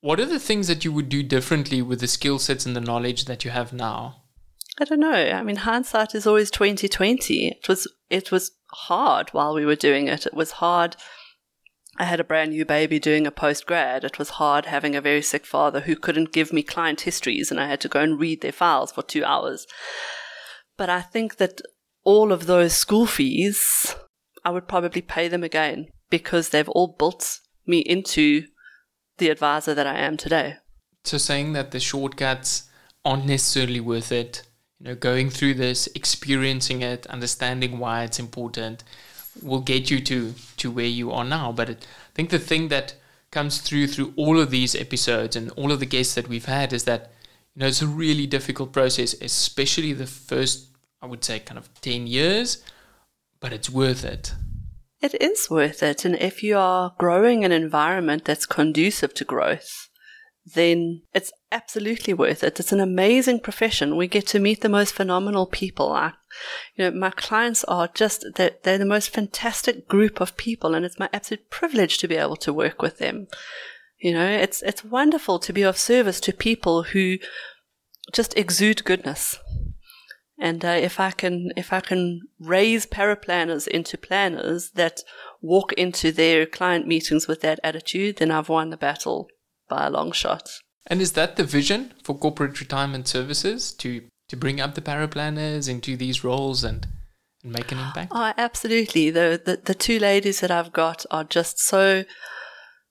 what 0.00 0.20
are 0.20 0.26
the 0.26 0.40
things 0.40 0.68
that 0.68 0.84
you 0.84 0.92
would 0.92 1.08
do 1.08 1.22
differently 1.22 1.82
with 1.82 2.00
the 2.00 2.08
skill 2.08 2.38
sets 2.38 2.66
and 2.66 2.74
the 2.74 2.80
knowledge 2.80 3.26
that 3.26 3.44
you 3.44 3.50
have 3.50 3.72
now? 3.72 4.22
I 4.80 4.84
don't 4.84 5.00
know. 5.00 5.10
I 5.10 5.42
mean, 5.42 5.56
hindsight 5.56 6.14
is 6.14 6.26
always 6.26 6.50
2020. 6.50 7.48
It 7.48 7.68
was 7.68 7.86
it 8.08 8.32
was 8.32 8.52
hard 8.72 9.30
while 9.30 9.54
we 9.54 9.66
were 9.66 9.76
doing 9.76 10.08
it. 10.08 10.26
It 10.26 10.34
was 10.34 10.52
hard. 10.52 10.96
I 11.98 12.04
had 12.04 12.20
a 12.20 12.24
brand 12.24 12.52
new 12.52 12.64
baby 12.64 12.98
doing 12.98 13.26
a 13.26 13.30
post 13.30 13.66
grad. 13.66 14.04
It 14.04 14.18
was 14.18 14.30
hard 14.30 14.66
having 14.66 14.96
a 14.96 15.02
very 15.02 15.20
sick 15.20 15.44
father 15.44 15.80
who 15.80 15.96
couldn't 15.96 16.32
give 16.32 16.52
me 16.52 16.62
client 16.62 17.02
histories 17.02 17.50
and 17.50 17.60
I 17.60 17.66
had 17.66 17.80
to 17.82 17.88
go 17.88 18.00
and 18.00 18.18
read 18.18 18.40
their 18.40 18.52
files 18.52 18.92
for 18.92 19.02
2 19.02 19.22
hours. 19.22 19.66
But 20.78 20.88
I 20.88 21.02
think 21.02 21.36
that 21.36 21.60
all 22.02 22.32
of 22.32 22.46
those 22.46 22.72
school 22.72 23.04
fees, 23.04 23.94
I 24.46 24.50
would 24.50 24.66
probably 24.66 25.02
pay 25.02 25.28
them 25.28 25.44
again 25.44 25.88
because 26.08 26.48
they've 26.48 26.68
all 26.70 26.96
built 26.98 27.40
me 27.66 27.80
into 27.80 28.44
the 29.20 29.28
advisor 29.28 29.74
that 29.74 29.86
I 29.86 29.98
am 29.98 30.16
today. 30.16 30.56
So 31.04 31.16
saying 31.16 31.52
that 31.52 31.70
the 31.70 31.78
shortcuts 31.78 32.64
aren't 33.04 33.26
necessarily 33.26 33.80
worth 33.80 34.10
it, 34.10 34.42
you 34.80 34.86
know, 34.88 34.94
going 34.94 35.30
through 35.30 35.54
this, 35.54 35.88
experiencing 35.94 36.82
it, 36.82 37.06
understanding 37.06 37.78
why 37.78 38.02
it's 38.02 38.18
important 38.18 38.82
will 39.42 39.60
get 39.60 39.90
you 39.90 40.00
to 40.00 40.34
to 40.56 40.70
where 40.70 40.84
you 40.86 41.12
are 41.12 41.24
now. 41.24 41.52
But 41.52 41.70
it, 41.70 41.86
I 42.10 42.12
think 42.14 42.30
the 42.30 42.38
thing 42.38 42.68
that 42.68 42.94
comes 43.30 43.60
through 43.60 43.86
through 43.86 44.12
all 44.16 44.40
of 44.40 44.50
these 44.50 44.74
episodes 44.74 45.36
and 45.36 45.50
all 45.52 45.70
of 45.70 45.78
the 45.78 45.86
guests 45.86 46.14
that 46.14 46.28
we've 46.28 46.46
had 46.46 46.72
is 46.72 46.84
that 46.84 47.12
you 47.54 47.60
know 47.60 47.68
it's 47.68 47.80
a 47.82 47.86
really 47.86 48.26
difficult 48.26 48.72
process, 48.72 49.14
especially 49.22 49.92
the 49.92 50.06
first 50.06 50.66
I 51.02 51.06
would 51.06 51.24
say 51.24 51.38
kind 51.38 51.56
of 51.56 51.72
10 51.80 52.06
years, 52.06 52.62
but 53.40 53.52
it's 53.52 53.70
worth 53.70 54.04
it. 54.04 54.34
It 55.00 55.20
is 55.20 55.48
worth 55.48 55.82
it. 55.82 56.04
And 56.04 56.14
if 56.16 56.42
you 56.42 56.58
are 56.58 56.94
growing 56.98 57.44
an 57.44 57.52
environment 57.52 58.24
that's 58.24 58.46
conducive 58.46 59.14
to 59.14 59.24
growth, 59.24 59.88
then 60.54 61.02
it's 61.14 61.32
absolutely 61.52 62.12
worth 62.12 62.42
it. 62.42 62.60
It's 62.60 62.72
an 62.72 62.80
amazing 62.80 63.40
profession. 63.40 63.96
We 63.96 64.08
get 64.08 64.26
to 64.28 64.38
meet 64.38 64.60
the 64.60 64.68
most 64.68 64.94
phenomenal 64.94 65.46
people. 65.46 65.92
I, 65.92 66.12
you 66.74 66.84
know, 66.84 66.90
my 66.90 67.10
clients 67.10 67.64
are 67.64 67.88
just, 67.88 68.24
they're, 68.36 68.56
they're 68.62 68.78
the 68.78 68.84
most 68.84 69.10
fantastic 69.10 69.88
group 69.88 70.20
of 70.20 70.36
people 70.36 70.74
and 70.74 70.84
it's 70.84 70.98
my 70.98 71.08
absolute 71.12 71.50
privilege 71.50 71.98
to 71.98 72.08
be 72.08 72.16
able 72.16 72.36
to 72.36 72.52
work 72.52 72.82
with 72.82 72.98
them. 72.98 73.26
You 73.98 74.12
know, 74.12 74.26
it's, 74.26 74.62
it's 74.62 74.84
wonderful 74.84 75.38
to 75.40 75.52
be 75.52 75.62
of 75.62 75.78
service 75.78 76.20
to 76.20 76.32
people 76.32 76.84
who 76.84 77.18
just 78.12 78.36
exude 78.36 78.84
goodness. 78.84 79.38
And 80.40 80.64
uh, 80.64 80.68
if 80.68 80.98
I 80.98 81.10
can, 81.10 81.52
if 81.56 81.70
I 81.70 81.80
can 81.80 82.22
raise 82.38 82.86
paraplanners 82.86 83.68
into 83.68 83.98
planners 83.98 84.70
that 84.70 85.00
walk 85.42 85.74
into 85.74 86.10
their 86.10 86.46
client 86.46 86.86
meetings 86.86 87.28
with 87.28 87.42
that 87.42 87.60
attitude, 87.62 88.16
then 88.16 88.30
I've 88.30 88.48
won 88.48 88.70
the 88.70 88.78
battle 88.78 89.28
by 89.68 89.86
a 89.86 89.90
long 89.90 90.12
shot. 90.12 90.50
And 90.86 91.02
is 91.02 91.12
that 91.12 91.36
the 91.36 91.44
vision 91.44 91.92
for 92.02 92.16
corporate 92.16 92.58
retirement 92.58 93.06
services 93.06 93.72
to 93.74 94.02
to 94.28 94.36
bring 94.36 94.60
up 94.60 94.74
the 94.74 94.80
paraplanners 94.80 95.68
into 95.68 95.96
these 95.96 96.24
roles 96.24 96.64
and 96.64 96.86
and 97.42 97.52
make 97.52 97.70
an 97.70 97.78
impact? 97.78 98.12
Oh, 98.14 98.32
absolutely. 98.38 99.10
The, 99.10 99.40
the 99.44 99.60
the 99.62 99.74
two 99.74 99.98
ladies 99.98 100.40
that 100.40 100.50
I've 100.50 100.72
got 100.72 101.04
are 101.10 101.24
just 101.24 101.58
so 101.58 102.04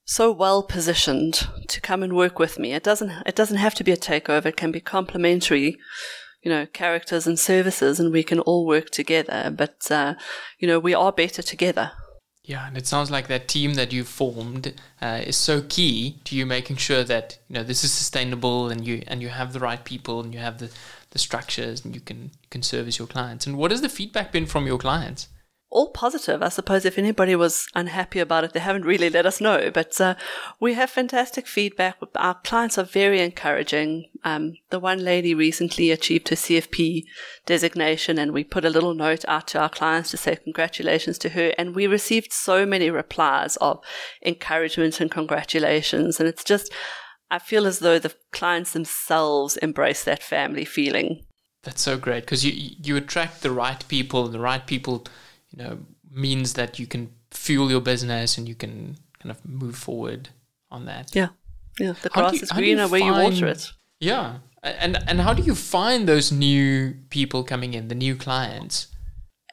so 0.05 0.31
well 0.31 0.63
positioned 0.63 1.47
to 1.67 1.81
come 1.81 2.03
and 2.03 2.15
work 2.15 2.39
with 2.39 2.59
me. 2.59 2.73
It 2.73 2.83
doesn't 2.83 3.11
it 3.25 3.35
doesn't 3.35 3.57
have 3.57 3.75
to 3.75 3.83
be 3.83 3.91
a 3.91 3.97
takeover. 3.97 4.47
It 4.47 4.57
can 4.57 4.71
be 4.71 4.81
complementary 4.81 5.77
you 6.41 6.49
know, 6.49 6.65
characters 6.65 7.27
and 7.27 7.37
services 7.37 7.99
and 7.99 8.11
we 8.11 8.23
can 8.23 8.39
all 8.39 8.65
work 8.65 8.89
together. 8.89 9.53
But, 9.55 9.91
uh, 9.91 10.15
you 10.57 10.67
know, 10.67 10.79
we 10.79 10.93
are 10.93 11.11
better 11.11 11.41
together. 11.41 11.91
Yeah, 12.49 12.65
and 12.65 12.77
it 12.77 12.87
sounds 12.87 13.11
like 13.11 13.27
that 13.27 13.47
team 13.47 13.75
that 13.75 13.93
you 13.93 14.03
formed 14.03 14.73
uh, 15.03 15.21
is 15.23 15.37
so 15.37 15.61
key 15.61 16.19
to 16.23 16.35
you 16.35 16.47
making 16.47 16.77
sure 16.77 17.03
that 17.03 17.37
you 17.47 17.53
know 17.53 17.61
this 17.61 17.83
is 17.83 17.91
sustainable 17.91 18.69
and 18.69 18.87
you 18.87 19.03
and 19.05 19.21
you 19.21 19.29
have 19.29 19.53
the 19.53 19.59
right 19.59 19.85
people 19.85 20.19
and 20.21 20.33
you 20.33 20.39
have 20.39 20.57
the, 20.57 20.71
the 21.11 21.19
structures 21.19 21.85
and 21.85 21.93
you 21.93 22.01
can 22.01 22.31
can 22.49 22.63
service 22.63 22.97
your 22.97 23.07
clients. 23.07 23.45
And 23.45 23.55
what 23.55 23.69
has 23.69 23.81
the 23.81 23.87
feedback 23.89 24.31
been 24.31 24.47
from 24.47 24.65
your 24.65 24.79
clients? 24.79 25.27
All 25.71 25.91
positive. 25.91 26.41
I 26.41 26.49
suppose 26.49 26.83
if 26.83 26.97
anybody 26.97 27.35
was 27.35 27.67
unhappy 27.75 28.19
about 28.19 28.43
it, 28.43 28.53
they 28.53 28.59
haven't 28.59 28.85
really 28.85 29.09
let 29.09 29.25
us 29.25 29.39
know. 29.39 29.69
But 29.71 29.99
uh, 30.01 30.15
we 30.59 30.73
have 30.73 30.89
fantastic 30.89 31.47
feedback. 31.47 31.97
Our 32.15 32.35
clients 32.43 32.77
are 32.77 32.83
very 32.83 33.21
encouraging. 33.21 34.05
Um, 34.23 34.53
the 34.71 34.79
one 34.79 35.03
lady 35.03 35.35
recently 35.35 35.91
achieved 35.91 36.29
her 36.29 36.35
CFP 36.35 37.03
designation, 37.45 38.17
and 38.17 38.31
we 38.31 38.43
put 38.43 38.65
a 38.65 38.69
little 38.69 38.95
note 38.95 39.25
out 39.27 39.47
to 39.49 39.59
our 39.59 39.69
clients 39.69 40.11
to 40.11 40.17
say 40.17 40.37
congratulations 40.37 41.17
to 41.19 41.29
her. 41.29 41.53
And 41.57 41.75
we 41.75 41.85
received 41.85 42.33
so 42.33 42.65
many 42.65 42.89
replies 42.89 43.55
of 43.57 43.79
encouragement 44.25 44.99
and 44.99 45.11
congratulations. 45.11 46.19
And 46.19 46.27
it's 46.27 46.43
just, 46.43 46.73
I 47.29 47.37
feel 47.37 47.67
as 47.67 47.79
though 47.79 47.99
the 47.99 48.15
clients 48.31 48.73
themselves 48.73 49.57
embrace 49.57 50.03
that 50.03 50.23
family 50.23 50.65
feeling. 50.65 51.25
That's 51.61 51.81
so 51.81 51.97
great 51.97 52.21
because 52.21 52.45
you 52.45 52.53
you 52.81 52.95
attract 52.95 53.41
the 53.41 53.51
right 53.51 53.85
people, 53.89 54.25
and 54.25 54.33
the 54.33 54.39
right 54.39 54.65
people 54.65 55.05
you 55.51 55.63
know 55.63 55.79
means 56.11 56.53
that 56.53 56.79
you 56.79 56.87
can 56.87 57.11
fuel 57.31 57.69
your 57.69 57.81
business 57.81 58.37
and 58.37 58.47
you 58.47 58.55
can 58.55 58.97
kind 59.19 59.31
of 59.31 59.45
move 59.45 59.75
forward 59.75 60.29
on 60.71 60.85
that. 60.85 61.15
Yeah, 61.15 61.29
yeah. 61.79 61.93
The 62.01 62.09
grass 62.09 62.33
you, 62.33 62.41
is 62.41 62.51
greener 62.51 62.87
where 62.87 63.01
you 63.01 63.11
water 63.11 63.47
it. 63.47 63.71
Yeah, 63.99 64.37
and 64.63 64.97
and 65.07 65.21
how 65.21 65.33
do 65.33 65.43
you 65.43 65.55
find 65.55 66.07
those 66.07 66.31
new 66.31 66.95
people 67.09 67.43
coming 67.43 67.73
in, 67.73 67.87
the 67.87 67.95
new 67.95 68.15
clients? 68.15 68.87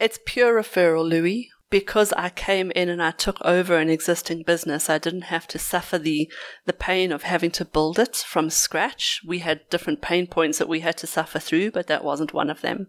It's 0.01 0.19
pure 0.27 0.61
referral, 0.61 1.09
Louis. 1.09 1.51
Because 1.69 2.13
I 2.13 2.29
came 2.29 2.71
in 2.77 2.89
and 2.89 3.03
I 3.03 3.11
took 3.11 3.39
over 3.45 3.77
an 3.77 3.91
existing 3.91 4.45
business, 4.45 4.89
I 4.89 4.99
didn't 4.99 5.23
have 5.23 5.49
to 5.49 5.59
suffer 5.59 5.99
the 5.99 6.31
the 6.65 6.73
pain 6.73 7.11
of 7.11 7.25
having 7.25 7.51
to 7.53 7.65
build 7.65 7.99
it 7.99 8.17
from 8.17 8.51
scratch. 8.51 9.21
We 9.27 9.41
had 9.41 9.69
different 9.69 10.01
pain 10.01 10.29
points 10.29 10.59
that 10.59 10.69
we 10.69 10.81
had 10.81 10.97
to 10.99 11.09
suffer 11.09 11.41
through, 11.41 11.73
but 11.73 11.89
that 11.89 12.05
wasn't 12.05 12.33
one 12.33 12.51
of 12.51 12.61
them. 12.61 12.87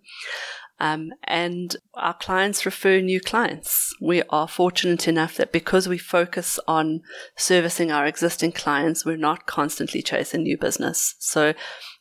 Um, 0.80 1.11
and 1.23 1.75
our 1.95 2.13
clients 2.13 2.65
refer 2.65 2.99
new 2.99 3.19
clients. 3.19 3.93
We 3.99 4.21
are 4.30 4.47
fortunate 4.47 5.07
enough 5.07 5.36
that 5.38 5.51
because 5.51 5.88
we 5.88 5.97
focus 5.97 6.59
on 6.67 7.01
servicing 7.36 7.91
our 7.91 8.05
existing 8.05 8.51
clients, 8.51 9.05
we're 9.05 9.17
not 9.17 9.47
constantly 9.47 10.01
chasing 10.01 10.43
new 10.43 10.57
business. 10.57 11.15
So 11.19 11.53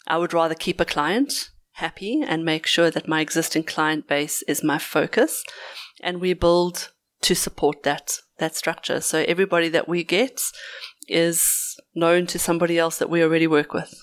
I 0.07 0.19
would 0.19 0.35
rather 0.35 0.55
keep 0.55 0.81
a 0.81 0.85
client 0.85 1.51
happy 1.73 2.23
and 2.23 2.45
make 2.45 2.67
sure 2.67 2.91
that 2.91 3.09
my 3.09 3.21
existing 3.21 3.65
client 3.65 4.09
base 4.09 4.43
is 4.43 4.63
my 4.63 4.79
focus. 4.79 5.43
And 6.03 6.21
we 6.21 6.35
build 6.35 6.91
to 7.23 7.35
support 7.35 7.83
that, 7.85 8.19
that 8.39 8.55
structure. 8.55 9.01
So 9.01 9.25
everybody 9.27 9.69
that 9.71 9.89
we 9.89 10.05
get 10.05 10.41
is 11.09 11.77
known 11.95 12.27
to 12.27 12.39
somebody 12.39 12.79
else 12.79 12.99
that 12.99 13.11
we 13.11 13.23
already 13.23 13.47
work 13.47 13.73
with. 13.73 13.95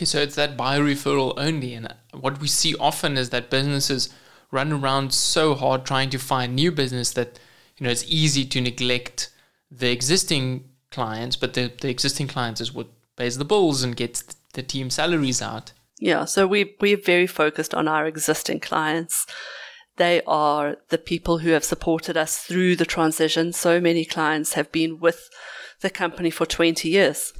Okay, 0.00 0.06
so 0.06 0.20
it's 0.20 0.36
that 0.36 0.56
buyer 0.56 0.80
referral 0.80 1.34
only. 1.36 1.74
And 1.74 1.94
what 2.18 2.40
we 2.40 2.48
see 2.48 2.74
often 2.76 3.18
is 3.18 3.28
that 3.28 3.50
businesses 3.50 4.08
run 4.50 4.72
around 4.72 5.12
so 5.12 5.54
hard 5.54 5.84
trying 5.84 6.08
to 6.08 6.18
find 6.18 6.54
new 6.54 6.72
business 6.72 7.12
that 7.12 7.38
you 7.76 7.84
know 7.84 7.90
it's 7.90 8.06
easy 8.08 8.46
to 8.46 8.62
neglect 8.62 9.28
the 9.70 9.90
existing 9.90 10.70
clients, 10.90 11.36
but 11.36 11.52
the, 11.52 11.70
the 11.82 11.90
existing 11.90 12.28
clients 12.28 12.62
is 12.62 12.72
what 12.72 12.86
pays 13.16 13.36
the 13.36 13.44
bills 13.44 13.82
and 13.82 13.94
gets 13.94 14.22
the 14.54 14.62
team 14.62 14.88
salaries 14.88 15.42
out. 15.42 15.74
Yeah, 15.98 16.24
so 16.24 16.46
we 16.46 16.74
we're 16.80 16.96
very 16.96 17.26
focused 17.26 17.74
on 17.74 17.86
our 17.86 18.06
existing 18.06 18.60
clients. 18.60 19.26
They 19.96 20.22
are 20.26 20.76
the 20.88 20.96
people 20.96 21.38
who 21.38 21.50
have 21.50 21.62
supported 21.62 22.16
us 22.16 22.38
through 22.38 22.76
the 22.76 22.86
transition. 22.86 23.52
So 23.52 23.82
many 23.82 24.06
clients 24.06 24.54
have 24.54 24.72
been 24.72 24.98
with 24.98 25.28
the 25.82 25.90
company 25.90 26.30
for 26.30 26.46
20 26.46 26.88
years. 26.88 27.34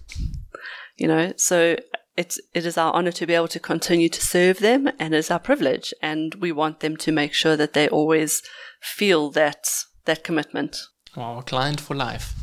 You 0.99 1.09
know, 1.09 1.33
so 1.39 1.77
it's 2.21 2.39
it 2.53 2.66
is 2.66 2.77
our 2.77 2.93
honor 2.93 3.12
to 3.12 3.27
be 3.27 3.35
able 3.35 3.49
to 3.49 3.59
continue 3.73 4.11
to 4.11 4.21
serve 4.21 4.59
them 4.59 4.91
and 4.99 5.14
it's 5.14 5.31
our 5.31 5.39
privilege 5.39 5.95
and 6.03 6.35
we 6.35 6.53
want 6.53 6.81
them 6.81 6.95
to 7.05 7.11
make 7.11 7.33
sure 7.33 7.57
that 7.57 7.73
they 7.73 7.89
always 7.89 8.43
feel 8.83 9.31
that 9.31 9.64
that 10.05 10.23
commitment. 10.23 10.77
Wow, 11.16 11.41
client 11.41 11.81
for 11.81 11.95
life. 11.95 12.35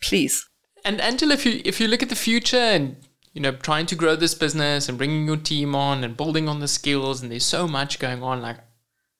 Please. 0.00 0.46
And 0.84 1.00
Angela, 1.00 1.34
if 1.34 1.44
you 1.44 1.60
if 1.64 1.80
you 1.80 1.86
look 1.88 2.02
at 2.02 2.08
the 2.08 2.24
future 2.30 2.56
and 2.76 2.96
you 3.34 3.42
know 3.42 3.52
trying 3.52 3.86
to 3.86 3.94
grow 3.94 4.16
this 4.16 4.34
business 4.34 4.88
and 4.88 4.96
bringing 4.96 5.26
your 5.26 5.36
team 5.36 5.74
on 5.74 6.02
and 6.02 6.16
building 6.16 6.48
on 6.48 6.60
the 6.60 6.68
skills 6.68 7.20
and 7.20 7.30
there's 7.30 7.44
so 7.44 7.68
much 7.68 7.98
going 7.98 8.22
on 8.22 8.40
like 8.40 8.58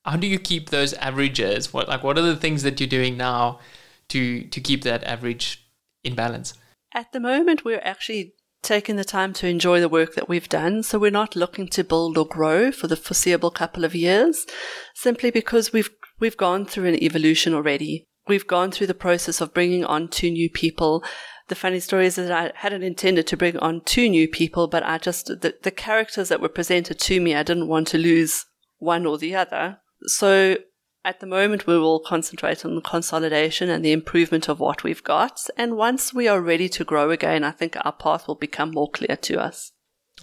how 0.05 0.17
do 0.17 0.27
you 0.27 0.39
keep 0.39 0.71
those 0.71 0.95
averages 0.95 1.73
what 1.75 1.89
like 1.89 2.03
what 2.03 2.17
are 2.19 2.23
the 2.23 2.43
things 2.45 2.63
that 2.63 2.81
you're 2.81 2.89
doing 2.99 3.17
now 3.17 3.61
to 4.09 4.43
to 4.45 4.61
keep 4.61 4.83
that 4.83 5.05
average 5.05 5.69
in 6.03 6.15
balance 6.15 6.55
at 6.95 7.13
the 7.13 7.21
moment 7.21 7.65
we're 7.65 7.87
actually 7.93 8.33
taking 8.63 8.97
the 8.97 9.05
time 9.05 9.33
to 9.35 9.47
enjoy 9.47 9.81
the 9.81 9.89
work 9.89 10.15
that 10.15 10.29
we've 10.29 10.49
done. 10.49 10.83
So 10.83 10.99
we're 10.99 11.11
not 11.11 11.37
looking 11.37 11.69
to 11.69 11.85
build 11.85 12.19
or 12.19 12.27
grow 12.27 12.73
for 12.73 12.87
the 12.87 12.97
foreseeable 12.97 13.51
couple 13.51 13.85
of 13.85 13.95
years, 13.95 14.47
simply 14.95 15.31
because 15.31 15.73
we've 15.73 15.91
we've 16.21 16.37
gone 16.37 16.67
through 16.67 16.87
an 16.87 17.03
evolution 17.03 17.55
already. 17.55 18.05
We've 18.27 18.47
gone 18.47 18.71
through 18.71 18.89
the 18.89 18.95
process 18.95 19.41
of 19.41 19.55
bringing 19.55 19.85
on 19.85 20.09
two 20.09 20.31
new 20.31 20.51
people. 20.51 21.03
The 21.49 21.55
funny 21.55 21.81
story 21.81 22.07
is 22.07 22.17
that 22.17 22.31
I 22.31 22.53
hadn't 22.57 22.83
intended 22.83 23.27
to 23.29 23.37
bring 23.37 23.57
on 23.59 23.81
two 23.85 24.09
new 24.09 24.29
people, 24.29 24.69
but 24.69 24.83
I 24.83 24.99
just 24.99 25.27
the, 25.27 25.55
the 25.63 25.71
characters 25.71 26.29
that 26.29 26.41
were 26.41 26.49
presented 26.49 26.99
to 26.99 27.21
me, 27.21 27.35
I 27.35 27.43
didn't 27.43 27.69
want 27.69 27.89
to 27.89 27.99
lose 27.99 28.45
one 28.79 29.07
or 29.07 29.17
the 29.17 29.35
other. 29.35 29.79
So 30.03 30.59
at 31.05 31.21
the 31.21 31.27
moment, 31.27 31.67
we 31.67 31.79
will 31.79 32.01
concentrate 32.01 32.65
on 32.65 32.75
the 32.75 32.81
consolidation 32.81 33.71
and 33.71 33.85
the 33.85 33.93
improvement 33.93 34.49
of 34.49 34.61
what 34.61 34.83
we've 34.85 35.05
got. 35.05 35.49
And 35.57 35.77
once 35.77 36.13
we 36.13 36.29
are 36.29 36.41
ready 36.41 36.69
to 36.71 36.85
grow 36.85 37.11
again, 37.11 37.45
I 37.45 37.51
think 37.51 37.77
our 37.85 37.93
path 37.93 38.27
will 38.27 38.35
become 38.35 38.73
more 38.73 38.91
clear 38.91 39.17
to 39.17 39.41
us. 39.41 39.73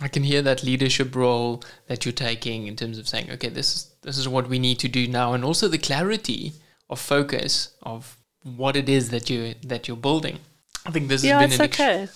I 0.02 0.10
can 0.10 0.24
hear 0.24 0.42
that 0.42 0.64
leadership 0.64 1.16
role 1.16 1.64
that 1.88 2.06
you're 2.06 2.12
taking 2.12 2.68
in 2.68 2.76
terms 2.76 2.98
of 2.98 3.08
saying, 3.08 3.32
okay, 3.32 3.50
this 3.50 3.76
is 3.76 3.96
this 4.02 4.18
is 4.18 4.28
what 4.28 4.50
we 4.50 4.60
need 4.60 4.78
to 4.80 4.90
do 4.90 5.08
now, 5.08 5.34
and 5.34 5.46
also 5.46 5.70
the 5.70 5.78
clarity 5.78 6.54
of 6.90 7.00
focus 7.00 7.74
of 7.82 8.18
what 8.44 8.76
it 8.76 8.90
is 8.90 9.10
that 9.12 9.30
you 9.30 9.56
that 9.64 9.88
you're 9.88 9.96
building. 9.96 10.40
I 10.86 10.92
think 10.92 11.08
this 11.08 11.24
yeah, 11.24 11.40
has 11.40 11.58
been 11.58 11.66
it's 11.66 11.80
an 11.80 12.10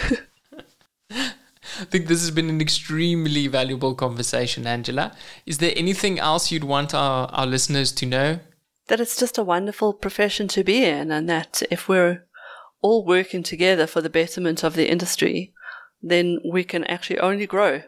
okay. 0.00 0.16
I 1.80 1.84
think 1.84 2.06
this 2.06 2.20
has 2.20 2.30
been 2.30 2.50
an 2.50 2.60
extremely 2.60 3.46
valuable 3.46 3.94
conversation, 3.94 4.66
Angela. 4.66 5.16
Is 5.46 5.58
there 5.58 5.72
anything 5.74 6.18
else 6.18 6.50
you'd 6.50 6.64
want 6.64 6.94
our, 6.94 7.28
our 7.28 7.46
listeners 7.46 7.90
to 7.92 8.06
know? 8.06 8.40
That 8.88 9.00
it's 9.00 9.18
just 9.18 9.38
a 9.38 9.44
wonderful 9.44 9.94
profession 9.94 10.46
to 10.48 10.62
be 10.62 10.84
in, 10.84 11.10
and 11.10 11.28
that 11.30 11.62
if 11.70 11.88
we're 11.88 12.26
all 12.82 13.04
working 13.04 13.42
together 13.42 13.86
for 13.86 14.00
the 14.00 14.10
betterment 14.10 14.62
of 14.62 14.74
the 14.74 14.90
industry, 14.90 15.54
then 16.02 16.38
we 16.50 16.64
can 16.64 16.84
actually 16.84 17.18
only 17.18 17.46
grow, 17.46 17.82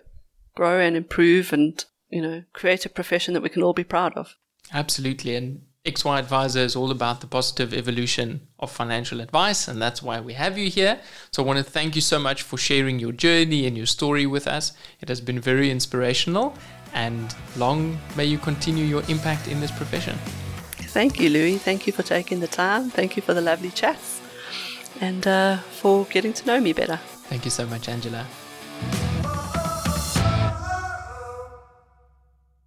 grow 0.54 0.80
and 0.80 0.96
improve 0.96 1.52
and, 1.52 1.84
you 2.08 2.22
know, 2.22 2.44
create 2.52 2.86
a 2.86 2.90
profession 2.90 3.34
that 3.34 3.42
we 3.42 3.48
can 3.48 3.62
all 3.62 3.72
be 3.72 3.84
proud 3.84 4.14
of. 4.14 4.36
Absolutely. 4.72 5.34
And 5.34 5.62
XY 5.84 6.16
Adviser 6.16 6.60
is 6.60 6.76
all 6.76 6.92
about 6.92 7.20
the 7.20 7.26
positive 7.26 7.74
evolution 7.74 8.46
of 8.60 8.70
financial 8.70 9.20
advice, 9.20 9.66
and 9.66 9.82
that's 9.82 10.00
why 10.00 10.20
we 10.20 10.34
have 10.34 10.56
you 10.56 10.70
here. 10.70 11.00
So 11.32 11.42
I 11.42 11.46
want 11.46 11.58
to 11.58 11.64
thank 11.64 11.96
you 11.96 12.00
so 12.00 12.20
much 12.20 12.42
for 12.42 12.56
sharing 12.56 13.00
your 13.00 13.10
journey 13.10 13.66
and 13.66 13.76
your 13.76 13.86
story 13.86 14.24
with 14.24 14.46
us. 14.46 14.74
It 15.00 15.08
has 15.08 15.20
been 15.20 15.40
very 15.40 15.72
inspirational, 15.72 16.54
and 16.94 17.34
long 17.56 17.98
may 18.16 18.26
you 18.26 18.38
continue 18.38 18.84
your 18.84 19.02
impact 19.08 19.48
in 19.48 19.60
this 19.60 19.72
profession. 19.72 20.16
Thank 20.94 21.18
you, 21.18 21.28
Louis. 21.30 21.58
Thank 21.58 21.88
you 21.88 21.92
for 21.92 22.04
taking 22.04 22.38
the 22.38 22.46
time. 22.46 22.88
Thank 22.88 23.16
you 23.16 23.22
for 23.22 23.34
the 23.34 23.40
lovely 23.40 23.70
chats 23.70 24.20
and 25.00 25.26
uh, 25.26 25.56
for 25.56 26.04
getting 26.04 26.32
to 26.34 26.46
know 26.46 26.60
me 26.60 26.72
better. 26.72 27.00
Thank 27.28 27.44
you 27.44 27.50
so 27.50 27.66
much, 27.66 27.88
Angela. 27.88 28.24